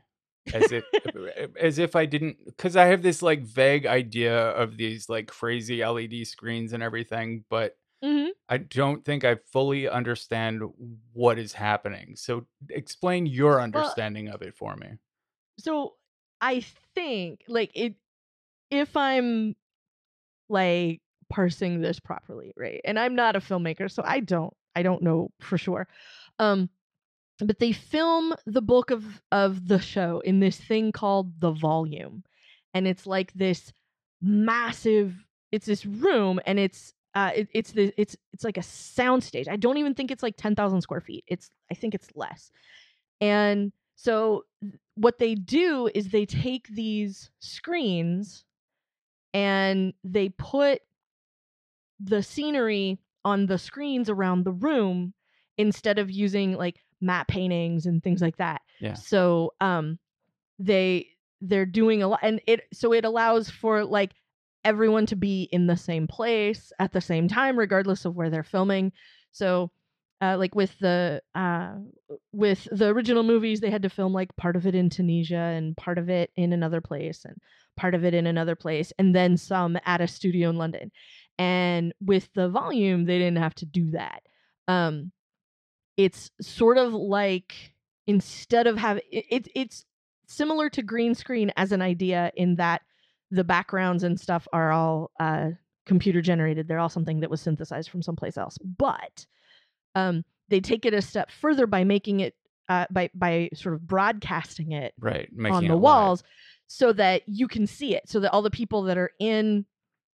as 0.55 0.73
if 0.73 0.85
as 1.61 1.79
if 1.79 1.97
i 1.97 2.07
didn't 2.07 2.37
because 2.47 2.77
i 2.77 2.87
have 2.87 3.03
this 3.03 3.23
like 3.23 3.43
vague 3.43 3.87
idea 3.87 4.37
of 4.51 4.77
these 4.77 5.09
like 5.09 5.27
crazy 5.27 5.85
led 5.85 6.27
screens 6.27 6.73
and 6.73 6.83
everything 6.83 7.45
but 7.49 7.77
Mhm. 8.03 8.31
i 8.49 8.57
don't 8.57 9.05
think 9.05 9.25
i 9.25 9.37
fully 9.53 9.89
understand 9.89 10.63
what 11.13 11.39
is 11.39 11.53
happening 11.53 12.17
so 12.17 12.47
explain 12.71 13.27
your 13.27 13.61
understanding 13.61 14.29
of 14.29 14.43
it 14.43 14.55
for 14.57 14.77
me 14.77 14.89
so 15.59 15.95
I 16.41 16.65
think 16.95 17.43
like 17.49 17.71
it 17.75 17.95
if 18.71 18.97
I'm 18.97 19.55
like 20.49 21.01
parsing 21.29 21.81
this 21.81 22.01
properly, 22.01 22.53
right? 22.57 22.81
And 22.85 22.99
I'm 22.99 23.15
not 23.15 23.37
a 23.37 23.41
filmmaker, 23.41 23.91
so 23.91 24.03
I 24.05 24.21
don't 24.21 24.53
I 24.75 24.83
don't 24.83 25.03
know 25.03 25.31
for 25.41 25.59
sure. 25.59 25.89
Um 26.39 26.71
but 27.45 27.59
they 27.59 27.73
film 27.73 28.35
the 28.47 28.63
bulk 28.63 28.91
of 28.91 29.23
of 29.33 29.69
the 29.69 29.79
show 29.79 30.21
in 30.21 30.41
this 30.41 30.57
thing 30.57 30.93
called 30.93 31.41
the 31.41 31.53
volume. 31.53 32.25
And 32.75 32.87
it's 32.87 33.07
like 33.07 33.33
this 33.33 33.73
massive 34.23 35.15
it's 35.53 35.67
this 35.67 35.85
room 35.87 36.39
and 36.47 36.59
it's 36.59 36.93
uh 37.15 37.31
it, 37.35 37.49
it's 37.53 37.73
the 37.73 37.93
it's 37.97 38.17
it's 38.33 38.45
like 38.45 38.59
a 38.59 38.63
sound 38.63 39.25
stage. 39.25 39.49
I 39.49 39.57
don't 39.57 39.79
even 39.79 39.95
think 39.95 40.11
it's 40.11 40.23
like 40.23 40.37
10,000 40.37 40.81
square 40.81 41.01
feet. 41.01 41.25
It's 41.27 41.51
I 41.71 41.75
think 41.75 41.95
it's 41.95 42.09
less. 42.15 42.51
And 43.21 43.73
so 43.97 44.45
what 44.95 45.19
they 45.19 45.35
do 45.35 45.91
is 45.95 46.09
they 46.09 46.27
take 46.27 46.69
these 46.69 47.31
screens 47.41 48.45
and 49.35 49.93
they 50.05 50.31
put 50.31 50.81
the 51.99 52.23
scenery 52.23 52.99
on 53.25 53.47
the 53.47 53.59
screens 53.59 54.09
around 54.09 54.45
the 54.45 54.53
room 54.53 55.13
instead 55.59 55.99
of 55.99 56.11
using 56.11 56.57
like 56.57 56.81
matte 57.01 57.29
paintings 57.29 57.87
and 57.87 58.03
things 58.03 58.21
like 58.21 58.37
that. 58.37 58.61
Yeah. 58.81 58.95
So 58.95 59.55
um 59.61 59.99
they 60.59 61.09
they're 61.41 61.67
doing 61.67 62.03
a 62.03 62.09
lot 62.09 62.21
and 62.23 62.41
it 62.47 62.63
so 62.73 62.93
it 62.93 63.05
allows 63.05 63.49
for 63.51 63.85
like 63.85 64.13
everyone 64.65 65.07
to 65.07 65.17
be 65.17 65.49
in 65.53 65.67
the 65.67 65.77
same 65.77 66.07
place 66.07 66.73
at 66.79 66.93
the 66.93 67.01
same 67.01 67.29
time 67.29 67.59
regardless 67.59 68.05
of 68.05 68.15
where 68.15 68.31
they're 68.31 68.43
filming. 68.43 68.93
So 69.33 69.71
uh, 70.23 70.37
like 70.37 70.55
with 70.55 70.79
the 70.81 71.23
uh, 71.35 71.77
with 72.33 72.69
the 72.71 72.89
original 72.89 73.23
movies, 73.23 73.61
they 73.61 73.71
had 73.71 73.83
to 73.83 73.89
film 73.89 74.13
like 74.13 74.37
part 74.37 74.55
of 74.55 74.67
it 74.67 74.75
in 74.75 74.91
Tunisia 74.91 75.35
and 75.35 75.77
part 75.77 75.97
of 75.97 76.11
it 76.11 76.31
in 76.37 76.53
another 76.53 76.81
place 76.81 77.25
and 77.25 77.37
part 77.77 77.95
of 77.95 78.05
it 78.05 78.13
in 78.13 78.27
another 78.27 78.55
place, 78.55 78.93
and 78.99 79.15
then 79.15 79.37
some 79.39 79.79
at 79.87 80.03
a 80.03 80.07
studio 80.07 80.51
in 80.51 80.57
London. 80.57 80.93
And 81.39 81.95
with 82.03 82.29
the 82.35 82.51
volume, 82.51 83.07
they 83.07 83.19
didn't 83.19 83.39
have 83.39 83.55
to 83.57 83.67
do 83.67 83.93
that. 83.93 84.23
Um, 84.69 85.11
it's 86.05 86.31
sort 86.41 86.79
of 86.79 86.93
like 86.95 87.75
instead 88.07 88.67
of 88.67 88.77
having 88.77 89.03
it, 89.11 89.25
it, 89.31 89.49
it's 89.55 89.85
similar 90.27 90.71
to 90.71 90.83
green 90.83 91.15
screen 91.15 91.53
as 91.57 91.73
an 91.73 91.83
idea 91.83 92.33
in 92.37 92.57
that 92.57 92.83
the 93.31 93.45
backgrounds 93.45 94.03
and 94.03 94.19
stuff 94.19 94.49
are 94.53 94.73
all 94.73 95.11
uh, 95.21 95.51
computer 95.87 96.21
generated. 96.21 96.67
They're 96.67 96.79
all 96.79 96.89
something 96.89 97.21
that 97.21 97.31
was 97.31 97.41
synthesized 97.41 97.91
from 97.91 98.03
someplace 98.03 98.37
else. 98.37 98.57
But 98.59 99.27
um, 99.95 100.25
they 100.49 100.61
take 100.61 100.87
it 100.87 100.95
a 100.95 101.03
step 101.03 101.31
further 101.31 101.67
by 101.67 101.85
making 101.85 102.21
it 102.21 102.35
uh, 102.69 102.87
by 102.91 103.11
by 103.15 103.51
sort 103.55 103.75
of 103.75 103.87
broadcasting 103.87 104.73
it 104.73 104.95
right 105.01 105.29
on 105.51 105.67
the 105.67 105.77
walls 105.77 106.23
so 106.69 106.93
that 106.93 107.23
you 107.27 107.49
can 107.49 107.67
see 107.67 107.97
it 107.97 108.09
so 108.09 108.21
that 108.21 108.33
all 108.33 108.43
the 108.43 108.51
people 108.51 108.83
that 108.85 108.97
are 108.97 109.11
in 109.19 109.67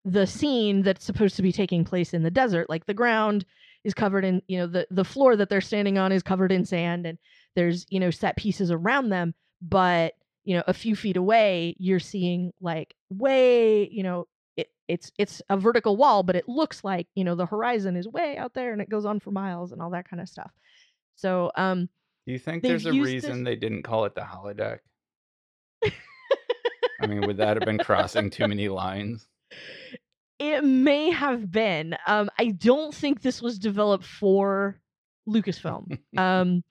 the 0.06 0.26
scene 0.26 0.82
that's 0.82 1.04
supposed 1.04 1.36
to 1.36 1.42
be 1.42 1.52
taking 1.52 1.84
place 1.84 2.14
in 2.14 2.22
the 2.22 2.30
desert 2.30 2.70
like 2.70 2.86
the 2.86 2.94
ground 2.94 3.44
is 3.86 3.94
covered 3.94 4.24
in 4.24 4.42
you 4.48 4.58
know 4.58 4.66
the 4.66 4.84
the 4.90 5.04
floor 5.04 5.36
that 5.36 5.48
they're 5.48 5.60
standing 5.60 5.96
on 5.96 6.10
is 6.10 6.22
covered 6.22 6.50
in 6.50 6.64
sand 6.64 7.06
and 7.06 7.16
there's 7.54 7.86
you 7.88 8.00
know 8.00 8.10
set 8.10 8.36
pieces 8.36 8.72
around 8.72 9.10
them 9.10 9.32
but 9.62 10.14
you 10.44 10.56
know 10.56 10.64
a 10.66 10.74
few 10.74 10.96
feet 10.96 11.16
away 11.16 11.76
you're 11.78 12.00
seeing 12.00 12.52
like 12.60 12.94
way 13.10 13.88
you 13.88 14.02
know 14.02 14.26
it, 14.56 14.68
it's 14.88 15.12
it's 15.18 15.40
a 15.50 15.56
vertical 15.56 15.96
wall 15.96 16.24
but 16.24 16.34
it 16.34 16.48
looks 16.48 16.82
like 16.82 17.06
you 17.14 17.22
know 17.22 17.36
the 17.36 17.46
horizon 17.46 17.96
is 17.96 18.08
way 18.08 18.36
out 18.36 18.54
there 18.54 18.72
and 18.72 18.82
it 18.82 18.90
goes 18.90 19.06
on 19.06 19.20
for 19.20 19.30
miles 19.30 19.70
and 19.70 19.80
all 19.80 19.90
that 19.90 20.08
kind 20.10 20.20
of 20.20 20.28
stuff. 20.28 20.50
So 21.14 21.52
um 21.54 21.88
do 22.26 22.32
you 22.32 22.40
think 22.40 22.64
there's 22.64 22.86
a 22.86 22.92
reason 22.92 23.44
this... 23.44 23.52
they 23.52 23.56
didn't 23.56 23.84
call 23.84 24.04
it 24.04 24.16
the 24.16 24.22
holodeck? 24.22 24.80
I 27.00 27.06
mean 27.06 27.24
would 27.24 27.36
that 27.36 27.56
have 27.56 27.64
been 27.64 27.78
crossing 27.78 28.30
too 28.30 28.48
many 28.48 28.68
lines 28.68 29.28
it 30.38 30.64
may 30.64 31.10
have 31.10 31.50
been 31.50 31.96
um 32.06 32.30
i 32.38 32.48
don't 32.48 32.94
think 32.94 33.22
this 33.22 33.40
was 33.40 33.58
developed 33.58 34.04
for 34.04 34.78
lucasfilm 35.28 35.98
um 36.16 36.62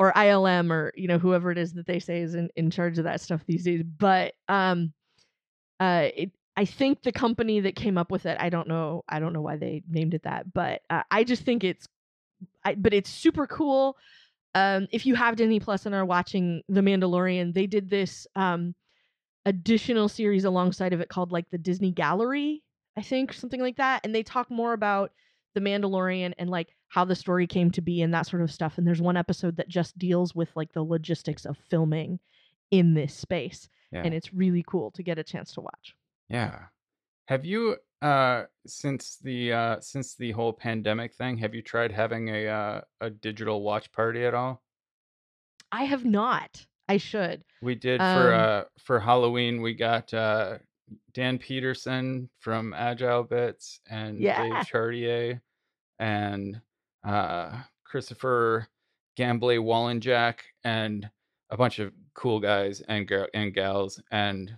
or 0.00 0.14
ILM 0.14 0.72
or 0.72 0.94
you 0.96 1.06
know 1.06 1.18
whoever 1.18 1.50
it 1.50 1.58
is 1.58 1.74
that 1.74 1.86
they 1.86 1.98
say 1.98 2.22
is 2.22 2.34
in, 2.34 2.48
in 2.56 2.70
charge 2.70 2.96
of 2.96 3.04
that 3.04 3.20
stuff 3.20 3.44
these 3.46 3.64
days. 3.64 3.82
But 3.82 4.32
um, 4.48 4.94
uh, 5.78 6.08
it, 6.16 6.30
I 6.56 6.64
think 6.64 7.02
the 7.02 7.12
company 7.12 7.60
that 7.60 7.76
came 7.76 7.98
up 7.98 8.10
with 8.10 8.24
it, 8.24 8.38
I 8.40 8.48
don't 8.48 8.66
know, 8.66 9.04
I 9.10 9.20
don't 9.20 9.34
know 9.34 9.42
why 9.42 9.58
they 9.58 9.82
named 9.90 10.14
it 10.14 10.22
that, 10.22 10.50
but 10.54 10.80
uh, 10.88 11.02
I 11.10 11.22
just 11.22 11.42
think 11.42 11.64
it's, 11.64 11.86
I, 12.64 12.76
but 12.76 12.94
it's 12.94 13.10
super 13.10 13.46
cool. 13.46 13.98
Um, 14.54 14.88
if 14.90 15.04
you 15.04 15.14
have 15.16 15.36
Disney 15.36 15.60
Plus 15.60 15.84
and 15.84 15.94
are 15.94 16.06
watching 16.06 16.62
The 16.70 16.80
Mandalorian, 16.80 17.52
they 17.52 17.66
did 17.66 17.90
this 17.90 18.26
um 18.34 18.74
additional 19.44 20.08
series 20.08 20.44
alongside 20.44 20.94
of 20.94 21.02
it 21.02 21.10
called 21.10 21.30
like 21.30 21.50
the 21.50 21.58
Disney 21.58 21.92
Gallery, 21.92 22.62
I 22.96 23.02
think, 23.02 23.32
something 23.32 23.60
like 23.60 23.76
that, 23.76 24.00
and 24.04 24.14
they 24.14 24.22
talk 24.22 24.50
more 24.50 24.72
about 24.72 25.12
the 25.54 25.60
Mandalorian 25.60 26.32
and 26.38 26.50
like 26.50 26.74
how 26.88 27.04
the 27.04 27.14
story 27.14 27.46
came 27.46 27.70
to 27.72 27.80
be 27.80 28.02
and 28.02 28.12
that 28.14 28.26
sort 28.26 28.42
of 28.42 28.52
stuff. 28.52 28.78
And 28.78 28.86
there's 28.86 29.00
one 29.00 29.16
episode 29.16 29.56
that 29.56 29.68
just 29.68 29.98
deals 29.98 30.34
with 30.34 30.50
like 30.54 30.72
the 30.72 30.82
logistics 30.82 31.44
of 31.44 31.56
filming 31.68 32.18
in 32.70 32.94
this 32.94 33.14
space. 33.14 33.68
Yeah. 33.92 34.02
And 34.04 34.14
it's 34.14 34.32
really 34.32 34.64
cool 34.66 34.90
to 34.92 35.02
get 35.02 35.18
a 35.18 35.24
chance 35.24 35.52
to 35.52 35.60
watch. 35.60 35.94
Yeah. 36.28 36.58
Have 37.28 37.44
you 37.44 37.76
uh 38.02 38.44
since 38.66 39.18
the 39.22 39.52
uh 39.52 39.80
since 39.80 40.14
the 40.14 40.32
whole 40.32 40.52
pandemic 40.52 41.14
thing, 41.14 41.36
have 41.38 41.54
you 41.54 41.62
tried 41.62 41.92
having 41.92 42.28
a 42.28 42.46
uh, 42.46 42.80
a 43.00 43.10
digital 43.10 43.62
watch 43.62 43.92
party 43.92 44.24
at 44.24 44.34
all? 44.34 44.62
I 45.72 45.84
have 45.84 46.04
not. 46.04 46.66
I 46.88 46.96
should. 46.96 47.44
We 47.62 47.76
did 47.76 48.00
um, 48.00 48.16
for 48.16 48.32
uh 48.32 48.64
for 48.78 49.00
Halloween 49.00 49.62
we 49.62 49.74
got 49.74 50.12
uh 50.14 50.58
Dan 51.12 51.38
Peterson 51.38 52.28
from 52.38 52.74
Agile 52.74 53.24
Bits 53.24 53.80
and 53.88 54.20
yeah. 54.20 54.42
Dave 54.42 54.66
Chartier 54.66 55.40
and 55.98 56.60
uh, 57.04 57.60
Christopher 57.84 58.68
Gamble 59.16 59.48
Wallenjack 59.48 60.38
and 60.64 61.08
a 61.50 61.56
bunch 61.56 61.78
of 61.78 61.92
cool 62.14 62.40
guys 62.40 62.80
and 62.82 63.06
girl 63.06 63.26
and 63.34 63.52
gals 63.52 64.00
and 64.10 64.56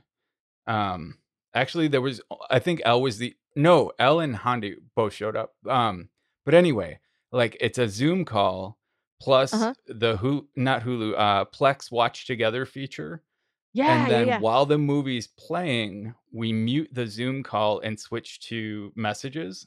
um 0.66 1.18
actually 1.55 1.89
there 1.89 2.01
was 2.01 2.20
I 2.51 2.59
think 2.59 2.83
Elle 2.85 3.03
was 3.03 3.18
the 3.18 3.35
no 3.57 3.93
Elle 3.99 4.20
and 4.20 4.37
Hondi 4.37 4.76
both 4.95 5.14
showed 5.14 5.37
up 5.37 5.55
um 5.68 6.09
but 6.45 6.55
anyway 6.55 7.01
like 7.30 7.57
it's 7.61 7.78
a 7.78 7.89
Zoom 7.89 8.24
call 8.24 8.78
plus 9.20 9.53
uh-huh. 9.53 9.74
the 9.87 10.16
who 10.16 10.49
not 10.55 10.83
Hulu 10.83 11.14
uh 11.16 11.45
Plex 11.47 11.91
watch 11.91 12.26
together 12.26 12.66
feature 12.66 13.22
yeah. 13.73 14.03
And 14.03 14.11
then 14.11 14.27
yeah, 14.27 14.35
yeah. 14.35 14.41
while 14.41 14.66
the 14.66 14.79
movie's 14.79 15.27
playing, 15.27 16.14
we 16.33 16.53
mute 16.53 16.91
the 16.93 17.07
Zoom 17.07 17.43
call 17.43 17.81
and 17.81 17.99
switch 17.99 18.41
to 18.49 18.93
messages. 18.95 19.66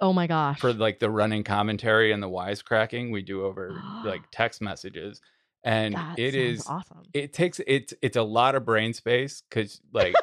Oh 0.00 0.12
my 0.12 0.26
gosh. 0.26 0.60
For 0.60 0.72
like 0.72 0.98
the 0.98 1.10
running 1.10 1.44
commentary 1.44 2.12
and 2.12 2.22
the 2.22 2.28
wisecracking 2.28 3.12
we 3.12 3.22
do 3.22 3.44
over 3.44 3.80
like 4.04 4.22
text 4.32 4.60
messages. 4.60 5.20
And 5.62 5.94
that 5.94 6.18
it 6.18 6.34
is 6.34 6.66
awesome. 6.66 7.02
It 7.12 7.32
takes 7.32 7.60
it's 7.66 7.94
it's 8.02 8.16
a 8.16 8.22
lot 8.22 8.54
of 8.54 8.64
brain 8.64 8.92
space 8.92 9.42
because 9.48 9.80
like 9.92 10.14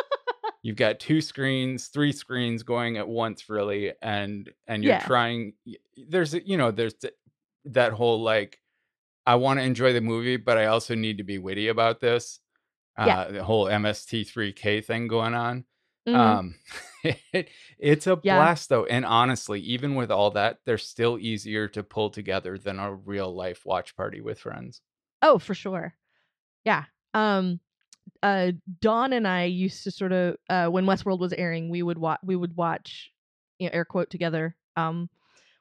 you've 0.62 0.76
got 0.76 0.98
two 0.98 1.20
screens, 1.20 1.88
three 1.88 2.12
screens 2.12 2.62
going 2.62 2.96
at 2.96 3.06
once, 3.06 3.50
really, 3.50 3.92
and 4.00 4.48
and 4.66 4.82
you're 4.82 4.94
yeah. 4.94 5.06
trying. 5.06 5.52
There's 6.08 6.32
you 6.32 6.56
know 6.56 6.70
there's 6.70 6.94
that 7.66 7.92
whole 7.92 8.22
like 8.22 8.60
I 9.28 9.34
want 9.34 9.60
to 9.60 9.62
enjoy 9.62 9.92
the 9.92 10.00
movie, 10.00 10.38
but 10.38 10.56
I 10.56 10.66
also 10.66 10.94
need 10.94 11.18
to 11.18 11.22
be 11.22 11.36
witty 11.36 11.68
about 11.68 12.00
this. 12.00 12.40
Uh, 12.96 13.04
yeah. 13.06 13.24
The 13.30 13.44
whole 13.44 13.66
MST3K 13.66 14.82
thing 14.82 15.06
going 15.06 15.34
on. 15.34 15.66
Mm-hmm. 16.08 16.18
Um, 16.18 16.54
it, 17.04 17.50
it's 17.78 18.06
a 18.06 18.18
yeah. 18.22 18.36
blast 18.36 18.70
though, 18.70 18.86
and 18.86 19.04
honestly, 19.04 19.60
even 19.60 19.96
with 19.96 20.10
all 20.10 20.30
that, 20.30 20.60
they're 20.64 20.78
still 20.78 21.18
easier 21.18 21.68
to 21.68 21.82
pull 21.82 22.08
together 22.08 22.56
than 22.56 22.78
a 22.78 22.94
real 22.94 23.30
life 23.34 23.66
watch 23.66 23.94
party 23.94 24.22
with 24.22 24.40
friends. 24.40 24.80
Oh, 25.20 25.38
for 25.38 25.52
sure. 25.52 25.94
Yeah. 26.64 26.84
Um, 27.12 27.60
uh, 28.22 28.52
Don 28.80 29.12
and 29.12 29.28
I 29.28 29.44
used 29.44 29.84
to 29.84 29.90
sort 29.90 30.12
of 30.12 30.36
uh, 30.48 30.68
when 30.68 30.86
Westworld 30.86 31.18
was 31.18 31.34
airing, 31.34 31.68
we 31.68 31.82
would 31.82 31.98
watch 31.98 32.20
we 32.24 32.34
would 32.34 32.56
watch, 32.56 33.12
you 33.58 33.68
know, 33.68 33.74
air 33.74 33.84
quote 33.84 34.08
together. 34.08 34.56
Um, 34.74 35.10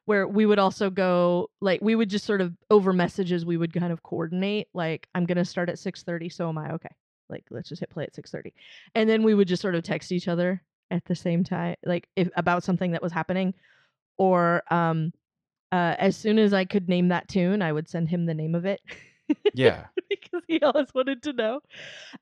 where 0.08 0.26
we 0.28 0.46
would 0.46 0.58
also 0.58 0.90
go 0.90 1.50
like 1.60 1.82
we 1.82 1.94
would 1.94 2.10
just 2.10 2.26
sort 2.26 2.40
of 2.40 2.54
over 2.72 2.94
messages 2.94 3.46
we 3.46 3.58
would 3.58 3.74
kind 3.74 3.92
of 3.92 4.04
coordinate 4.04 4.68
like 4.74 5.08
i'm 5.14 5.26
going 5.26 5.38
to 5.38 5.46
start 5.46 5.70
at 5.70 5.76
6.30 5.76 6.32
so 6.32 6.50
am 6.50 6.58
i 6.58 6.72
okay. 6.74 6.90
Like 7.30 7.44
let's 7.50 7.68
just 7.68 7.82
hit 7.82 7.90
play 7.90 8.06
at 8.06 8.16
6.30 8.16 8.54
and 8.96 9.10
then 9.10 9.22
we 9.22 9.34
would 9.34 9.50
just 9.50 9.62
sort 9.62 9.76
of 9.76 9.84
text 9.84 10.14
each 10.14 10.30
other 10.30 10.64
at 10.92 11.04
the 11.06 11.16
same 11.16 11.44
time 11.44 11.76
like 11.86 12.08
if 12.16 12.30
about 12.38 12.64
something 12.64 12.92
that 12.92 13.02
was 13.02 13.12
happening 13.12 13.54
or 14.18 14.64
um 14.72 15.12
uh 15.74 15.96
as 16.00 16.16
soon 16.16 16.40
as 16.40 16.54
i 16.54 16.64
could 16.64 16.88
name 16.88 17.10
that 17.10 17.28
tune 17.28 17.62
i 17.62 17.74
would 17.74 17.90
send 17.90 18.08
him 18.08 18.26
the 18.26 18.34
name 18.34 18.56
of 18.56 18.66
it 18.66 18.80
yeah. 19.54 19.86
because 20.10 20.42
he 20.48 20.60
always 20.62 20.94
wanted 20.94 21.24
to 21.24 21.34
know. 21.34 21.62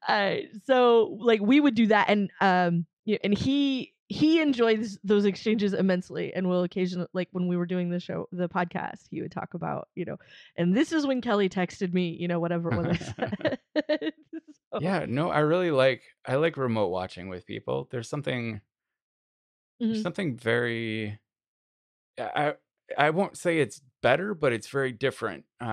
Uh 0.08 0.36
so 0.66 1.18
like 1.20 1.42
we 1.42 1.60
would 1.60 1.76
do 1.76 1.88
that 1.88 2.10
and 2.10 2.32
um 2.42 2.86
and 3.24 3.38
he 3.38 3.94
he 4.08 4.40
enjoys 4.40 5.00
those 5.04 5.26
exchanges 5.26 5.74
immensely 5.74 6.32
and 6.34 6.48
will 6.48 6.64
occasionally 6.64 7.08
like 7.14 7.28
when 7.32 7.48
we 7.48 7.58
were 7.58 7.66
doing 7.66 7.90
the 7.90 8.00
show 8.00 8.28
the 8.32 8.48
podcast 8.48 9.08
he 9.10 9.22
would 9.22 9.32
talk 9.32 9.54
about 9.54 9.88
you 9.96 10.06
know 10.06 10.18
and 10.58 10.76
this 10.76 10.92
is 10.92 11.08
when 11.08 11.22
kelly 11.22 11.50
texted 11.50 11.94
me 11.94 12.16
you 12.20 12.28
know 12.28 12.40
whatever 12.40 12.72
it 12.72 12.88
was 12.88 13.14
so. 14.74 14.80
yeah 14.80 15.06
no 15.08 15.30
i 15.30 15.40
really 15.40 15.72
like 15.72 16.04
i 16.28 16.36
like 16.36 16.56
remote 16.58 16.90
watching 16.90 17.30
with 17.30 17.46
people 17.46 17.88
there's 17.92 18.10
something 18.10 18.62
mm-hmm. 19.82 19.92
there's 19.92 20.04
something 20.04 20.38
very 20.38 21.20
i 22.20 22.54
i 22.98 23.10
won't 23.10 23.38
say 23.38 23.60
it's 23.60 23.82
better 24.04 24.36
but 24.36 24.54
it's 24.54 24.68
very 24.68 24.92
different 24.92 25.46
uh 25.62 25.66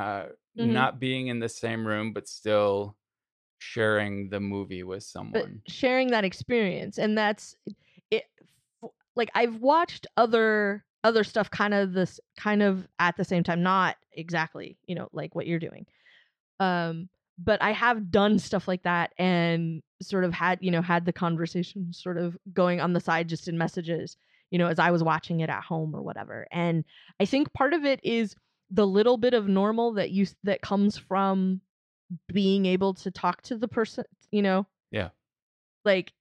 mm-hmm. 0.59 0.73
not 0.73 0.99
being 0.99 1.27
in 1.27 1.39
the 1.39 1.51
same 1.51 1.87
room 1.87 2.15
but 2.15 2.27
still 2.27 2.97
sharing 3.59 4.31
the 4.31 4.41
movie 4.41 4.83
with 4.83 5.03
someone 5.05 5.33
but 5.65 5.73
sharing 5.73 6.11
that 6.11 6.25
experience 6.25 6.99
and 6.99 7.17
that's 7.17 7.55
it 8.13 8.25
like 9.17 9.31
I've 9.35 9.57
watched 9.57 10.07
other 10.17 10.85
other 11.05 11.25
stuff 11.25 11.51
kind 11.51 11.75
of 11.75 11.93
this 11.93 12.21
kind 12.39 12.63
of 12.63 12.87
at 13.01 13.17
the 13.17 13.25
same 13.25 13.43
time 13.43 13.63
not 13.63 13.97
exactly 14.13 14.79
you 14.87 14.95
know 14.95 15.09
like 15.13 15.35
what 15.35 15.47
you're 15.47 15.59
doing. 15.59 15.87
Um 16.61 17.09
but 17.39 17.63
i 17.63 17.73
have 17.73 18.11
done 18.11 18.39
stuff 18.39 18.69
like 18.69 18.83
that 18.83 19.13
and 19.19 19.83
sort 20.03 20.25
of 20.25 20.33
had 20.35 20.59
you 20.61 20.71
know 20.71 20.83
had 20.83 21.05
the 21.07 21.13
conversation 21.13 21.93
sort 21.93 22.19
of 22.19 22.37
going 22.53 22.81
on 22.81 22.93
the 22.93 23.01
side 23.01 23.27
just 23.27 23.49
in 23.49 23.57
messages 23.57 24.19
you 24.51 24.59
know 24.59 24.67
as 24.67 24.79
i 24.79 24.91
was 24.91 25.03
watching 25.03 25.41
it 25.41 25.49
at 25.49 25.63
home 25.63 25.95
or 25.95 26.03
whatever. 26.03 26.47
And 26.53 26.85
i 27.21 27.25
think 27.25 27.53
part 27.55 27.73
of 27.73 27.85
it 27.85 28.01
is 28.03 28.37
the 28.71 28.87
little 28.87 29.17
bit 29.17 29.35
of 29.35 29.49
normal 29.49 29.95
that 29.95 30.11
you 30.11 30.27
that 30.45 30.63
comes 30.63 30.99
from 30.99 31.61
being 32.33 32.67
able 32.67 32.95
to 32.95 33.11
talk 33.11 33.43
to 33.43 33.57
the 33.57 33.69
person 33.69 34.05
you 34.31 34.43
know? 34.43 34.67
Yeah. 34.91 35.09
Like 35.85 36.13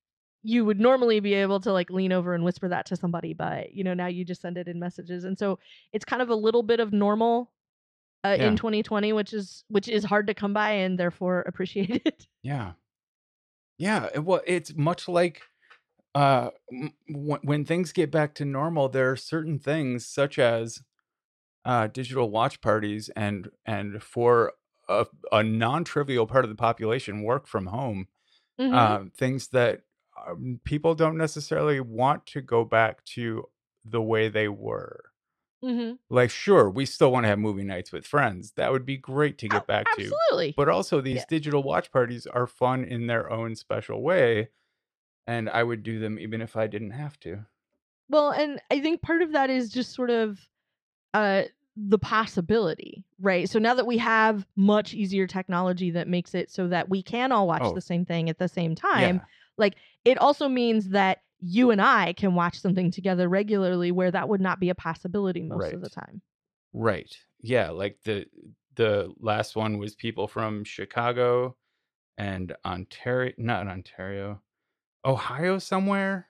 you 0.44 0.66
would 0.66 0.80
normally 0.80 1.20
be 1.20 1.34
able 1.36 1.60
to 1.60 1.72
like 1.72 1.90
lean 1.90 2.12
over 2.12 2.34
and 2.34 2.44
whisper 2.44 2.68
that 2.68 2.86
to 2.88 2.96
somebody 2.96 3.34
but 3.34 3.74
you 3.74 3.84
know 3.84 3.94
now 3.94 4.08
you 4.08 4.26
just 4.26 4.42
send 4.42 4.58
it 4.58 4.68
in 4.68 4.80
messages 4.80 5.24
and 5.24 5.38
so 5.38 5.60
it's 5.94 6.06
kind 6.06 6.22
of 6.22 6.30
a 6.30 6.36
little 6.36 6.64
bit 6.64 6.80
of 6.80 6.92
normal 6.94 7.52
uh, 8.26 8.36
yeah. 8.36 8.48
in 8.48 8.58
2020 8.58 9.14
which 9.14 9.34
is 9.34 9.66
which 9.70 9.88
is 9.88 10.04
hard 10.06 10.28
to 10.28 10.34
come 10.34 10.54
by 10.54 10.72
and 10.72 11.00
therefore 11.00 11.42
appreciated 11.42 12.28
yeah 12.44 12.74
yeah 13.78 14.18
well 14.20 14.42
it's 14.46 14.74
much 14.76 15.08
like 15.08 15.42
uh 16.16 16.50
w- 17.10 17.40
when 17.44 17.66
things 17.66 17.92
get 17.94 18.12
back 18.12 18.36
to 18.36 18.46
normal 18.46 18.90
there 18.90 19.12
are 19.12 19.16
certain 19.18 19.60
things 19.60 20.06
such 20.08 20.40
as 20.40 20.82
uh 21.66 21.88
digital 21.88 22.32
watch 22.32 22.62
parties 22.62 23.10
and 23.16 23.50
and 23.66 24.04
for 24.04 24.54
a, 24.90 25.06
a 25.32 25.44
non-trivial 25.44 26.28
part 26.28 26.46
of 26.46 26.50
the 26.50 26.56
population 26.56 27.24
work 27.24 27.48
from 27.48 27.68
home 27.68 28.08
Mhm. 28.58 28.96
um, 28.96 29.12
things 29.12 29.50
that 29.50 29.84
um, 30.28 30.60
people 30.64 30.96
don't 30.96 31.18
necessarily 31.18 31.80
want 31.80 32.26
to 32.28 32.42
go 32.42 32.66
back 32.66 33.04
to 33.06 33.50
the 33.86 34.02
way 34.02 34.30
they 34.30 34.48
were 34.48 35.12
Mhm. 35.62 35.98
like 36.10 36.30
sure 36.30 36.70
we 36.70 36.86
still 36.86 37.12
want 37.12 37.24
to 37.24 37.28
have 37.28 37.40
movie 37.40 37.64
nights 37.64 37.92
with 37.92 38.06
friends 38.06 38.52
that 38.54 38.72
would 38.72 38.86
be 38.86 38.98
great 38.98 39.38
to 39.38 39.50
get 39.50 39.66
Oh, 39.66 39.66
back 39.68 39.92
to 39.92 40.20
absolutely. 40.34 40.58
but 40.58 40.68
also 40.68 41.00
these 41.00 41.24
Yeah. 41.24 41.26
digital 41.26 41.64
watch 41.64 41.92
parties 41.92 42.28
are 42.28 42.46
fun 42.48 42.84
in 42.84 43.08
their 43.08 43.30
own 43.32 43.56
special 43.56 44.02
way 44.02 44.50
and 45.28 45.50
i 45.50 45.64
would 45.64 45.84
do 45.84 46.00
them 46.00 46.20
even 46.20 46.42
if 46.42 46.56
i 46.58 46.68
didn't 46.68 46.92
have 46.92 47.20
to 47.20 47.46
Well, 48.10 48.32
and 48.32 48.62
I 48.70 48.80
think 48.82 49.02
part 49.02 49.22
of 49.22 49.32
that 49.32 49.50
is 49.50 49.70
just 49.70 49.94
sort 49.94 50.10
of 50.10 50.40
uh 51.14 51.44
the 51.78 52.00
possibility, 52.00 53.06
right? 53.20 53.50
So 53.50 53.60
now 53.60 53.74
that 53.76 53.88
we 53.88 53.98
have 54.00 54.48
much 54.58 54.94
easier 54.94 55.28
technology 55.28 55.92
that 55.92 56.08
makes 56.08 56.36
it 56.36 56.52
so 56.52 56.68
that 56.70 56.90
we 56.90 57.04
can 57.04 57.32
all 57.32 57.48
watch 57.48 57.72
Oh. 57.72 57.74
the 57.74 57.82
same 57.82 58.06
thing 58.06 58.30
at 58.30 58.40
the 58.40 58.50
same 58.50 58.76
time, 58.76 59.22
yeah 59.22 59.26
it 60.06 60.18
also 60.18 60.48
means 60.50 60.90
that 60.90 61.20
you 61.40 61.72
and 61.72 61.82
I 61.82 62.14
can 62.14 62.36
watch 62.36 62.60
something 62.60 62.92
together 62.92 63.28
regularly 63.30 63.92
where 63.92 64.12
that 64.12 64.30
would 64.30 64.42
not 64.42 64.60
be 64.60 64.70
a 64.70 64.76
possibility 64.76 65.42
most 65.44 65.72
of 65.74 65.82
the 65.82 65.90
time. 65.90 66.22
right 66.74 67.14
yeah 67.42 67.70
like 67.70 67.98
the 68.06 68.26
the 68.76 69.12
last 69.20 69.56
one 69.56 69.78
was 69.78 69.96
people 69.96 70.28
from 70.28 70.64
chicago 70.64 71.56
and 72.18 72.56
ontario 72.64 73.34
not 73.38 73.68
ontario 73.68 74.42
ohio 75.04 75.58
somewhere 75.60 76.30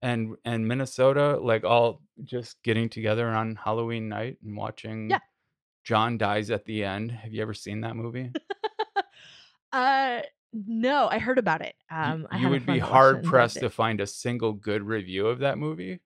and 0.00 0.34
and 0.44 0.66
minnesota 0.66 1.36
like 1.40 1.62
all 1.64 2.02
just 2.24 2.60
getting 2.62 2.88
together 2.88 3.28
on 3.28 3.54
halloween 3.56 4.08
night 4.08 4.38
and 4.42 4.56
watching 4.56 5.10
Yeah. 5.10 5.18
john 5.84 6.18
dies 6.18 6.50
at 6.50 6.64
the 6.64 6.82
end 6.84 7.12
have 7.12 7.32
you 7.32 7.42
ever 7.42 7.54
seen 7.54 7.82
that 7.82 7.94
movie 7.96 8.32
Uh 9.72 10.20
no, 10.52 11.08
I 11.10 11.18
heard 11.18 11.38
about 11.38 11.62
it. 11.62 11.74
You- 11.90 11.96
Um 11.96 12.26
I 12.30 12.38
you 12.38 12.48
would 12.50 12.66
be 12.66 12.78
that 12.78 12.80
watched 12.80 12.88
it 12.90 12.92
hard 12.92 13.24
pressed 13.24 13.60
to 13.60 13.70
find 13.70 14.00
a 14.00 14.06
single 14.06 14.52
good 14.52 14.82
review 14.82 15.26
of 15.26 15.38
that 15.40 15.58
movie 15.58 16.00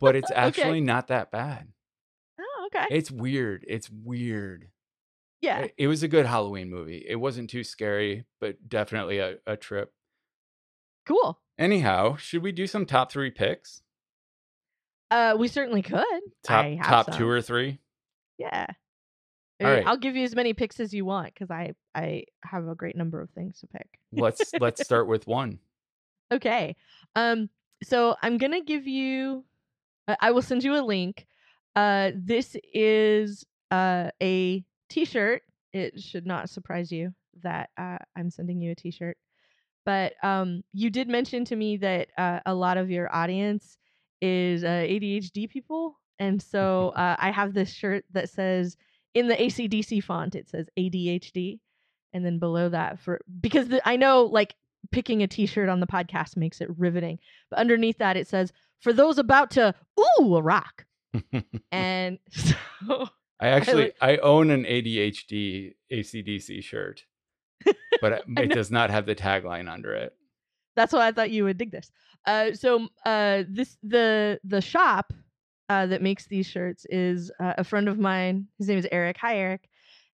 but 0.00 0.14
it's 0.16 0.30
Okay. 0.30 0.40
actually 0.40 0.80
not 0.80 1.08
that 1.08 1.30
bad 1.30 1.68
Oh, 2.38 2.68
okay. 2.74 2.86
it's 2.90 3.10
weird 3.10 3.64
it's 3.68 3.88
weird 3.90 4.68
yeah. 5.42 5.60
It, 5.60 5.74
it 5.78 5.86
was 5.86 6.02
a 6.02 6.08
good 6.08 6.26
halloween 6.26 6.70
movie 6.70 7.04
it 7.08 7.16
wasn't 7.16 7.48
too 7.50 7.62
scary 7.64 8.24
but 8.40 8.68
definitely 8.68 9.18
a, 9.18 9.36
a 9.46 9.56
trip 9.56 9.92
Cool. 11.06 11.38
anyhow 11.58 12.16
should 12.16 12.42
we 12.42 12.52
do 12.52 12.66
some 12.66 12.84
top 12.84 13.10
three 13.12 13.30
picks 13.30 13.80
Uh 15.10 15.36
we 15.38 15.48
certainly 15.48 15.82
could. 15.82 16.04
top 16.44 16.66
top 16.82 17.06
some. 17.06 17.18
two 17.18 17.28
or 17.28 17.40
three 17.40 17.78
Yeah. 18.38 18.66
All 19.60 19.70
Uh. 19.70 19.84
I'll 19.86 19.96
give 19.96 20.16
you 20.16 20.24
as 20.24 20.34
many 20.34 20.52
picks 20.52 20.80
as 20.80 20.92
you 20.92 21.04
want 21.04 21.32
because 21.32 21.50
I 21.50 21.72
I 21.94 22.24
have 22.42 22.68
a 22.68 22.74
great 22.74 22.96
number 22.96 23.20
of 23.20 23.30
things 23.30 23.60
to 23.60 23.66
pick. 23.66 23.98
let's 24.12 24.52
let's 24.60 24.84
start 24.84 25.06
with 25.06 25.26
one 25.26 25.58
Okay. 26.32 26.74
Um. 27.14 27.48
So 27.82 28.16
I'm 28.22 28.36
gonna 28.38 28.62
give 28.62 28.86
you. 28.86 29.44
I 30.08 30.16
I 30.20 30.30
will 30.32 30.42
send 30.42 30.64
you 30.64 30.74
a 30.76 30.82
link. 30.82 31.26
Uh. 31.74 32.10
This 32.14 32.56
is 32.72 33.44
uh 33.70 34.10
a 34.22 34.64
T-shirt. 34.88 35.42
It 35.72 36.00
should 36.00 36.26
not 36.26 36.48
surprise 36.50 36.90
you 36.90 37.14
that 37.42 37.70
uh, 37.76 37.98
I'm 38.16 38.30
sending 38.30 38.60
you 38.60 38.72
a 38.72 38.74
T-shirt. 38.74 39.16
But 39.84 40.14
um, 40.22 40.64
you 40.72 40.90
did 40.90 41.08
mention 41.08 41.44
to 41.46 41.56
me 41.56 41.76
that 41.78 42.08
uh, 42.18 42.40
a 42.46 42.54
lot 42.54 42.76
of 42.76 42.90
your 42.90 43.14
audience 43.14 43.78
is 44.20 44.64
uh, 44.64 44.84
ADHD 44.88 45.48
people, 45.48 45.98
and 46.18 46.42
so 46.52 46.90
uh, 46.96 47.16
I 47.18 47.30
have 47.30 47.54
this 47.54 47.70
shirt 47.70 48.04
that 48.12 48.28
says 48.28 48.76
in 49.16 49.28
the 49.28 49.34
ACDC 49.34 50.04
font 50.04 50.34
it 50.34 50.48
says 50.48 50.68
ADHD, 50.78 51.58
and 52.12 52.24
then 52.24 52.38
below 52.38 52.68
that 52.68 53.00
for 53.00 53.20
because 53.40 53.68
the, 53.68 53.86
I 53.88 53.96
know 53.96 54.24
like 54.24 54.54
picking 54.92 55.22
a 55.22 55.26
T-shirt 55.26 55.68
on 55.68 55.80
the 55.80 55.86
podcast 55.86 56.36
makes 56.36 56.60
it 56.60 56.68
riveting, 56.78 57.18
but 57.50 57.58
underneath 57.58 57.98
that 57.98 58.16
it 58.16 58.28
says 58.28 58.52
for 58.80 58.92
those 58.92 59.18
about 59.18 59.50
to 59.52 59.74
ooh 60.20 60.36
a 60.36 60.42
rock, 60.42 60.84
and 61.72 62.18
so 62.30 63.08
i 63.40 63.48
actually 63.48 63.84
like- 63.84 63.96
I, 64.00 64.16
own 64.18 64.50
an 64.50 64.64
adhd 64.64 65.74
acdc 65.92 66.64
shirt 66.64 67.04
but 68.00 68.12
it, 68.12 68.24
I 68.36 68.46
does 68.46 68.70
not 68.70 68.90
have 68.90 69.06
the 69.06 69.14
tagline 69.14 69.70
under 69.70 69.94
it. 69.94 70.14
That's 70.74 70.92
why 70.92 71.06
I 71.06 71.12
thought 71.12 71.30
you 71.30 71.44
would 71.44 71.58
dig 71.58 71.70
this. 71.70 71.90
Uh, 72.26 72.52
so 72.52 72.88
uh, 73.04 73.44
this 73.48 73.76
the 73.82 74.38
the 74.44 74.60
shop 74.60 75.12
uh, 75.68 75.86
that 75.86 76.02
makes 76.02 76.26
these 76.26 76.46
shirts 76.46 76.86
is 76.90 77.30
uh, 77.40 77.54
a 77.58 77.64
friend 77.64 77.88
of 77.88 77.98
mine. 77.98 78.46
His 78.58 78.68
name 78.68 78.78
is 78.78 78.86
Eric. 78.90 79.16
Hi, 79.20 79.38
Eric. 79.38 79.68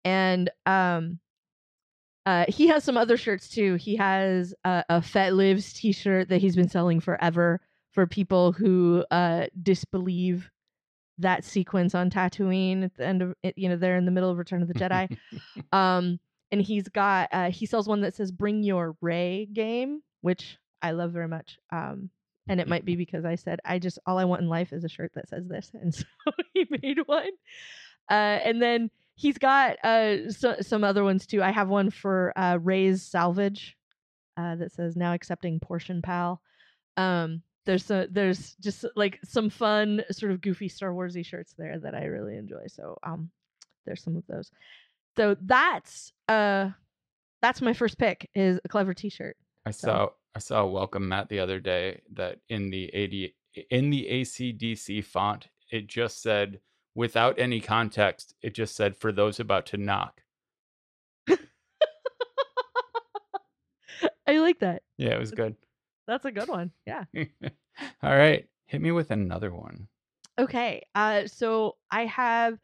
And 0.04 0.50
um, 0.66 1.20
uh, 2.26 2.46
he 2.48 2.68
has 2.68 2.84
some 2.84 2.98
other 2.98 3.18
shirts 3.18 3.48
too. 3.48 3.76
He 3.76 3.96
has 3.96 4.54
a, 4.64 4.84
a 4.90 5.02
Fett 5.02 5.34
Lives 5.34 5.74
T-shirt 5.74 6.30
that 6.30 6.42
he's 6.42 6.56
been 6.56 6.70
selling 6.70 7.00
forever 7.00 7.62
for 7.92 8.06
people 8.06 8.52
who 8.52 9.04
uh, 9.12 9.48
disbelieve 9.64 10.50
that 11.20 11.44
sequence 11.44 11.96
on 11.96 12.10
Tatooine 12.10 12.84
at 12.84 12.96
the 12.96 13.06
end 13.06 13.22
of 13.22 13.34
it. 13.44 13.58
You 13.58 13.70
know, 13.70 13.76
they're 13.76 13.98
in 13.98 14.06
the 14.06 14.12
middle 14.12 14.30
of 14.30 14.38
Return 14.38 14.62
of 14.62 14.68
the 14.68 14.74
Jedi. 14.74 15.18
um, 15.72 16.20
and 16.52 16.62
he's 16.62 16.88
got 16.90 17.30
uh, 17.32 17.50
he 17.50 17.66
sells 17.66 17.88
one 17.88 18.02
that 18.02 18.16
says 18.16 18.32
"Bring 18.32 18.64
Your 18.64 18.96
Rey 19.02 19.48
Game," 19.52 20.02
which 20.22 20.58
I 20.82 20.92
love 20.92 21.12
very 21.12 21.28
much. 21.28 21.58
Um, 21.72 22.10
and 22.50 22.60
it 22.60 22.68
might 22.68 22.86
be 22.86 22.96
because 22.96 23.26
I 23.26 23.36
said 23.36 23.60
I 23.66 23.80
just 23.80 24.00
all 24.06 24.18
I 24.18 24.26
want 24.26 24.42
in 24.42 24.50
life 24.50 24.74
is 24.74 24.84
a 24.84 24.90
shirt 24.90 25.12
that 25.16 25.28
says 25.30 25.48
this, 25.48 25.72
and 25.82 25.94
so 25.94 26.04
he 26.54 26.66
made 26.70 27.00
one. 27.06 27.30
Uh, 28.10 28.14
and 28.44 28.62
then 28.62 28.90
he's 29.16 29.38
got 29.38 29.84
uh 29.84 30.30
so, 30.32 30.56
some 30.62 30.84
other 30.84 31.04
ones 31.04 31.26
too. 31.26 31.42
I 31.44 31.52
have 31.52 31.70
one 31.70 31.90
for 31.90 32.34
uh, 32.38 32.58
Rey's 32.62 33.04
Salvage 33.04 33.76
uh, 34.38 34.56
that 34.56 34.72
says 34.72 34.96
"Now 34.96 35.14
accepting 35.14 35.60
Portion 35.60 36.02
Pal." 36.02 36.42
Um, 36.96 37.42
there's 37.66 37.92
a, 37.92 38.08
there's 38.10 38.56
just 38.62 38.86
like 38.96 39.20
some 39.26 39.50
fun 39.50 40.02
sort 40.12 40.32
of 40.32 40.40
goofy 40.42 40.70
Star 40.70 40.92
Warsy 40.92 41.26
shirts 41.26 41.54
there 41.58 41.78
that 41.80 41.94
I 41.94 42.06
really 42.06 42.38
enjoy. 42.38 42.64
So 42.68 42.98
um, 43.04 43.30
there's 43.86 44.02
some 44.02 44.16
of 44.16 44.24
those. 44.28 44.52
So 45.18 45.36
that's 45.42 46.14
uh, 46.30 46.70
that's 47.42 47.62
my 47.62 47.74
first 47.74 47.98
pick 47.98 48.30
is 48.34 48.60
a 48.64 48.70
clever 48.70 48.94
T-shirt. 48.94 49.36
I 49.66 49.72
So- 49.72 49.88
saw 49.88 50.10
I 50.38 50.40
saw 50.40 50.62
a 50.62 50.68
welcome 50.68 51.10
mat 51.10 51.30
the 51.30 51.40
other 51.40 51.60
day 51.60 52.02
that 52.14 52.38
in 52.48 52.70
the 52.70 52.94
AD 52.94 53.32
in 53.72 53.90
the 53.90 54.08
ACDC 54.08 55.04
font 55.04 55.48
it 55.72 55.88
just 55.88 56.22
said 56.22 56.60
without 56.94 57.40
any 57.40 57.60
context 57.60 58.36
it 58.44 58.54
just 58.54 58.76
said 58.76 58.96
for 58.96 59.12
those 59.12 59.40
about 59.40 59.66
to 59.66 59.78
knock. 59.78 60.22
I 61.28 61.40
like 64.38 64.60
that. 64.60 64.84
Yeah, 65.00 65.16
it 65.16 65.20
was 65.20 65.32
good. 65.32 65.56
That's 66.06 66.26
a 66.26 66.32
good 66.32 66.50
one. 66.50 66.70
Yeah. 66.86 67.06
All 68.04 68.16
right, 68.16 68.48
hit 68.68 68.80
me 68.80 68.92
with 68.92 69.10
another 69.10 69.52
one. 69.52 69.88
Okay. 70.38 70.86
Uh 70.94 71.26
so 71.26 71.78
I 71.90 72.06
have 72.06 72.60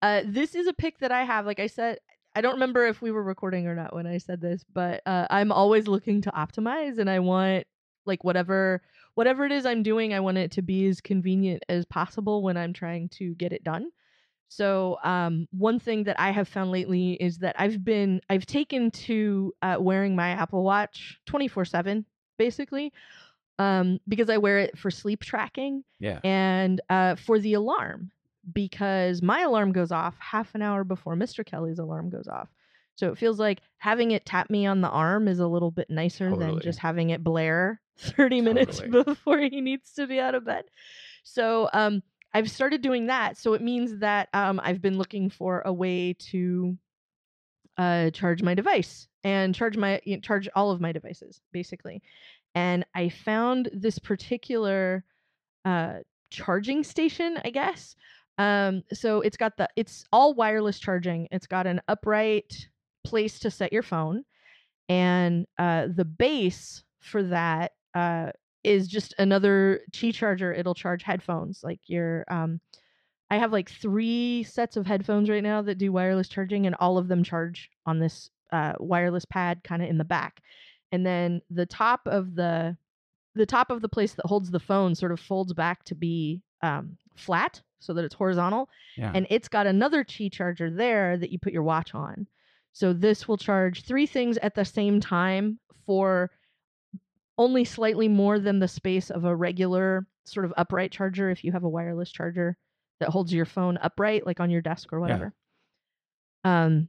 uh 0.00 0.22
this 0.24 0.54
is 0.54 0.66
a 0.66 0.72
pick 0.72 1.00
that 1.00 1.12
I 1.12 1.24
have 1.24 1.44
like 1.44 1.60
I 1.60 1.66
said 1.66 1.98
I 2.40 2.42
don't 2.42 2.54
remember 2.54 2.86
if 2.86 3.02
we 3.02 3.10
were 3.10 3.22
recording 3.22 3.66
or 3.66 3.74
not 3.74 3.94
when 3.94 4.06
I 4.06 4.16
said 4.16 4.40
this, 4.40 4.64
but 4.72 5.02
uh 5.04 5.26
I'm 5.28 5.52
always 5.52 5.86
looking 5.86 6.22
to 6.22 6.30
optimize 6.30 6.96
and 6.98 7.10
I 7.10 7.18
want 7.18 7.66
like 8.06 8.24
whatever 8.24 8.80
whatever 9.12 9.44
it 9.44 9.52
is 9.52 9.66
I'm 9.66 9.82
doing, 9.82 10.14
I 10.14 10.20
want 10.20 10.38
it 10.38 10.52
to 10.52 10.62
be 10.62 10.86
as 10.88 11.02
convenient 11.02 11.62
as 11.68 11.84
possible 11.84 12.42
when 12.42 12.56
I'm 12.56 12.72
trying 12.72 13.10
to 13.10 13.34
get 13.34 13.52
it 13.52 13.62
done. 13.62 13.90
So, 14.48 14.96
um, 15.04 15.48
one 15.50 15.78
thing 15.78 16.04
that 16.04 16.18
I 16.18 16.30
have 16.30 16.48
found 16.48 16.70
lately 16.70 17.12
is 17.12 17.36
that 17.40 17.56
I've 17.58 17.84
been 17.84 18.22
I've 18.30 18.46
taken 18.46 18.90
to 18.92 19.52
uh, 19.60 19.76
wearing 19.78 20.16
my 20.16 20.30
Apple 20.30 20.64
Watch 20.64 21.20
24/7 21.26 22.06
basically. 22.38 22.90
Um, 23.58 24.00
because 24.08 24.30
I 24.30 24.38
wear 24.38 24.60
it 24.60 24.78
for 24.78 24.90
sleep 24.90 25.22
tracking 25.22 25.84
Yeah. 25.98 26.20
and 26.24 26.80
uh, 26.88 27.16
for 27.16 27.38
the 27.38 27.52
alarm 27.52 28.12
because 28.52 29.22
my 29.22 29.40
alarm 29.40 29.72
goes 29.72 29.92
off 29.92 30.16
half 30.18 30.54
an 30.54 30.62
hour 30.62 30.84
before 30.84 31.16
Mr. 31.16 31.44
Kelly's 31.44 31.78
alarm 31.78 32.10
goes 32.10 32.28
off. 32.28 32.48
So 32.96 33.10
it 33.10 33.18
feels 33.18 33.38
like 33.38 33.60
having 33.78 34.10
it 34.10 34.26
tap 34.26 34.50
me 34.50 34.66
on 34.66 34.80
the 34.82 34.88
arm 34.88 35.26
is 35.26 35.38
a 35.38 35.46
little 35.46 35.70
bit 35.70 35.88
nicer 35.88 36.36
than 36.36 36.60
just 36.60 36.78
having 36.78 37.10
it 37.10 37.24
blare 37.24 37.80
30 37.98 38.42
minutes 38.42 38.78
Totally. 38.78 39.04
before 39.04 39.38
he 39.38 39.60
needs 39.60 39.92
to 39.94 40.06
be 40.06 40.20
out 40.20 40.34
of 40.34 40.44
bed. 40.44 40.64
So 41.22 41.70
um, 41.72 42.02
I've 42.34 42.50
started 42.50 42.82
doing 42.82 43.06
that. 43.06 43.38
So 43.38 43.54
it 43.54 43.62
means 43.62 43.98
that 44.00 44.28
um, 44.34 44.60
I've 44.62 44.82
been 44.82 44.98
looking 44.98 45.30
for 45.30 45.62
a 45.64 45.72
way 45.72 46.14
to 46.30 46.76
uh, 47.78 48.10
charge 48.10 48.42
my 48.42 48.54
device 48.54 49.08
and 49.24 49.54
charge 49.54 49.76
my 49.76 50.00
you 50.04 50.16
know, 50.16 50.20
charge 50.20 50.48
all 50.54 50.70
of 50.70 50.80
my 50.80 50.92
devices 50.92 51.40
basically. 51.52 52.02
And 52.54 52.84
I 52.94 53.08
found 53.08 53.70
this 53.72 53.98
particular 53.98 55.04
uh, 55.64 56.00
charging 56.30 56.84
station, 56.84 57.38
I 57.44 57.50
guess. 57.50 57.96
Um, 58.40 58.84
so 58.90 59.20
it's 59.20 59.36
got 59.36 59.58
the 59.58 59.68
it's 59.76 60.06
all 60.12 60.32
wireless 60.32 60.78
charging. 60.78 61.28
It's 61.30 61.46
got 61.46 61.66
an 61.66 61.82
upright 61.88 62.68
place 63.04 63.38
to 63.40 63.50
set 63.50 63.70
your 63.70 63.82
phone, 63.82 64.24
and 64.88 65.46
uh, 65.58 65.88
the 65.94 66.06
base 66.06 66.82
for 67.00 67.22
that 67.24 67.72
uh, 67.94 68.30
is 68.64 68.88
just 68.88 69.14
another 69.18 69.82
Qi 69.92 70.14
charger. 70.14 70.54
It'll 70.54 70.74
charge 70.74 71.02
headphones 71.02 71.60
like 71.62 71.80
your 71.84 72.24
um, 72.28 72.62
I 73.30 73.36
have 73.36 73.52
like 73.52 73.70
three 73.70 74.42
sets 74.44 74.78
of 74.78 74.86
headphones 74.86 75.28
right 75.28 75.42
now 75.42 75.60
that 75.60 75.76
do 75.76 75.92
wireless 75.92 76.28
charging, 76.30 76.66
and 76.66 76.74
all 76.76 76.96
of 76.96 77.08
them 77.08 77.22
charge 77.22 77.68
on 77.84 77.98
this 77.98 78.30
uh, 78.52 78.72
wireless 78.78 79.26
pad 79.26 79.60
kind 79.64 79.82
of 79.82 79.90
in 79.90 79.98
the 79.98 80.04
back. 80.04 80.40
And 80.92 81.04
then 81.04 81.42
the 81.50 81.66
top 81.66 82.00
of 82.06 82.36
the 82.36 82.74
the 83.34 83.44
top 83.44 83.70
of 83.70 83.82
the 83.82 83.88
place 83.88 84.14
that 84.14 84.24
holds 84.24 84.50
the 84.50 84.58
phone 84.60 84.94
sort 84.94 85.12
of 85.12 85.20
folds 85.20 85.52
back 85.52 85.84
to 85.84 85.94
be 85.94 86.40
um, 86.62 86.96
flat 87.16 87.60
so 87.80 87.92
that 87.94 88.04
it's 88.04 88.14
horizontal. 88.14 88.68
Yeah. 88.96 89.10
And 89.14 89.26
it's 89.30 89.48
got 89.48 89.66
another 89.66 90.04
Qi 90.04 90.30
charger 90.30 90.70
there 90.70 91.16
that 91.16 91.30
you 91.30 91.38
put 91.38 91.52
your 91.52 91.62
watch 91.62 91.94
on. 91.94 92.26
So 92.72 92.92
this 92.92 93.26
will 93.26 93.36
charge 93.36 93.84
three 93.84 94.06
things 94.06 94.38
at 94.38 94.54
the 94.54 94.64
same 94.64 95.00
time 95.00 95.58
for 95.86 96.30
only 97.36 97.64
slightly 97.64 98.06
more 98.06 98.38
than 98.38 98.58
the 98.58 98.68
space 98.68 99.10
of 99.10 99.24
a 99.24 99.34
regular 99.34 100.06
sort 100.24 100.44
of 100.44 100.52
upright 100.56 100.92
charger 100.92 101.30
if 101.30 101.42
you 101.42 101.52
have 101.52 101.64
a 101.64 101.68
wireless 101.68 102.12
charger 102.12 102.56
that 103.00 103.08
holds 103.08 103.32
your 103.32 103.46
phone 103.46 103.78
upright 103.78 104.26
like 104.26 104.40
on 104.40 104.50
your 104.50 104.60
desk 104.60 104.92
or 104.92 105.00
whatever. 105.00 105.32
Um 106.44 106.88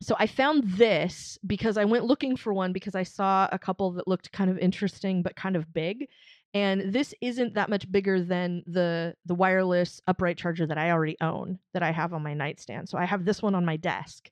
so 0.00 0.16
I 0.18 0.26
found 0.26 0.64
this 0.64 1.38
because 1.46 1.76
I 1.76 1.84
went 1.84 2.04
looking 2.04 2.36
for 2.36 2.52
one 2.52 2.72
because 2.72 2.96
I 2.96 3.04
saw 3.04 3.48
a 3.52 3.58
couple 3.58 3.92
that 3.92 4.08
looked 4.08 4.32
kind 4.32 4.50
of 4.50 4.58
interesting 4.58 5.22
but 5.22 5.36
kind 5.36 5.56
of 5.56 5.72
big. 5.72 6.08
And 6.54 6.92
this 6.92 7.14
isn't 7.20 7.54
that 7.54 7.70
much 7.70 7.90
bigger 7.90 8.22
than 8.22 8.62
the 8.66 9.14
the 9.24 9.34
wireless 9.34 10.00
upright 10.06 10.36
charger 10.36 10.66
that 10.66 10.78
I 10.78 10.90
already 10.90 11.16
own 11.20 11.58
that 11.72 11.82
I 11.82 11.92
have 11.92 12.12
on 12.12 12.22
my 12.22 12.34
nightstand. 12.34 12.88
So 12.88 12.98
I 12.98 13.06
have 13.06 13.24
this 13.24 13.42
one 13.42 13.54
on 13.54 13.64
my 13.64 13.76
desk. 13.76 14.30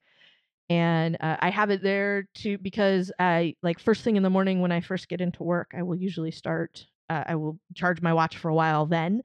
And 0.69 1.17
uh, 1.21 1.37
I 1.41 1.51
have 1.51 1.71
it 1.71 1.83
there 1.83 2.29
to 2.37 2.57
because 2.59 3.11
I 3.19 3.57
like 3.63 3.81
first 3.81 4.05
thing 4.05 4.17
in 4.17 4.23
the 4.23 4.31
morning 4.31 4.61
when 4.61 4.71
I 4.71 4.81
first 4.81 5.09
get 5.09 5.21
into 5.21 5.43
work, 5.43 5.73
I 5.77 5.83
will 5.83 5.97
usually 5.97 6.31
start. 6.31 6.87
Uh, 7.09 7.25
I 7.27 7.35
will 7.35 7.59
charge 7.75 8.01
my 8.03 8.15
watch 8.15 8.37
for 8.37 8.51
a 8.51 8.55
while 8.55 8.87
then, 8.87 9.23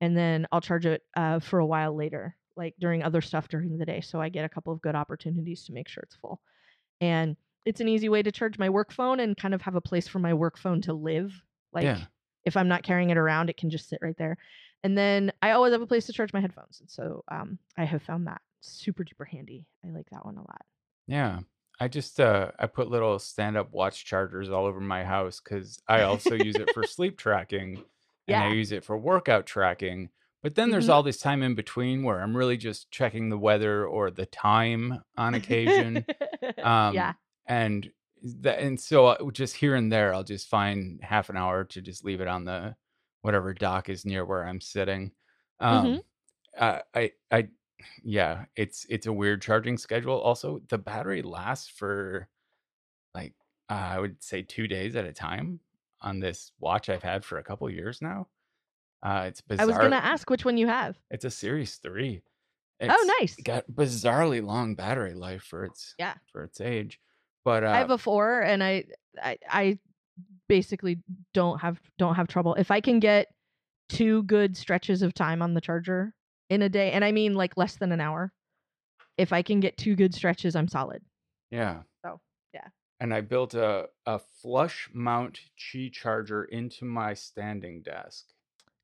and 0.00 0.16
then 0.16 0.46
I'll 0.50 0.62
charge 0.62 0.86
it 0.86 1.02
uh, 1.14 1.40
for 1.40 1.58
a 1.58 1.66
while 1.66 1.94
later 1.94 2.36
like 2.58 2.74
during 2.78 3.02
other 3.02 3.22
stuff 3.22 3.48
during 3.48 3.78
the 3.78 3.86
day. 3.86 4.00
So 4.02 4.20
I 4.20 4.28
get 4.28 4.44
a 4.44 4.48
couple 4.48 4.72
of 4.72 4.82
good 4.82 4.96
opportunities 4.96 5.64
to 5.64 5.72
make 5.72 5.88
sure 5.88 6.02
it's 6.02 6.16
full. 6.16 6.42
And 7.00 7.36
it's 7.64 7.80
an 7.80 7.88
easy 7.88 8.08
way 8.08 8.22
to 8.22 8.32
charge 8.32 8.58
my 8.58 8.68
work 8.68 8.92
phone 8.92 9.20
and 9.20 9.36
kind 9.36 9.54
of 9.54 9.62
have 9.62 9.76
a 9.76 9.80
place 9.80 10.08
for 10.08 10.18
my 10.18 10.34
work 10.34 10.58
phone 10.58 10.82
to 10.82 10.92
live. 10.92 11.32
Like 11.72 11.84
Yeah. 11.84 12.00
If 12.44 12.56
I'm 12.56 12.68
not 12.68 12.82
carrying 12.82 13.10
it 13.10 13.16
around, 13.18 13.50
it 13.50 13.56
can 13.56 13.70
just 13.70 13.88
sit 13.88 13.98
right 14.02 14.16
there. 14.16 14.36
And 14.84 14.96
then 14.96 15.32
I 15.42 15.50
always 15.52 15.72
have 15.72 15.82
a 15.82 15.86
place 15.86 16.06
to 16.06 16.12
charge 16.12 16.32
my 16.32 16.40
headphones. 16.40 16.80
And 16.80 16.90
so 16.90 17.24
um, 17.30 17.58
I 17.76 17.84
have 17.84 18.02
found 18.02 18.26
that 18.26 18.40
super 18.60 19.04
duper 19.04 19.26
handy. 19.28 19.66
I 19.84 19.90
like 19.90 20.08
that 20.10 20.24
one 20.24 20.36
a 20.36 20.40
lot. 20.40 20.62
Yeah. 21.06 21.40
I 21.80 21.86
just 21.88 22.18
uh 22.18 22.50
I 22.58 22.66
put 22.66 22.90
little 22.90 23.18
stand-up 23.20 23.72
watch 23.72 24.04
chargers 24.04 24.50
all 24.50 24.66
over 24.66 24.80
my 24.80 25.04
house 25.04 25.38
cuz 25.38 25.78
I 25.86 26.02
also 26.02 26.34
use 26.34 26.58
it 26.58 26.72
for 26.72 26.84
sleep 26.84 27.16
tracking 27.24 27.84
and 28.26 28.36
I 28.42 28.48
use 28.48 28.72
it 28.72 28.84
for 28.84 28.98
workout 28.98 29.46
tracking. 29.46 30.10
But 30.42 30.56
then 30.56 30.70
there's 30.70 30.86
Mhm. 30.88 30.92
all 30.94 31.02
this 31.04 31.18
time 31.20 31.42
in 31.44 31.54
between 31.54 32.02
where 32.02 32.20
I'm 32.20 32.36
really 32.36 32.56
just 32.56 32.90
checking 32.90 33.28
the 33.28 33.38
weather 33.38 33.86
or 33.86 34.10
the 34.10 34.26
time 34.26 35.02
on 35.16 35.34
occasion. 35.34 36.04
Um 36.62 36.94
yeah. 36.94 37.12
and 37.46 37.90
that 38.22 38.58
and 38.60 38.80
so 38.80 39.06
uh, 39.06 39.30
just 39.30 39.56
here 39.56 39.74
and 39.74 39.92
there 39.92 40.14
I'll 40.14 40.24
just 40.24 40.48
find 40.48 41.02
half 41.02 41.28
an 41.30 41.36
hour 41.36 41.64
to 41.64 41.82
just 41.82 42.04
leave 42.04 42.20
it 42.20 42.28
on 42.28 42.44
the 42.44 42.76
whatever 43.22 43.54
dock 43.54 43.88
is 43.88 44.04
near 44.04 44.24
where 44.24 44.44
I'm 44.46 44.60
sitting. 44.60 45.12
Um 45.60 45.98
Mhm. 45.98 46.02
uh, 46.58 46.80
I 46.94 47.12
I 47.32 47.50
yeah, 48.02 48.46
it's 48.56 48.86
it's 48.90 49.06
a 49.06 49.12
weird 49.12 49.42
charging 49.42 49.78
schedule. 49.78 50.20
Also, 50.20 50.60
the 50.68 50.78
battery 50.78 51.22
lasts 51.22 51.68
for 51.70 52.28
like 53.14 53.34
uh, 53.70 53.74
I 53.74 54.00
would 54.00 54.22
say 54.22 54.42
2 54.42 54.68
days 54.68 54.96
at 54.96 55.06
a 55.06 55.12
time 55.14 55.60
on 56.02 56.20
this 56.20 56.52
watch 56.60 56.88
I've 56.90 57.02
had 57.04 57.24
for 57.24 57.38
a 57.38 57.44
couple 57.44 57.70
years 57.70 58.02
now. 58.02 58.28
Uh 59.02 59.26
it's 59.28 59.40
bizarre. 59.42 59.62
I 59.62 59.66
was 59.66 59.78
going 59.78 59.90
to 59.92 60.04
ask 60.04 60.30
which 60.30 60.44
one 60.44 60.56
you 60.56 60.66
have. 60.68 60.98
It's 61.10 61.24
a 61.24 61.30
Series 61.30 61.76
3. 61.76 62.22
Oh, 62.88 63.14
nice. 63.20 63.42
got 63.42 63.70
bizarrely 63.70 64.42
long 64.42 64.74
battery 64.74 65.14
life 65.14 65.42
for 65.42 65.64
its 65.64 65.96
Yeah. 65.98 66.18
for 66.32 66.44
its 66.44 66.60
age. 66.60 67.00
But 67.48 67.64
uh 67.64 67.68
I 67.68 67.78
have 67.78 67.90
a 67.90 67.96
four, 67.96 68.40
and 68.42 68.62
I, 68.62 68.84
I, 69.22 69.38
I 69.48 69.78
basically 70.48 71.00
don't 71.32 71.58
have 71.60 71.80
don't 71.96 72.14
have 72.14 72.28
trouble 72.28 72.54
if 72.56 72.70
I 72.70 72.80
can 72.82 73.00
get 73.00 73.28
two 73.88 74.22
good 74.24 74.54
stretches 74.54 75.00
of 75.00 75.14
time 75.14 75.40
on 75.40 75.54
the 75.54 75.60
charger 75.62 76.14
in 76.50 76.60
a 76.60 76.68
day, 76.68 76.92
and 76.92 77.04
I 77.04 77.12
mean 77.12 77.34
like 77.34 77.56
less 77.56 77.76
than 77.76 77.90
an 77.92 78.00
hour. 78.02 78.32
If 79.16 79.32
I 79.32 79.40
can 79.42 79.60
get 79.60 79.78
two 79.78 79.96
good 79.96 80.14
stretches, 80.14 80.54
I'm 80.54 80.68
solid. 80.68 81.02
Yeah. 81.50 81.84
So, 82.04 82.20
yeah. 82.52 82.68
And 83.00 83.14
I 83.14 83.22
built 83.22 83.54
a 83.54 83.88
a 84.04 84.18
flush 84.18 84.90
mount 84.92 85.40
Qi 85.58 85.90
charger 85.90 86.44
into 86.44 86.84
my 86.84 87.14
standing 87.14 87.80
desk. 87.82 88.26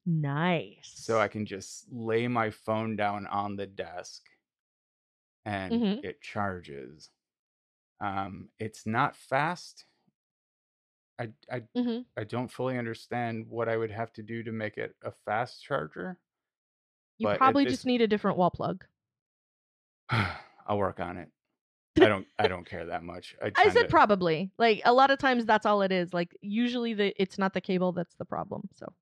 Nice. 0.07 0.91
So 0.95 1.21
I 1.21 1.29
can 1.29 1.45
just 1.45 1.93
lay 1.93 2.29
my 2.29 2.49
phone 2.51 2.97
down 2.97 3.27
on 3.27 3.57
the 3.57 3.67
desk 3.67 4.23
and 5.45 5.73
Mhm. 5.75 6.05
it 6.05 6.21
charges. 6.23 7.11
Um 8.05 8.51
it's 8.59 8.87
not 8.87 9.17
fast. 9.17 9.87
I 11.19 11.31
I 11.51 11.63
hmm 11.77 12.01
I 12.17 12.25
don't 12.25 12.51
fully 12.51 12.79
understand 12.79 13.47
what 13.49 13.69
I 13.69 13.77
would 13.77 13.91
have 13.91 14.13
to 14.15 14.23
do 14.23 14.43
to 14.45 14.53
make 14.53 14.77
it 14.79 14.95
a 15.03 15.11
fast 15.25 15.63
charger. 15.63 16.19
You 17.19 17.27
probably 17.29 17.65
this- 17.65 17.75
just 17.75 17.87
need 17.87 18.03
a 18.03 18.09
different 18.09 18.37
wall 18.37 18.51
plug. 18.51 18.85
I'll 20.11 20.79
work 20.79 21.01
on 21.01 21.17
it. 21.17 21.31
I 22.01 22.09
don't 22.09 22.27
I 22.39 22.49
don't 22.49 22.67
care 22.67 22.87
that 22.87 23.05
much. 23.05 23.37
I, 23.41 23.53
I 23.57 23.69
said 23.71 23.89
probably. 23.89 24.51
Like 24.59 24.83
a 24.85 24.93
lot 24.93 25.11
of 25.13 25.19
times, 25.19 25.47
that's 25.47 25.65
all 25.65 25.83
it 25.83 25.93
is. 25.93 26.13
Like 26.13 26.37
usually, 26.41 26.93
the 26.95 27.15
it's 27.23 27.39
not 27.39 27.55
the 27.55 27.61
cable 27.61 27.93
that's 27.93 28.17
the 28.17 28.25
problem. 28.25 28.69
So 28.75 28.93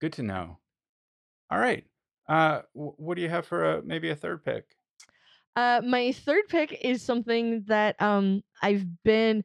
Good 0.00 0.14
to 0.14 0.22
know. 0.22 0.58
All 1.50 1.58
right. 1.58 1.84
Uh, 2.26 2.62
wh- 2.72 2.98
what 2.98 3.16
do 3.16 3.22
you 3.22 3.28
have 3.28 3.46
for 3.46 3.74
a 3.74 3.82
maybe 3.82 4.08
a 4.08 4.16
third 4.16 4.42
pick? 4.44 4.76
Uh, 5.56 5.80
my 5.84 6.12
third 6.12 6.48
pick 6.48 6.78
is 6.82 7.02
something 7.02 7.62
that 7.66 8.00
um 8.00 8.42
I've 8.62 8.86
been 9.02 9.44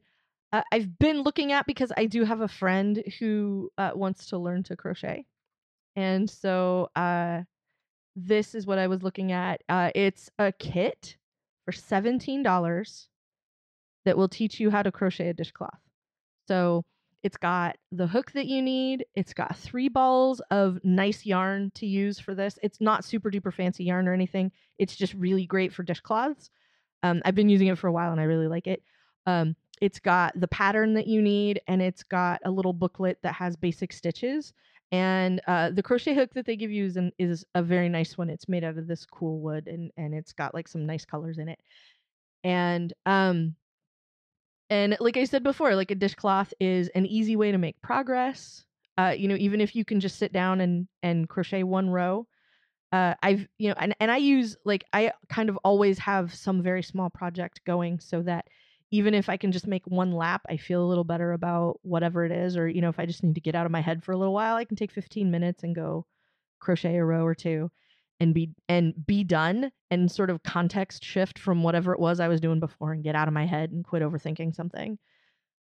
uh, 0.52 0.62
I've 0.72 0.98
been 0.98 1.22
looking 1.22 1.52
at 1.52 1.66
because 1.66 1.92
I 1.96 2.06
do 2.06 2.24
have 2.24 2.40
a 2.40 2.48
friend 2.48 3.02
who 3.18 3.70
uh, 3.76 3.90
wants 3.94 4.26
to 4.26 4.38
learn 4.38 4.62
to 4.64 4.76
crochet, 4.76 5.26
and 5.96 6.30
so 6.30 6.88
uh, 6.96 7.42
this 8.14 8.54
is 8.54 8.66
what 8.66 8.78
I 8.78 8.86
was 8.86 9.02
looking 9.02 9.32
at. 9.32 9.62
Uh, 9.68 9.90
it's 9.94 10.30
a 10.38 10.52
kit 10.52 11.16
for 11.64 11.72
seventeen 11.72 12.42
dollars 12.42 13.08
that 14.04 14.16
will 14.16 14.28
teach 14.28 14.60
you 14.60 14.70
how 14.70 14.82
to 14.82 14.92
crochet 14.92 15.28
a 15.30 15.34
dishcloth. 15.34 15.80
So 16.48 16.84
it's 17.26 17.36
got 17.36 17.76
the 17.90 18.06
hook 18.06 18.30
that 18.30 18.46
you 18.46 18.62
need. 18.62 19.04
It's 19.16 19.34
got 19.34 19.56
three 19.56 19.88
balls 19.88 20.40
of 20.52 20.78
nice 20.84 21.26
yarn 21.26 21.72
to 21.74 21.84
use 21.84 22.20
for 22.20 22.36
this. 22.36 22.56
It's 22.62 22.80
not 22.80 23.04
super 23.04 23.32
duper 23.32 23.52
fancy 23.52 23.82
yarn 23.82 24.06
or 24.06 24.12
anything. 24.12 24.52
It's 24.78 24.94
just 24.94 25.12
really 25.14 25.44
great 25.44 25.72
for 25.72 25.82
dishcloths. 25.82 26.50
Um, 27.02 27.22
I've 27.24 27.34
been 27.34 27.48
using 27.48 27.66
it 27.66 27.78
for 27.78 27.88
a 27.88 27.92
while 27.92 28.12
and 28.12 28.20
I 28.20 28.24
really 28.24 28.46
like 28.46 28.68
it. 28.68 28.80
Um, 29.26 29.56
it's 29.80 29.98
got 29.98 30.38
the 30.38 30.46
pattern 30.46 30.94
that 30.94 31.08
you 31.08 31.20
need 31.20 31.60
and 31.66 31.82
it's 31.82 32.04
got 32.04 32.40
a 32.44 32.50
little 32.52 32.72
booklet 32.72 33.18
that 33.24 33.34
has 33.34 33.56
basic 33.56 33.92
stitches. 33.92 34.52
And 34.92 35.40
uh, 35.48 35.70
the 35.70 35.82
crochet 35.82 36.14
hook 36.14 36.32
that 36.34 36.46
they 36.46 36.54
give 36.54 36.70
you 36.70 36.84
is, 36.84 36.96
an, 36.96 37.10
is 37.18 37.44
a 37.56 37.62
very 37.62 37.88
nice 37.88 38.16
one. 38.16 38.30
It's 38.30 38.48
made 38.48 38.62
out 38.62 38.78
of 38.78 38.86
this 38.86 39.04
cool 39.04 39.40
wood 39.40 39.66
and, 39.66 39.90
and 39.96 40.14
it's 40.14 40.32
got 40.32 40.54
like 40.54 40.68
some 40.68 40.86
nice 40.86 41.04
colors 41.04 41.38
in 41.38 41.48
it. 41.48 41.58
And 42.44 42.92
um, 43.04 43.56
and 44.70 44.96
like 45.00 45.16
I 45.16 45.24
said 45.24 45.42
before, 45.42 45.74
like 45.74 45.90
a 45.90 45.94
dishcloth 45.94 46.52
is 46.60 46.88
an 46.88 47.06
easy 47.06 47.36
way 47.36 47.52
to 47.52 47.58
make 47.58 47.80
progress. 47.80 48.64
Uh, 48.98 49.14
you 49.16 49.28
know, 49.28 49.36
even 49.36 49.60
if 49.60 49.76
you 49.76 49.84
can 49.84 50.00
just 50.00 50.18
sit 50.18 50.32
down 50.32 50.60
and 50.60 50.88
and 51.02 51.28
crochet 51.28 51.62
one 51.62 51.90
row. 51.90 52.26
Uh, 52.92 53.14
I've 53.22 53.48
you 53.58 53.68
know, 53.68 53.74
and, 53.78 53.96
and 54.00 54.10
I 54.10 54.16
use 54.18 54.56
like 54.64 54.84
I 54.92 55.12
kind 55.28 55.48
of 55.48 55.58
always 55.64 55.98
have 55.98 56.34
some 56.34 56.62
very 56.62 56.82
small 56.82 57.10
project 57.10 57.60
going 57.66 57.98
so 58.00 58.22
that 58.22 58.46
even 58.92 59.14
if 59.14 59.28
I 59.28 59.36
can 59.36 59.52
just 59.52 59.66
make 59.66 59.86
one 59.86 60.12
lap, 60.12 60.42
I 60.48 60.56
feel 60.56 60.84
a 60.84 60.86
little 60.86 61.04
better 61.04 61.32
about 61.32 61.80
whatever 61.82 62.24
it 62.24 62.32
is. 62.32 62.56
Or, 62.56 62.68
you 62.68 62.80
know, 62.80 62.88
if 62.88 63.00
I 63.00 63.06
just 63.06 63.24
need 63.24 63.34
to 63.34 63.40
get 63.40 63.56
out 63.56 63.66
of 63.66 63.72
my 63.72 63.80
head 63.80 64.04
for 64.04 64.12
a 64.12 64.16
little 64.16 64.32
while, 64.34 64.54
I 64.54 64.64
can 64.64 64.76
take 64.76 64.92
15 64.92 65.30
minutes 65.30 65.64
and 65.64 65.74
go 65.74 66.06
crochet 66.60 66.96
a 66.96 67.04
row 67.04 67.24
or 67.24 67.34
two 67.34 67.70
and 68.20 68.34
be 68.34 68.50
and 68.68 68.94
be 69.06 69.24
done 69.24 69.70
and 69.90 70.10
sort 70.10 70.30
of 70.30 70.42
context 70.42 71.04
shift 71.04 71.38
from 71.38 71.62
whatever 71.62 71.92
it 71.92 72.00
was 72.00 72.20
I 72.20 72.28
was 72.28 72.40
doing 72.40 72.60
before 72.60 72.92
and 72.92 73.04
get 73.04 73.14
out 73.14 73.28
of 73.28 73.34
my 73.34 73.46
head 73.46 73.70
and 73.70 73.84
quit 73.84 74.02
overthinking 74.02 74.54
something. 74.54 74.98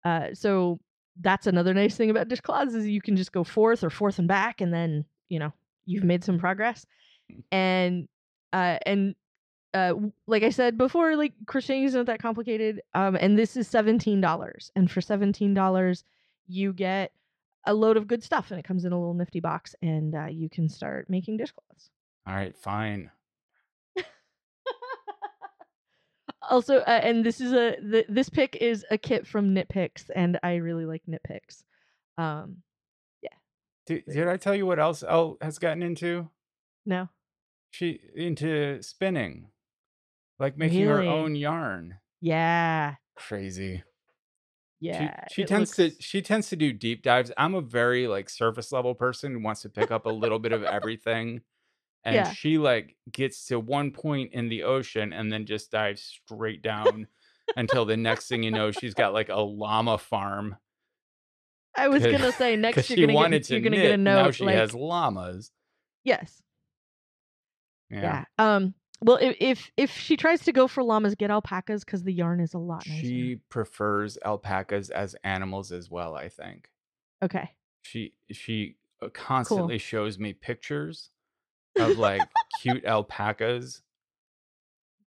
Uh, 0.04 0.28
so 0.34 0.78
that's 1.20 1.46
another 1.46 1.74
nice 1.74 1.96
thing 1.96 2.10
about 2.10 2.28
dishcloths 2.28 2.74
is 2.74 2.86
you 2.86 3.00
can 3.00 3.16
just 3.16 3.32
go 3.32 3.42
forth 3.42 3.82
or 3.82 3.90
forth 3.90 4.18
and 4.18 4.28
back 4.28 4.60
and 4.60 4.72
then 4.72 5.04
you 5.28 5.38
know 5.38 5.52
you've 5.86 6.04
made 6.04 6.22
some 6.24 6.38
progress. 6.38 6.86
And 7.50 8.08
uh 8.52 8.78
and 8.86 9.14
uh 9.74 9.94
like 10.26 10.42
i 10.42 10.48
said 10.48 10.78
before 10.78 11.16
like 11.16 11.34
crocheting 11.46 11.84
is 11.84 11.94
not 11.94 12.06
that 12.06 12.22
complicated 12.22 12.80
um 12.94 13.16
and 13.16 13.38
this 13.38 13.56
is 13.56 13.68
$17 13.68 14.70
and 14.74 14.90
for 14.90 15.00
$17 15.00 16.04
you 16.46 16.72
get 16.72 17.12
a 17.66 17.74
load 17.74 17.98
of 17.98 18.06
good 18.06 18.22
stuff 18.22 18.50
and 18.50 18.58
it 18.58 18.62
comes 18.62 18.86
in 18.86 18.92
a 18.92 18.98
little 18.98 19.12
nifty 19.12 19.40
box 19.40 19.74
and 19.82 20.14
uh, 20.14 20.26
you 20.26 20.48
can 20.48 20.68
start 20.68 21.10
making 21.10 21.36
dishcloths 21.36 21.90
All 22.28 22.34
right, 22.34 22.56
fine. 22.56 23.10
also 26.50 26.78
uh, 26.78 27.00
and 27.02 27.24
this 27.24 27.40
is 27.40 27.52
a 27.52 27.76
th- 27.80 28.06
this 28.08 28.28
pick 28.28 28.56
is 28.56 28.84
a 28.90 28.98
kit 28.98 29.26
from 29.26 29.52
Knit 29.52 29.68
Picks 29.68 30.08
and 30.14 30.38
i 30.42 30.54
really 30.54 30.86
like 30.86 31.02
Knit 31.06 31.20
Picks 31.26 31.64
um 32.16 32.58
yeah. 33.22 33.34
Did, 33.86 34.04
did 34.06 34.28
I 34.28 34.36
tell 34.36 34.54
you 34.54 34.64
what 34.64 34.78
else 34.78 35.02
Elle 35.02 35.36
has 35.40 35.58
gotten 35.58 35.82
into? 35.82 36.30
no 36.86 37.08
she 37.70 38.00
into 38.14 38.82
spinning, 38.82 39.48
like 40.38 40.56
making 40.56 40.86
her 40.86 41.02
own 41.02 41.34
yarn. 41.34 41.98
Yeah. 42.20 42.94
Crazy. 43.16 43.82
Yeah. 44.80 45.24
she 45.28 45.42
she 45.42 45.44
tends 45.44 45.72
to 45.76 45.90
she 46.00 46.22
tends 46.22 46.48
to 46.50 46.56
do 46.56 46.72
deep 46.72 47.02
dives. 47.02 47.32
I'm 47.36 47.54
a 47.54 47.60
very 47.60 48.06
like 48.06 48.30
surface 48.30 48.72
level 48.72 48.94
person 48.94 49.32
who 49.32 49.40
wants 49.40 49.62
to 49.62 49.68
pick 49.68 49.90
up 49.90 50.06
a 50.06 50.10
little 50.10 50.38
bit 50.38 50.52
of 50.52 50.62
everything. 50.62 51.42
And 52.04 52.14
Yeah. 52.14 52.30
she 52.32 52.58
like 52.58 52.96
gets 53.10 53.46
to 53.46 53.58
one 53.60 53.90
point 53.90 54.32
in 54.32 54.48
the 54.48 54.62
ocean 54.62 55.12
and 55.12 55.30
then 55.32 55.46
just 55.46 55.70
dives 55.70 56.00
straight 56.02 56.62
down 56.62 57.06
until 57.56 57.84
the 57.84 57.96
next 57.96 58.28
thing 58.28 58.42
you 58.42 58.50
know 58.50 58.70
she's 58.70 58.94
got 58.94 59.12
like 59.12 59.28
a 59.30 59.40
llama 59.40 59.98
farm 59.98 60.56
I 61.74 61.88
was 61.88 62.02
gonna 62.04 62.32
say 62.32 62.56
next 62.56 62.84
she 62.84 62.94
you're 62.94 63.06
gonna 63.06 63.16
wanted 63.16 63.38
get 63.38 63.44
to 63.48 63.54
you're 63.54 63.62
gonna 63.62 63.76
get 63.76 63.92
a 63.92 63.96
note 63.96 64.22
now 64.24 64.30
she 64.30 64.44
like 64.44 64.56
has 64.56 64.74
llamas. 64.74 65.50
yes. 66.04 66.42
Yeah. 67.90 68.24
Yeah. 68.38 68.56
Um 68.56 68.74
well 69.00 69.16
if, 69.16 69.36
if 69.40 69.70
if 69.76 69.96
she 69.96 70.16
tries 70.16 70.42
to 70.44 70.52
go 70.52 70.66
for 70.68 70.82
llamas, 70.82 71.14
get 71.14 71.30
alpacas 71.30 71.84
because 71.84 72.02
the 72.02 72.12
yarn 72.12 72.40
is 72.40 72.54
a 72.54 72.58
lot 72.58 72.86
nicer. 72.86 73.00
She 73.00 73.40
prefers 73.48 74.18
alpacas 74.24 74.90
as 74.90 75.14
animals 75.24 75.72
as 75.72 75.90
well, 75.90 76.14
I 76.14 76.28
think. 76.28 76.68
Okay. 77.22 77.50
She 77.82 78.12
she 78.30 78.76
uh, 79.00 79.08
constantly 79.08 79.78
shows 79.78 80.18
me 80.18 80.32
pictures 80.32 81.10
of 81.78 81.98
like 81.98 82.22
cute 82.60 82.84
alpacas. 82.84 83.82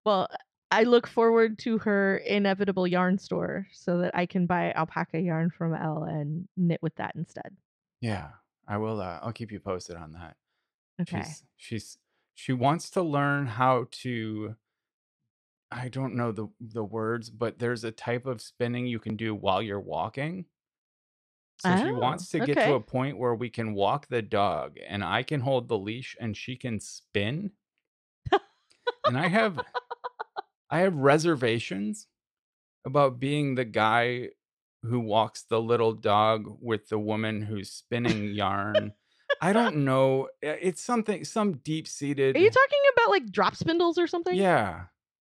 Well, 0.05 0.27
I 0.71 0.83
look 0.83 1.07
forward 1.07 1.57
to 1.59 1.77
her 1.79 2.17
inevitable 2.17 2.87
yarn 2.87 3.17
store 3.17 3.67
so 3.71 3.99
that 3.99 4.15
I 4.15 4.25
can 4.25 4.45
buy 4.45 4.71
alpaca 4.73 5.19
yarn 5.19 5.49
from 5.49 5.73
Elle 5.73 6.03
and 6.03 6.47
knit 6.57 6.81
with 6.81 6.95
that 6.95 7.15
instead. 7.15 7.55
Yeah, 8.01 8.29
I 8.67 8.77
will 8.77 8.99
uh, 9.01 9.19
I'll 9.21 9.31
keep 9.31 9.51
you 9.51 9.59
posted 9.59 9.95
on 9.95 10.13
that. 10.13 10.35
Okay. 11.01 11.23
She's 11.23 11.43
she's 11.57 11.97
she 12.33 12.53
wants 12.53 12.89
to 12.91 13.01
learn 13.01 13.47
how 13.47 13.87
to 14.03 14.55
I 15.71 15.87
don't 15.89 16.15
know 16.15 16.31
the 16.31 16.47
the 16.59 16.83
words, 16.83 17.29
but 17.29 17.59
there's 17.59 17.83
a 17.83 17.91
type 17.91 18.25
of 18.25 18.41
spinning 18.41 18.85
you 18.85 18.99
can 18.99 19.15
do 19.15 19.33
while 19.33 19.61
you're 19.61 19.79
walking. 19.79 20.45
So 21.57 21.75
she 21.75 21.91
Oh, 21.91 21.99
wants 21.99 22.29
to 22.31 22.39
get 22.41 22.59
to 22.61 22.73
a 22.73 22.79
point 22.81 23.17
where 23.17 23.33
we 23.33 23.49
can 23.49 23.73
walk 23.73 24.07
the 24.07 24.21
dog 24.21 24.77
and 24.85 25.03
I 25.03 25.23
can 25.23 25.39
hold 25.39 25.67
the 25.67 25.77
leash 25.77 26.15
and 26.19 26.35
she 26.35 26.55
can 26.55 26.79
spin. 26.79 27.51
and 29.07 29.17
I 29.17 29.27
have 29.27 29.63
I 30.69 30.79
have 30.79 30.95
reservations 30.95 32.07
about 32.85 33.19
being 33.19 33.55
the 33.55 33.65
guy 33.65 34.29
who 34.83 34.99
walks 34.99 35.43
the 35.43 35.61
little 35.61 35.93
dog 35.93 36.57
with 36.61 36.89
the 36.89 36.99
woman 36.99 37.41
who's 37.41 37.71
spinning 37.71 38.33
yarn. 38.33 38.93
I 39.41 39.53
don't 39.53 39.77
know. 39.77 40.29
It's 40.41 40.81
something 40.81 41.23
some 41.25 41.57
deep 41.57 41.87
seated 41.87 42.35
Are 42.35 42.39
you 42.39 42.49
talking 42.51 42.79
about 42.93 43.09
like 43.11 43.31
drop 43.31 43.55
spindles 43.55 43.97
or 43.97 44.07
something? 44.07 44.35
Yeah. 44.35 44.85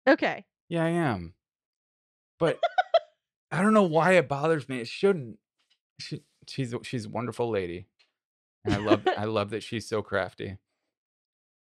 Okay. 0.07 0.45
Yeah, 0.69 0.85
I 0.85 0.89
am. 0.89 1.33
But 2.39 2.59
I 3.51 3.61
don't 3.61 3.73
know 3.73 3.83
why 3.83 4.13
it 4.13 4.27
bothers 4.27 4.67
me. 4.67 4.79
It 4.79 4.87
shouldn't. 4.87 5.39
She, 5.99 6.21
she's 6.47 6.73
she's 6.83 7.05
a 7.05 7.09
wonderful 7.09 7.49
lady. 7.49 7.87
And 8.63 8.73
I 8.73 8.77
love 8.77 9.07
I 9.17 9.25
love 9.25 9.51
that 9.51 9.63
she's 9.63 9.87
so 9.87 10.01
crafty. 10.01 10.57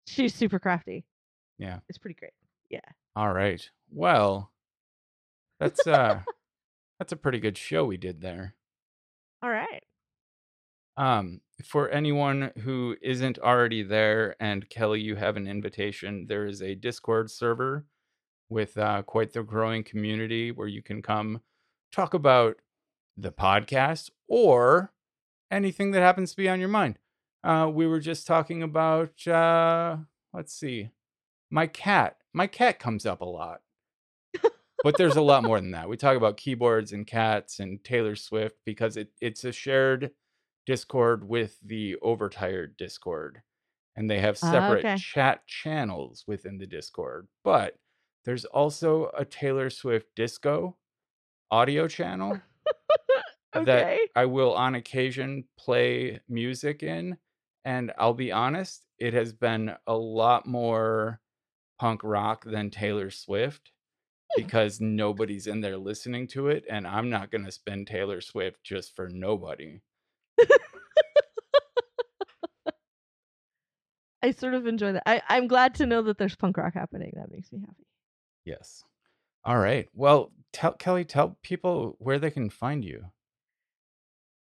She's 0.06 0.34
super 0.34 0.58
crafty. 0.58 1.04
Yeah. 1.58 1.80
It's 1.88 1.98
pretty 1.98 2.14
great. 2.14 2.32
Yeah. 2.70 2.80
All 3.14 3.32
right. 3.32 3.68
Well, 3.90 4.50
that's 5.60 5.86
uh 5.86 6.20
that's 6.98 7.12
a 7.12 7.16
pretty 7.16 7.38
good 7.40 7.58
show 7.58 7.84
we 7.84 7.96
did 7.96 8.20
there. 8.20 8.54
All 9.42 9.50
right. 9.50 9.84
Um 10.96 11.40
for 11.64 11.88
anyone 11.90 12.52
who 12.58 12.96
isn't 13.02 13.38
already 13.38 13.82
there 13.82 14.36
and 14.40 14.68
Kelly 14.68 15.00
you 15.00 15.16
have 15.16 15.36
an 15.36 15.46
invitation, 15.46 16.26
there 16.28 16.46
is 16.46 16.62
a 16.62 16.74
Discord 16.74 17.30
server 17.30 17.86
with 18.48 18.76
uh 18.78 19.02
quite 19.02 19.32
the 19.32 19.42
growing 19.42 19.82
community 19.82 20.52
where 20.52 20.68
you 20.68 20.82
can 20.82 21.02
come 21.02 21.40
talk 21.92 22.14
about 22.14 22.56
the 23.16 23.32
podcast 23.32 24.10
or 24.28 24.92
anything 25.50 25.90
that 25.92 26.00
happens 26.02 26.30
to 26.32 26.36
be 26.36 26.48
on 26.48 26.60
your 26.60 26.68
mind. 26.68 26.98
Uh 27.44 27.70
we 27.72 27.86
were 27.86 28.00
just 28.00 28.26
talking 28.26 28.62
about 28.62 29.26
uh 29.26 29.96
let's 30.32 30.52
see. 30.52 30.90
My 31.50 31.66
cat. 31.66 32.16
My 32.34 32.46
cat 32.46 32.78
comes 32.78 33.06
up 33.06 33.20
a 33.20 33.24
lot. 33.24 33.60
but 34.82 34.96
there's 34.98 35.16
a 35.16 35.22
lot 35.22 35.42
more 35.44 35.58
than 35.60 35.70
that. 35.70 35.88
We 35.88 35.96
talk 35.96 36.16
about 36.16 36.36
keyboards 36.36 36.92
and 36.92 37.06
cats 37.06 37.60
and 37.60 37.82
Taylor 37.82 38.14
Swift 38.16 38.56
because 38.64 38.96
it, 38.96 39.10
it's 39.20 39.44
a 39.44 39.52
shared 39.52 40.10
Discord 40.66 41.26
with 41.28 41.58
the 41.64 41.96
Overtired 42.02 42.76
Discord. 42.76 43.42
And 43.96 44.10
they 44.10 44.20
have 44.20 44.38
Ah, 44.42 44.50
separate 44.50 44.80
okay. 44.84 44.96
chat 44.98 45.46
channels 45.46 46.24
within 46.26 46.58
the 46.58 46.66
Discord. 46.66 47.28
But 47.44 47.76
there's 48.24 48.44
also 48.44 49.10
a 49.16 49.24
Taylor 49.24 49.70
Swift 49.70 50.08
disco 50.14 50.76
audio 51.50 51.88
channel 51.88 52.40
that 53.64 53.98
I 54.14 54.26
will 54.26 54.54
on 54.54 54.74
occasion 54.74 55.44
play 55.58 56.20
music 56.28 56.82
in. 56.82 57.16
And 57.64 57.92
I'll 57.98 58.14
be 58.14 58.30
honest, 58.30 58.86
it 58.98 59.14
has 59.14 59.32
been 59.32 59.74
a 59.86 59.96
lot 59.96 60.46
more 60.46 61.20
punk 61.78 62.02
rock 62.04 62.44
than 62.44 62.70
Taylor 62.70 63.10
Swift 63.10 63.72
hmm. 64.34 64.42
because 64.42 64.80
nobody's 64.80 65.46
in 65.46 65.60
there 65.60 65.76
listening 65.76 66.28
to 66.28 66.48
it. 66.48 66.64
And 66.70 66.86
I'm 66.86 67.10
not 67.10 67.30
going 67.30 67.44
to 67.44 67.52
spend 67.52 67.86
Taylor 67.86 68.20
Swift 68.20 68.62
just 68.62 68.94
for 68.94 69.08
nobody. 69.08 69.80
I 74.22 74.30
sort 74.32 74.54
of 74.54 74.66
enjoy 74.66 74.92
that. 74.92 75.02
I, 75.06 75.22
I'm 75.28 75.46
glad 75.46 75.74
to 75.76 75.86
know 75.86 76.02
that 76.02 76.18
there's 76.18 76.34
punk 76.36 76.56
rock 76.56 76.74
happening. 76.74 77.12
That 77.14 77.30
makes 77.30 77.52
me 77.52 77.60
happy. 77.60 77.86
Yes. 78.44 78.82
All 79.44 79.58
right. 79.58 79.88
Well, 79.94 80.32
tell 80.52 80.72
Kelly, 80.72 81.04
tell 81.04 81.38
people 81.42 81.96
where 81.98 82.18
they 82.18 82.30
can 82.30 82.50
find 82.50 82.84
you. 82.84 83.06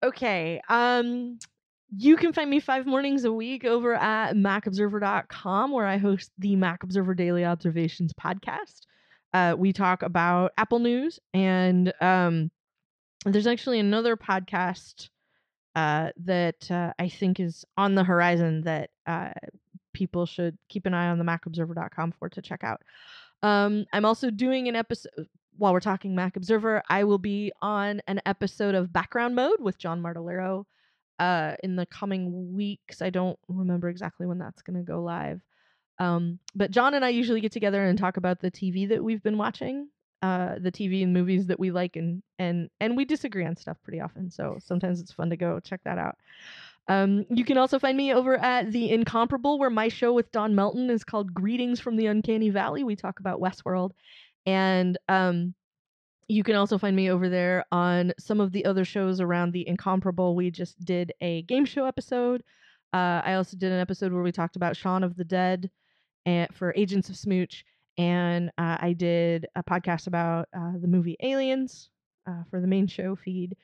Okay. 0.06 0.60
Um 0.68 1.38
you 1.96 2.16
can 2.16 2.32
find 2.32 2.50
me 2.50 2.60
five 2.60 2.86
mornings 2.86 3.24
a 3.24 3.32
week 3.32 3.64
over 3.64 3.94
at 3.94 4.34
macobserver.com 4.34 5.70
where 5.70 5.86
I 5.86 5.98
host 5.98 6.32
the 6.38 6.56
Mac 6.56 6.82
Observer 6.82 7.14
Daily 7.14 7.44
Observations 7.44 8.12
podcast. 8.12 8.80
Uh, 9.32 9.54
we 9.56 9.72
talk 9.72 10.02
about 10.02 10.52
Apple 10.58 10.80
News 10.80 11.20
and 11.32 11.92
um, 12.00 12.50
there's 13.24 13.46
actually 13.46 13.78
another 13.78 14.16
podcast 14.16 15.08
uh, 15.74 16.10
that 16.24 16.70
uh, 16.70 16.92
I 16.98 17.08
think 17.08 17.38
is 17.38 17.64
on 17.76 17.94
the 17.94 18.04
horizon 18.04 18.62
that 18.62 18.90
uh, 19.06 19.32
people 19.92 20.26
should 20.26 20.56
keep 20.68 20.86
an 20.86 20.94
eye 20.94 21.08
on 21.08 21.18
the 21.18 21.24
macobserver.com 21.24 22.14
for 22.18 22.28
to 22.30 22.42
check 22.42 22.64
out. 22.64 22.82
Um, 23.42 23.84
I'm 23.92 24.04
also 24.04 24.30
doing 24.30 24.68
an 24.68 24.76
episode 24.76 25.28
while 25.58 25.72
we're 25.72 25.80
talking 25.80 26.14
Mac 26.14 26.36
Observer. 26.36 26.82
I 26.88 27.04
will 27.04 27.18
be 27.18 27.52
on 27.62 28.00
an 28.06 28.20
episode 28.26 28.74
of 28.74 28.92
Background 28.92 29.34
Mode 29.34 29.60
with 29.60 29.78
John 29.78 30.02
Martellaro 30.02 30.64
uh, 31.18 31.54
in 31.62 31.76
the 31.76 31.86
coming 31.86 32.54
weeks. 32.54 33.02
I 33.02 33.10
don't 33.10 33.38
remember 33.48 33.88
exactly 33.88 34.26
when 34.26 34.38
that's 34.38 34.62
going 34.62 34.76
to 34.76 34.82
go 34.82 35.02
live. 35.02 35.40
Um, 35.98 36.38
but 36.54 36.70
John 36.70 36.94
and 36.94 37.04
I 37.04 37.08
usually 37.08 37.40
get 37.40 37.52
together 37.52 37.82
and 37.82 37.98
talk 37.98 38.16
about 38.16 38.40
the 38.40 38.50
TV 38.50 38.88
that 38.88 39.02
we've 39.02 39.22
been 39.22 39.38
watching, 39.38 39.88
uh, 40.22 40.56
the 40.60 40.72
TV 40.72 41.02
and 41.02 41.12
movies 41.12 41.46
that 41.46 41.58
we 41.58 41.70
like, 41.70 41.96
and 41.96 42.22
and 42.38 42.68
and 42.80 42.96
we 42.96 43.06
disagree 43.06 43.46
on 43.46 43.56
stuff 43.56 43.78
pretty 43.82 44.00
often. 44.00 44.30
So 44.30 44.58
sometimes 44.62 45.00
it's 45.00 45.12
fun 45.12 45.30
to 45.30 45.36
go 45.36 45.58
check 45.60 45.80
that 45.84 45.98
out. 45.98 46.16
Um, 46.88 47.26
you 47.30 47.44
can 47.44 47.58
also 47.58 47.78
find 47.78 47.96
me 47.96 48.12
over 48.12 48.36
at 48.36 48.70
The 48.70 48.90
Incomparable, 48.90 49.58
where 49.58 49.70
my 49.70 49.88
show 49.88 50.12
with 50.12 50.30
Don 50.30 50.54
Melton 50.54 50.88
is 50.90 51.02
called 51.02 51.34
Greetings 51.34 51.80
from 51.80 51.96
the 51.96 52.06
Uncanny 52.06 52.50
Valley. 52.50 52.84
We 52.84 52.94
talk 52.94 53.18
about 53.18 53.40
Westworld. 53.40 53.92
And 54.46 54.96
um, 55.08 55.54
you 56.28 56.42
can 56.42 56.56
also 56.56 56.78
find 56.78 56.96
me 56.96 57.10
over 57.10 57.28
there 57.28 57.64
on 57.70 58.12
some 58.18 58.40
of 58.40 58.52
the 58.52 58.64
other 58.64 58.84
shows 58.84 59.20
around 59.20 59.52
The 59.52 59.66
Incomparable. 59.68 60.34
We 60.34 60.50
just 60.50 60.84
did 60.84 61.12
a 61.20 61.42
game 61.42 61.64
show 61.64 61.86
episode. 61.86 62.42
Uh, 62.92 63.20
I 63.24 63.34
also 63.34 63.56
did 63.56 63.72
an 63.72 63.80
episode 63.80 64.12
where 64.12 64.22
we 64.22 64.32
talked 64.32 64.56
about 64.56 64.76
Shaun 64.76 65.04
of 65.04 65.16
the 65.16 65.24
Dead 65.24 65.70
and 66.24 66.52
for 66.54 66.72
Agents 66.76 67.08
of 67.08 67.16
Smooch. 67.16 67.64
And 67.98 68.50
uh, 68.58 68.76
I 68.80 68.92
did 68.92 69.46
a 69.54 69.62
podcast 69.62 70.06
about 70.06 70.48
uh, 70.56 70.72
the 70.80 70.88
movie 70.88 71.16
Aliens 71.22 71.90
uh, 72.28 72.42
for 72.50 72.60
the 72.60 72.66
main 72.66 72.86
show 72.86 73.16
feed. 73.16 73.56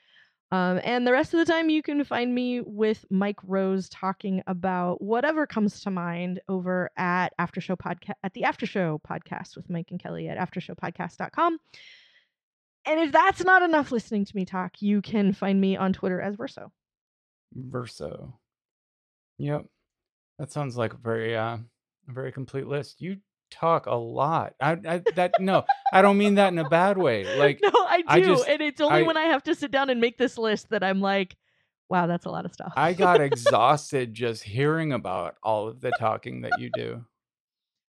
Um, 0.53 0.83
and 0.85 1.07
the 1.07 1.13
rest 1.13 1.33
of 1.33 1.39
the 1.39 1.51
time, 1.51 1.71
you 1.71 1.83
can 1.83 2.05
find 2.05 2.35
me 2.35 2.61
with 2.61 3.07
Mike 3.09 3.39
Rose 3.43 3.89
talking 3.89 4.43
about 4.47 5.01
whatever 5.01 5.47
comes 5.47 5.81
to 5.81 5.91
mind 5.91 6.41
over 6.47 6.91
at 6.99 7.33
After 7.39 7.63
Show 7.63 7.75
podcast 7.75 8.13
at 8.23 8.35
the 8.35 8.45
After 8.45 8.67
Show 8.67 9.01
podcast 9.09 9.57
with 9.57 9.71
Mike 9.71 9.87
and 9.91 9.99
Kelly 9.99 10.29
at 10.29 10.37
AfterShowPodcast.com. 10.37 11.59
And 12.85 13.01
if 13.01 13.13
that's 13.13 13.43
not 13.43 13.63
enough 13.63 13.93
listening 13.93 14.27
to 14.27 14.37
me 14.37 14.45
talk, 14.45 14.83
you 14.83 15.01
can 15.01 15.33
find 15.33 15.59
me 15.59 15.77
on 15.79 15.95
Twitter 15.95 16.21
as 16.21 16.37
Verso. 16.37 16.71
Verso. 17.55 18.39
Yep. 19.39 19.65
That 20.39 20.53
sounds 20.53 20.77
like 20.77 20.93
a 20.93 20.99
very 20.99 21.35
uh 21.35 21.57
a 22.09 22.13
very 22.13 22.31
complete 22.31 22.67
list. 22.67 23.01
You 23.01 23.17
talk 23.53 23.87
a 23.87 23.95
lot. 23.95 24.55
I, 24.61 24.73
I 24.87 25.03
that 25.17 25.35
no, 25.41 25.65
I 25.93 26.03
don't 26.03 26.19
mean 26.19 26.35
that 26.37 26.53
in 26.53 26.59
a 26.59 26.69
bad 26.69 26.99
way. 26.99 27.25
Like 27.39 27.61
no, 27.63 27.71
I 27.75 27.99
do, 27.99 28.05
I 28.09 28.21
just- 28.21 28.49
and 28.49 28.61
it's 28.63 28.81
only 28.81 29.01
I- 29.01 29.03
when 29.03 29.17
I 29.17 29.25
have 29.25 29.43
to 29.45 29.55
sit 29.55 29.71
down 29.71 29.91
and 29.91 30.01
make 30.01 30.19
this 30.19 30.37
list 30.39 30.71
that 30.71 30.83
I'm 30.83 31.01
like, 31.01 31.37
wow, 31.89 32.07
that's 32.07 32.25
a 32.27 32.31
lot 32.31 32.45
of 32.45 32.53
stuff. 32.53 32.73
I 32.77 32.93
got 32.93 33.21
exhausted 33.31 34.15
just 34.15 34.43
hearing 34.43 34.93
about 34.93 35.37
all 35.43 35.69
of 35.69 35.81
the 35.81 35.93
talking 35.99 36.43
that 36.43 36.53
you 36.59 36.71
do. 36.75 37.05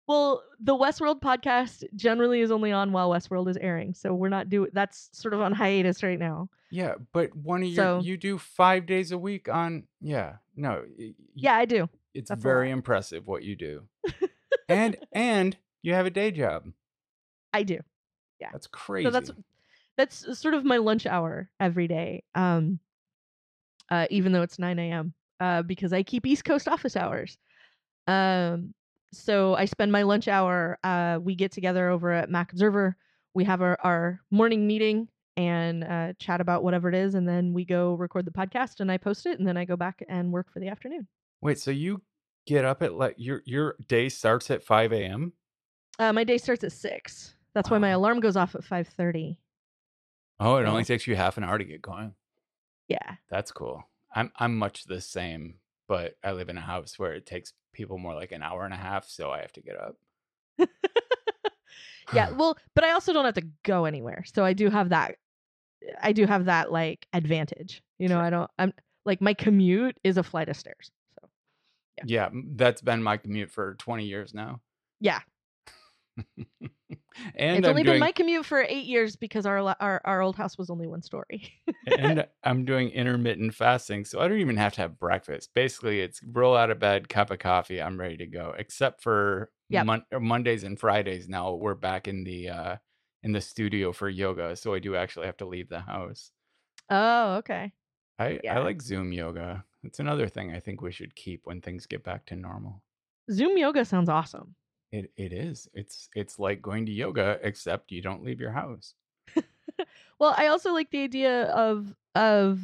Well, 0.08 0.44
the 0.60 0.76
Westworld 0.76 1.20
podcast 1.22 1.84
generally 1.96 2.42
is 2.42 2.52
only 2.52 2.72
on 2.72 2.92
while 2.92 3.10
Westworld 3.10 3.50
is 3.50 3.58
airing, 3.58 3.96
so 3.96 4.14
we're 4.14 4.30
not 4.30 4.50
doing. 4.50 4.70
That's 4.72 5.10
sort 5.14 5.34
of 5.34 5.42
on 5.42 5.52
hiatus 5.52 6.04
right 6.04 6.20
now. 6.20 6.50
Yeah, 6.70 6.96
but 7.12 7.36
one 7.36 7.64
of 7.64 7.70
your 7.70 7.76
So- 7.76 8.02
you 8.04 8.16
do 8.18 8.38
five 8.38 8.86
days 8.86 9.12
a 9.12 9.18
week 9.18 9.50
on. 9.50 9.86
Yeah, 10.02 10.34
no. 10.56 10.84
Yeah, 11.34 11.56
I 11.56 11.66
do. 11.66 11.90
it's 12.14 12.30
that's 12.30 12.44
very 12.44 12.70
impressive 12.70 13.26
what 13.28 13.42
you 13.44 13.56
do, 13.56 13.84
and 14.70 14.98
and 15.12 15.58
you 15.82 15.94
have 15.94 16.06
a 16.06 16.12
day 16.12 16.32
job. 16.32 16.66
I 17.54 17.64
do. 17.64 17.80
Yeah. 18.40 18.50
That's 18.52 18.68
crazy. 18.68 19.06
So 19.06 19.12
that's 19.12 19.32
that's 19.98 20.40
sort 20.40 20.54
of 20.54 20.66
my 20.66 20.78
lunch 20.78 21.06
hour 21.06 21.50
every 21.60 21.88
day. 21.88 22.24
Um, 22.34 22.80
uh, 23.90 24.08
even 24.10 24.32
though 24.32 24.42
it's 24.42 24.60
nine 24.60 24.80
a.m. 24.80 25.14
Uh, 25.40 25.62
because 25.62 25.94
I 25.94 26.04
keep 26.04 26.26
East 26.26 26.46
Coast 26.46 26.68
office 26.68 26.96
hours. 26.96 27.38
Um, 28.08 28.74
so 29.12 29.56
I 29.56 29.66
spend 29.66 29.92
my 29.92 30.04
lunch 30.04 30.28
hour. 30.28 30.78
Uh, 30.84 31.20
we 31.22 31.36
get 31.36 31.52
together 31.52 31.90
over 31.90 32.12
at 32.12 32.30
Mac 32.30 32.52
Observer. 32.52 32.98
We 33.34 33.44
have 33.44 33.62
our, 33.62 33.78
our 33.84 34.22
morning 34.32 34.68
meeting 34.68 35.08
and 35.38 35.84
uh, 35.84 36.14
chat 36.20 36.40
about 36.40 36.64
whatever 36.64 36.88
it 36.90 36.96
is, 36.96 37.16
and 37.16 37.28
then 37.28 37.54
we 37.54 37.66
go 37.66 37.96
record 37.96 38.26
the 38.26 38.32
podcast 38.32 38.80
and 38.80 38.92
I 38.92 38.98
post 38.98 39.26
it, 39.26 39.40
and 39.40 39.48
then 39.48 39.58
I 39.58 39.66
go 39.66 39.76
back 39.76 40.04
and 40.08 40.32
work 40.32 40.52
for 40.52 40.60
the 40.60 40.70
afternoon. 40.70 41.08
Wait, 41.42 41.60
so 41.60 41.72
you 41.72 42.02
get 42.46 42.66
up 42.66 42.82
at 42.84 42.94
like 42.94 43.16
your 43.18 43.42
your 43.46 43.76
day 43.88 44.10
starts 44.10 44.50
at 44.52 44.64
five 44.64 44.92
a.m. 44.94 45.34
Uh, 46.00 46.12
my 46.14 46.24
day 46.24 46.38
starts 46.38 46.64
at 46.64 46.72
six. 46.72 47.36
That's 47.54 47.70
why 47.70 47.78
my 47.78 47.90
alarm 47.90 48.20
goes 48.20 48.36
off 48.36 48.56
at 48.56 48.64
five 48.64 48.88
thirty. 48.88 49.40
Oh, 50.40 50.58
it 50.58 50.66
only 50.66 50.84
takes 50.84 51.08
you 51.08 51.16
half 51.16 51.38
an 51.38 51.44
hour 51.46 51.58
to 51.58 51.64
get 51.64 51.82
going. 51.82 52.14
Yeah. 52.90 53.16
That's 53.30 53.52
cool. 53.52 53.84
I'm 54.14 54.32
I'm 54.38 54.58
much 54.58 54.84
the 54.86 55.00
same, 55.02 55.56
but 55.88 56.16
I 56.24 56.34
live 56.34 56.50
in 56.50 56.58
a 56.58 56.62
house 56.62 57.00
where 57.00 57.14
it 57.14 57.26
takes 57.26 57.54
people 57.74 57.98
more 57.98 58.14
like 58.14 58.32
an 58.32 58.44
hour 58.44 58.66
and 58.66 58.74
a 58.74 58.78
half, 58.78 59.08
so 59.08 59.32
I 59.32 59.40
have 59.42 59.54
to 59.54 59.62
get 59.62 59.78
up. 59.78 59.96
yeah 62.14 62.30
well 62.32 62.56
but 62.76 62.84
i 62.84 62.92
also 62.92 63.12
don't 63.12 63.26
have 63.26 63.34
to 63.34 63.48
go 63.64 63.86
anywhere 63.86 64.24
so 64.32 64.46
i 64.46 64.54
do 64.54 64.70
have 64.70 64.90
that 64.90 65.16
i 66.04 66.12
do 66.12 66.28
have 66.28 66.46
that 66.46 66.72
like 66.72 67.08
advantage 67.14 67.82
you 67.98 68.08
know 68.08 68.16
Sure. 68.16 68.24
i 68.24 68.30
don't 68.30 68.52
i'm 68.60 68.74
like 69.06 69.22
my 69.22 69.34
commute 69.34 69.98
is 70.04 70.18
a 70.18 70.24
flight 70.24 70.48
of 70.48 70.56
stairs 70.56 70.92
so 72.04 72.06
yeah, 72.08 72.30
that's 72.56 72.82
been 72.82 73.02
my 73.04 73.18
commute 73.18 73.52
for 73.52 73.76
20 73.76 74.06
years 74.06 74.34
now. 74.34 74.62
yeah 75.00 75.20
and 77.36 77.58
it's 77.58 77.66
I'm 77.66 77.72
only 77.72 77.84
doing 77.84 77.96
been 77.96 78.00
my 78.00 78.12
commute 78.12 78.46
for 78.46 78.62
eight 78.62 78.86
years 78.86 79.16
because 79.16 79.46
our, 79.46 79.58
our 79.80 80.02
our 80.06 80.22
old 80.22 80.36
house 80.36 80.58
was 80.58 80.70
only 80.70 80.88
one 80.88 81.02
story 81.02 81.52
and 81.98 82.26
I'm 82.44 82.66
doing 82.66 82.90
intermittent 82.90 83.54
fasting, 83.54 84.06
so 84.06 84.20
I 84.20 84.28
don't 84.28 84.40
even 84.40 84.58
have 84.58 84.74
to 84.74 84.82
have 84.82 85.00
breakfast. 85.00 85.52
Basically, 85.54 86.02
it's 86.02 86.22
roll 86.24 86.56
out 86.56 86.72
of 86.72 86.80
bed, 86.80 87.10
cup 87.10 87.32
of 87.32 87.40
coffee, 87.40 87.82
I'm 87.82 88.00
ready 88.00 88.18
to 88.18 88.26
go. 88.28 88.54
Except 88.58 89.02
for 89.04 89.52
Yep. 89.70 89.86
Mon- 89.86 90.06
Mondays 90.22 90.64
and 90.64 90.80
Fridays. 90.80 91.28
Now 91.28 91.54
we're 91.54 91.74
back 91.76 92.08
in 92.08 92.24
the 92.24 92.50
uh 92.50 92.76
in 93.24 93.32
the 93.32 93.42
studio 93.42 93.92
for 93.92 94.08
yoga, 94.08 94.56
so 94.56 94.74
I 94.74 94.80
do 94.80 94.96
actually 94.96 95.26
have 95.26 95.38
to 95.38 95.46
leave 95.46 95.70
the 95.70 95.80
house. 95.82 96.32
oh 96.90 97.36
okay 97.38 97.74
I 98.20 98.40
Yeah. 98.44 98.56
I 98.60 98.64
like 98.64 98.82
Zoom 98.82 99.12
yoga. 99.12 99.66
It's 99.86 100.00
another 100.00 100.28
thing 100.28 100.54
I 100.54 100.60
think 100.60 100.82
we 100.82 100.92
should 100.92 101.16
keep 101.16 101.42
when 101.46 101.62
things 101.62 101.86
get 101.86 102.04
back 102.04 102.26
to 102.28 102.36
normal. 102.36 102.82
zoom 103.32 103.58
yoga 103.58 103.86
sounds 103.86 104.10
awesome 104.10 104.56
It 104.92 105.12
it 105.18 105.34
is. 105.34 105.68
It's 105.74 106.10
it's 106.16 106.40
like 106.40 106.62
going 106.62 106.86
to 106.86 106.92
yoga, 106.92 107.40
except 107.44 107.92
you 107.92 108.02
don't 108.02 108.24
leave 108.24 108.40
your 108.40 108.52
house. 108.52 108.94
well 110.20 110.34
i 110.38 110.48
also 110.48 110.72
like 110.74 110.90
the 110.92 111.04
idea 111.04 111.46
of 111.48 111.94
of 112.14 112.60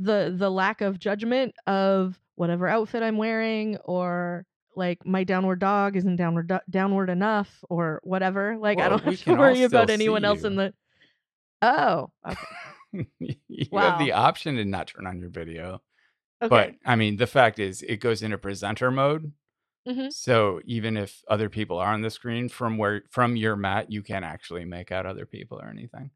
the 0.00 0.34
the 0.36 0.50
lack 0.50 0.80
of 0.80 0.98
judgment 0.98 1.54
of 1.66 2.18
whatever 2.34 2.66
outfit 2.66 3.02
i'm 3.02 3.16
wearing 3.18 3.76
or 3.84 4.44
like 4.74 5.06
my 5.06 5.22
downward 5.22 5.60
dog 5.60 5.96
isn't 5.96 6.16
downward 6.16 6.48
do- 6.48 6.66
downward 6.68 7.08
enough 7.10 7.62
or 7.70 8.00
whatever 8.02 8.56
like 8.58 8.80
i 8.80 8.88
don't 8.88 9.04
have 9.04 9.22
to 9.22 9.34
worry 9.34 9.62
about 9.62 9.90
anyone 9.90 10.24
else 10.24 10.42
in 10.42 10.56
the 10.56 10.74
oh 11.62 12.10
okay, 12.26 12.40
you 13.48 13.68
have 13.78 13.98
the 14.00 14.12
option 14.12 14.56
to 14.56 14.64
not 14.64 14.88
turn 14.88 15.06
on 15.06 15.20
your 15.20 15.30
video. 15.30 15.80
Okay. 16.42 16.48
But 16.48 16.74
I 16.84 16.96
mean, 16.96 17.16
the 17.16 17.26
fact 17.26 17.58
is, 17.58 17.82
it 17.82 17.96
goes 17.98 18.22
into 18.22 18.38
presenter 18.38 18.90
mode. 18.90 19.32
Mhm. 19.88 20.12
So 20.12 20.60
even 20.64 20.96
if 20.96 21.22
other 21.28 21.48
people 21.50 21.78
are 21.78 21.92
on 21.92 22.00
the 22.02 22.10
screen 22.10 22.48
from 22.48 22.78
where 22.78 23.02
from 23.10 23.36
your 23.36 23.56
mat, 23.56 23.90
you 23.92 24.02
can't 24.02 24.24
actually 24.24 24.64
make 24.64 24.90
out 24.92 25.06
other 25.06 25.26
people 25.26 25.60
or 25.60 25.68
anything. 25.68 26.10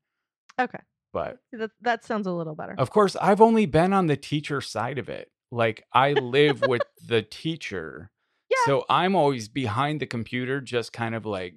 okay 0.61 0.81
But 1.13 1.39
that, 1.53 1.71
that 1.83 2.05
sounds 2.05 2.27
a 2.27 2.33
little 2.33 2.55
better 2.55 2.75
of 2.79 2.91
course, 2.91 3.17
I've 3.17 3.41
only 3.41 3.67
been 3.67 3.93
on 3.93 4.07
the 4.07 4.17
teacher 4.17 4.61
side 4.61 4.99
of 4.99 5.09
it. 5.09 5.31
Like 5.51 5.85
I 5.93 6.13
live 6.13 6.63
with 6.63 6.83
the 7.07 7.23
teacher. 7.23 8.11
Yeah. 8.51 8.57
So 8.67 8.85
I'm 8.89 9.15
always 9.15 9.49
behind 9.49 10.01
the 10.01 10.07
computer, 10.07 10.61
just 10.61 10.93
kind 10.93 11.15
of 11.15 11.27
like 11.27 11.55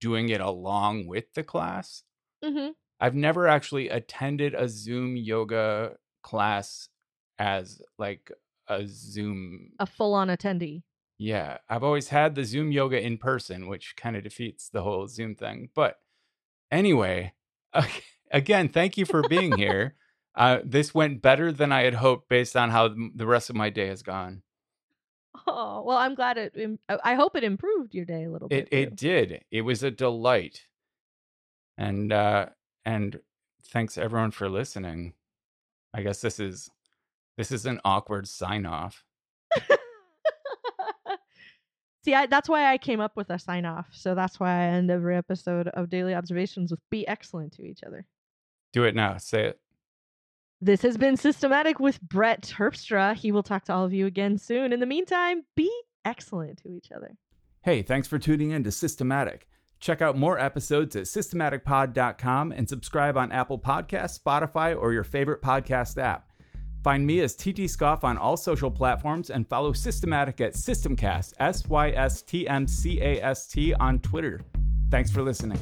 doing 0.00 0.28
it 0.28 0.40
along 0.40 1.06
with 1.06 1.32
the 1.34 1.42
class. 1.44 2.02
hmm 2.44 2.68
I've 3.00 3.14
never 3.14 3.48
actually 3.48 3.88
attended 3.88 4.54
a 4.54 4.68
Zoom 4.68 5.16
yoga 5.16 5.96
class 6.22 6.88
as 7.38 7.80
like 7.98 8.30
a 8.68 8.86
Zoom. 8.86 9.72
a 9.78 9.86
full-on 9.86 10.28
attendee 10.28 10.82
Yeah, 11.18 11.58
I've 11.68 11.84
always 11.84 12.08
had 12.08 12.34
the 12.34 12.44
Zoom 12.44 12.72
yoga 12.72 13.00
in 13.04 13.18
person, 13.18 13.66
which 13.68 13.94
kind 13.96 14.16
of 14.16 14.24
defeats 14.24 14.68
the 14.68 14.82
whole 14.82 15.06
Zoom 15.08 15.34
thing. 15.34 15.68
But 15.74 15.98
anyway, 16.70 17.34
again, 18.30 18.68
thank 18.68 18.96
you 18.96 19.04
for 19.04 19.22
being 19.28 19.56
here. 19.64 19.94
Uh, 20.34 20.58
this 20.64 20.92
went 20.94 21.22
better 21.22 21.52
than 21.52 21.70
I 21.72 21.82
had 21.82 21.94
hoped 21.94 22.28
based 22.28 22.56
on 22.56 22.70
how 22.70 22.88
the 23.14 23.26
rest 23.26 23.50
of 23.50 23.56
my 23.56 23.70
day 23.70 23.86
has 23.88 24.02
gone. 24.02 24.42
oh 25.46 25.82
well 25.84 25.96
i'm 25.98 26.14
glad 26.14 26.38
it 26.38 26.54
i 26.88 26.98
I 27.12 27.14
hope 27.16 27.34
it 27.36 27.42
improved 27.44 27.92
your 27.94 28.04
day 28.04 28.24
a 28.24 28.30
little 28.30 28.48
bit 28.48 28.68
it 28.72 28.90
too. 28.90 28.96
did. 28.96 29.44
It 29.50 29.62
was 29.62 29.82
a 29.82 29.90
delight. 29.90 30.62
And 31.76 32.12
uh 32.12 32.46
and 32.84 33.18
thanks 33.66 33.98
everyone 33.98 34.30
for 34.30 34.48
listening. 34.48 35.14
I 35.92 36.02
guess 36.02 36.20
this 36.20 36.38
is 36.38 36.70
this 37.36 37.52
is 37.52 37.66
an 37.66 37.80
awkward 37.84 38.28
sign 38.28 38.66
off. 38.66 39.04
See, 42.04 42.14
I, 42.14 42.26
that's 42.26 42.48
why 42.48 42.70
I 42.70 42.78
came 42.78 43.00
up 43.00 43.16
with 43.16 43.30
a 43.30 43.38
sign 43.38 43.64
off. 43.64 43.86
So 43.92 44.14
that's 44.14 44.38
why 44.38 44.50
I 44.50 44.64
end 44.64 44.90
every 44.90 45.16
episode 45.16 45.68
of 45.68 45.88
Daily 45.88 46.14
Observations 46.14 46.70
with 46.70 46.80
be 46.90 47.08
excellent 47.08 47.52
to 47.54 47.64
each 47.64 47.82
other. 47.82 48.06
Do 48.72 48.84
it 48.84 48.94
now. 48.94 49.16
Say 49.16 49.46
it. 49.46 49.58
This 50.60 50.82
has 50.82 50.96
been 50.96 51.16
Systematic 51.16 51.80
with 51.80 52.00
Brett 52.02 52.42
Terpstra. 52.42 53.14
He 53.14 53.32
will 53.32 53.42
talk 53.42 53.64
to 53.64 53.72
all 53.72 53.84
of 53.84 53.92
you 53.92 54.06
again 54.06 54.38
soon. 54.38 54.72
In 54.72 54.80
the 54.80 54.86
meantime, 54.86 55.44
be 55.56 55.70
excellent 56.04 56.58
to 56.58 56.68
each 56.68 56.92
other. 56.94 57.16
Hey, 57.62 57.82
thanks 57.82 58.06
for 58.06 58.18
tuning 58.18 58.50
in 58.50 58.64
to 58.64 58.70
Systematic. 58.70 59.48
Check 59.80 60.00
out 60.00 60.16
more 60.16 60.38
episodes 60.38 60.96
at 60.96 61.04
systematicpod.com 61.04 62.52
and 62.52 62.68
subscribe 62.68 63.16
on 63.16 63.32
Apple 63.32 63.58
Podcasts, 63.58 64.18
Spotify, 64.18 64.74
or 64.78 64.92
your 64.92 65.04
favorite 65.04 65.42
podcast 65.42 66.02
app. 66.02 66.30
Find 66.84 67.06
me 67.06 67.20
as 67.20 67.34
TT 67.34 67.68
Scoff 67.70 68.04
on 68.04 68.18
all 68.18 68.36
social 68.36 68.70
platforms 68.70 69.30
and 69.30 69.48
follow 69.48 69.72
Systematic 69.72 70.42
at 70.42 70.52
Systmcast, 70.52 71.32
S 71.40 71.66
Y 71.66 71.88
S 71.92 72.20
T 72.20 72.46
M 72.46 72.68
C 72.68 73.00
A 73.00 73.22
S 73.22 73.46
T 73.46 73.72
on 73.72 74.00
Twitter. 74.00 74.42
Thanks 74.90 75.10
for 75.10 75.22
listening. 75.22 75.58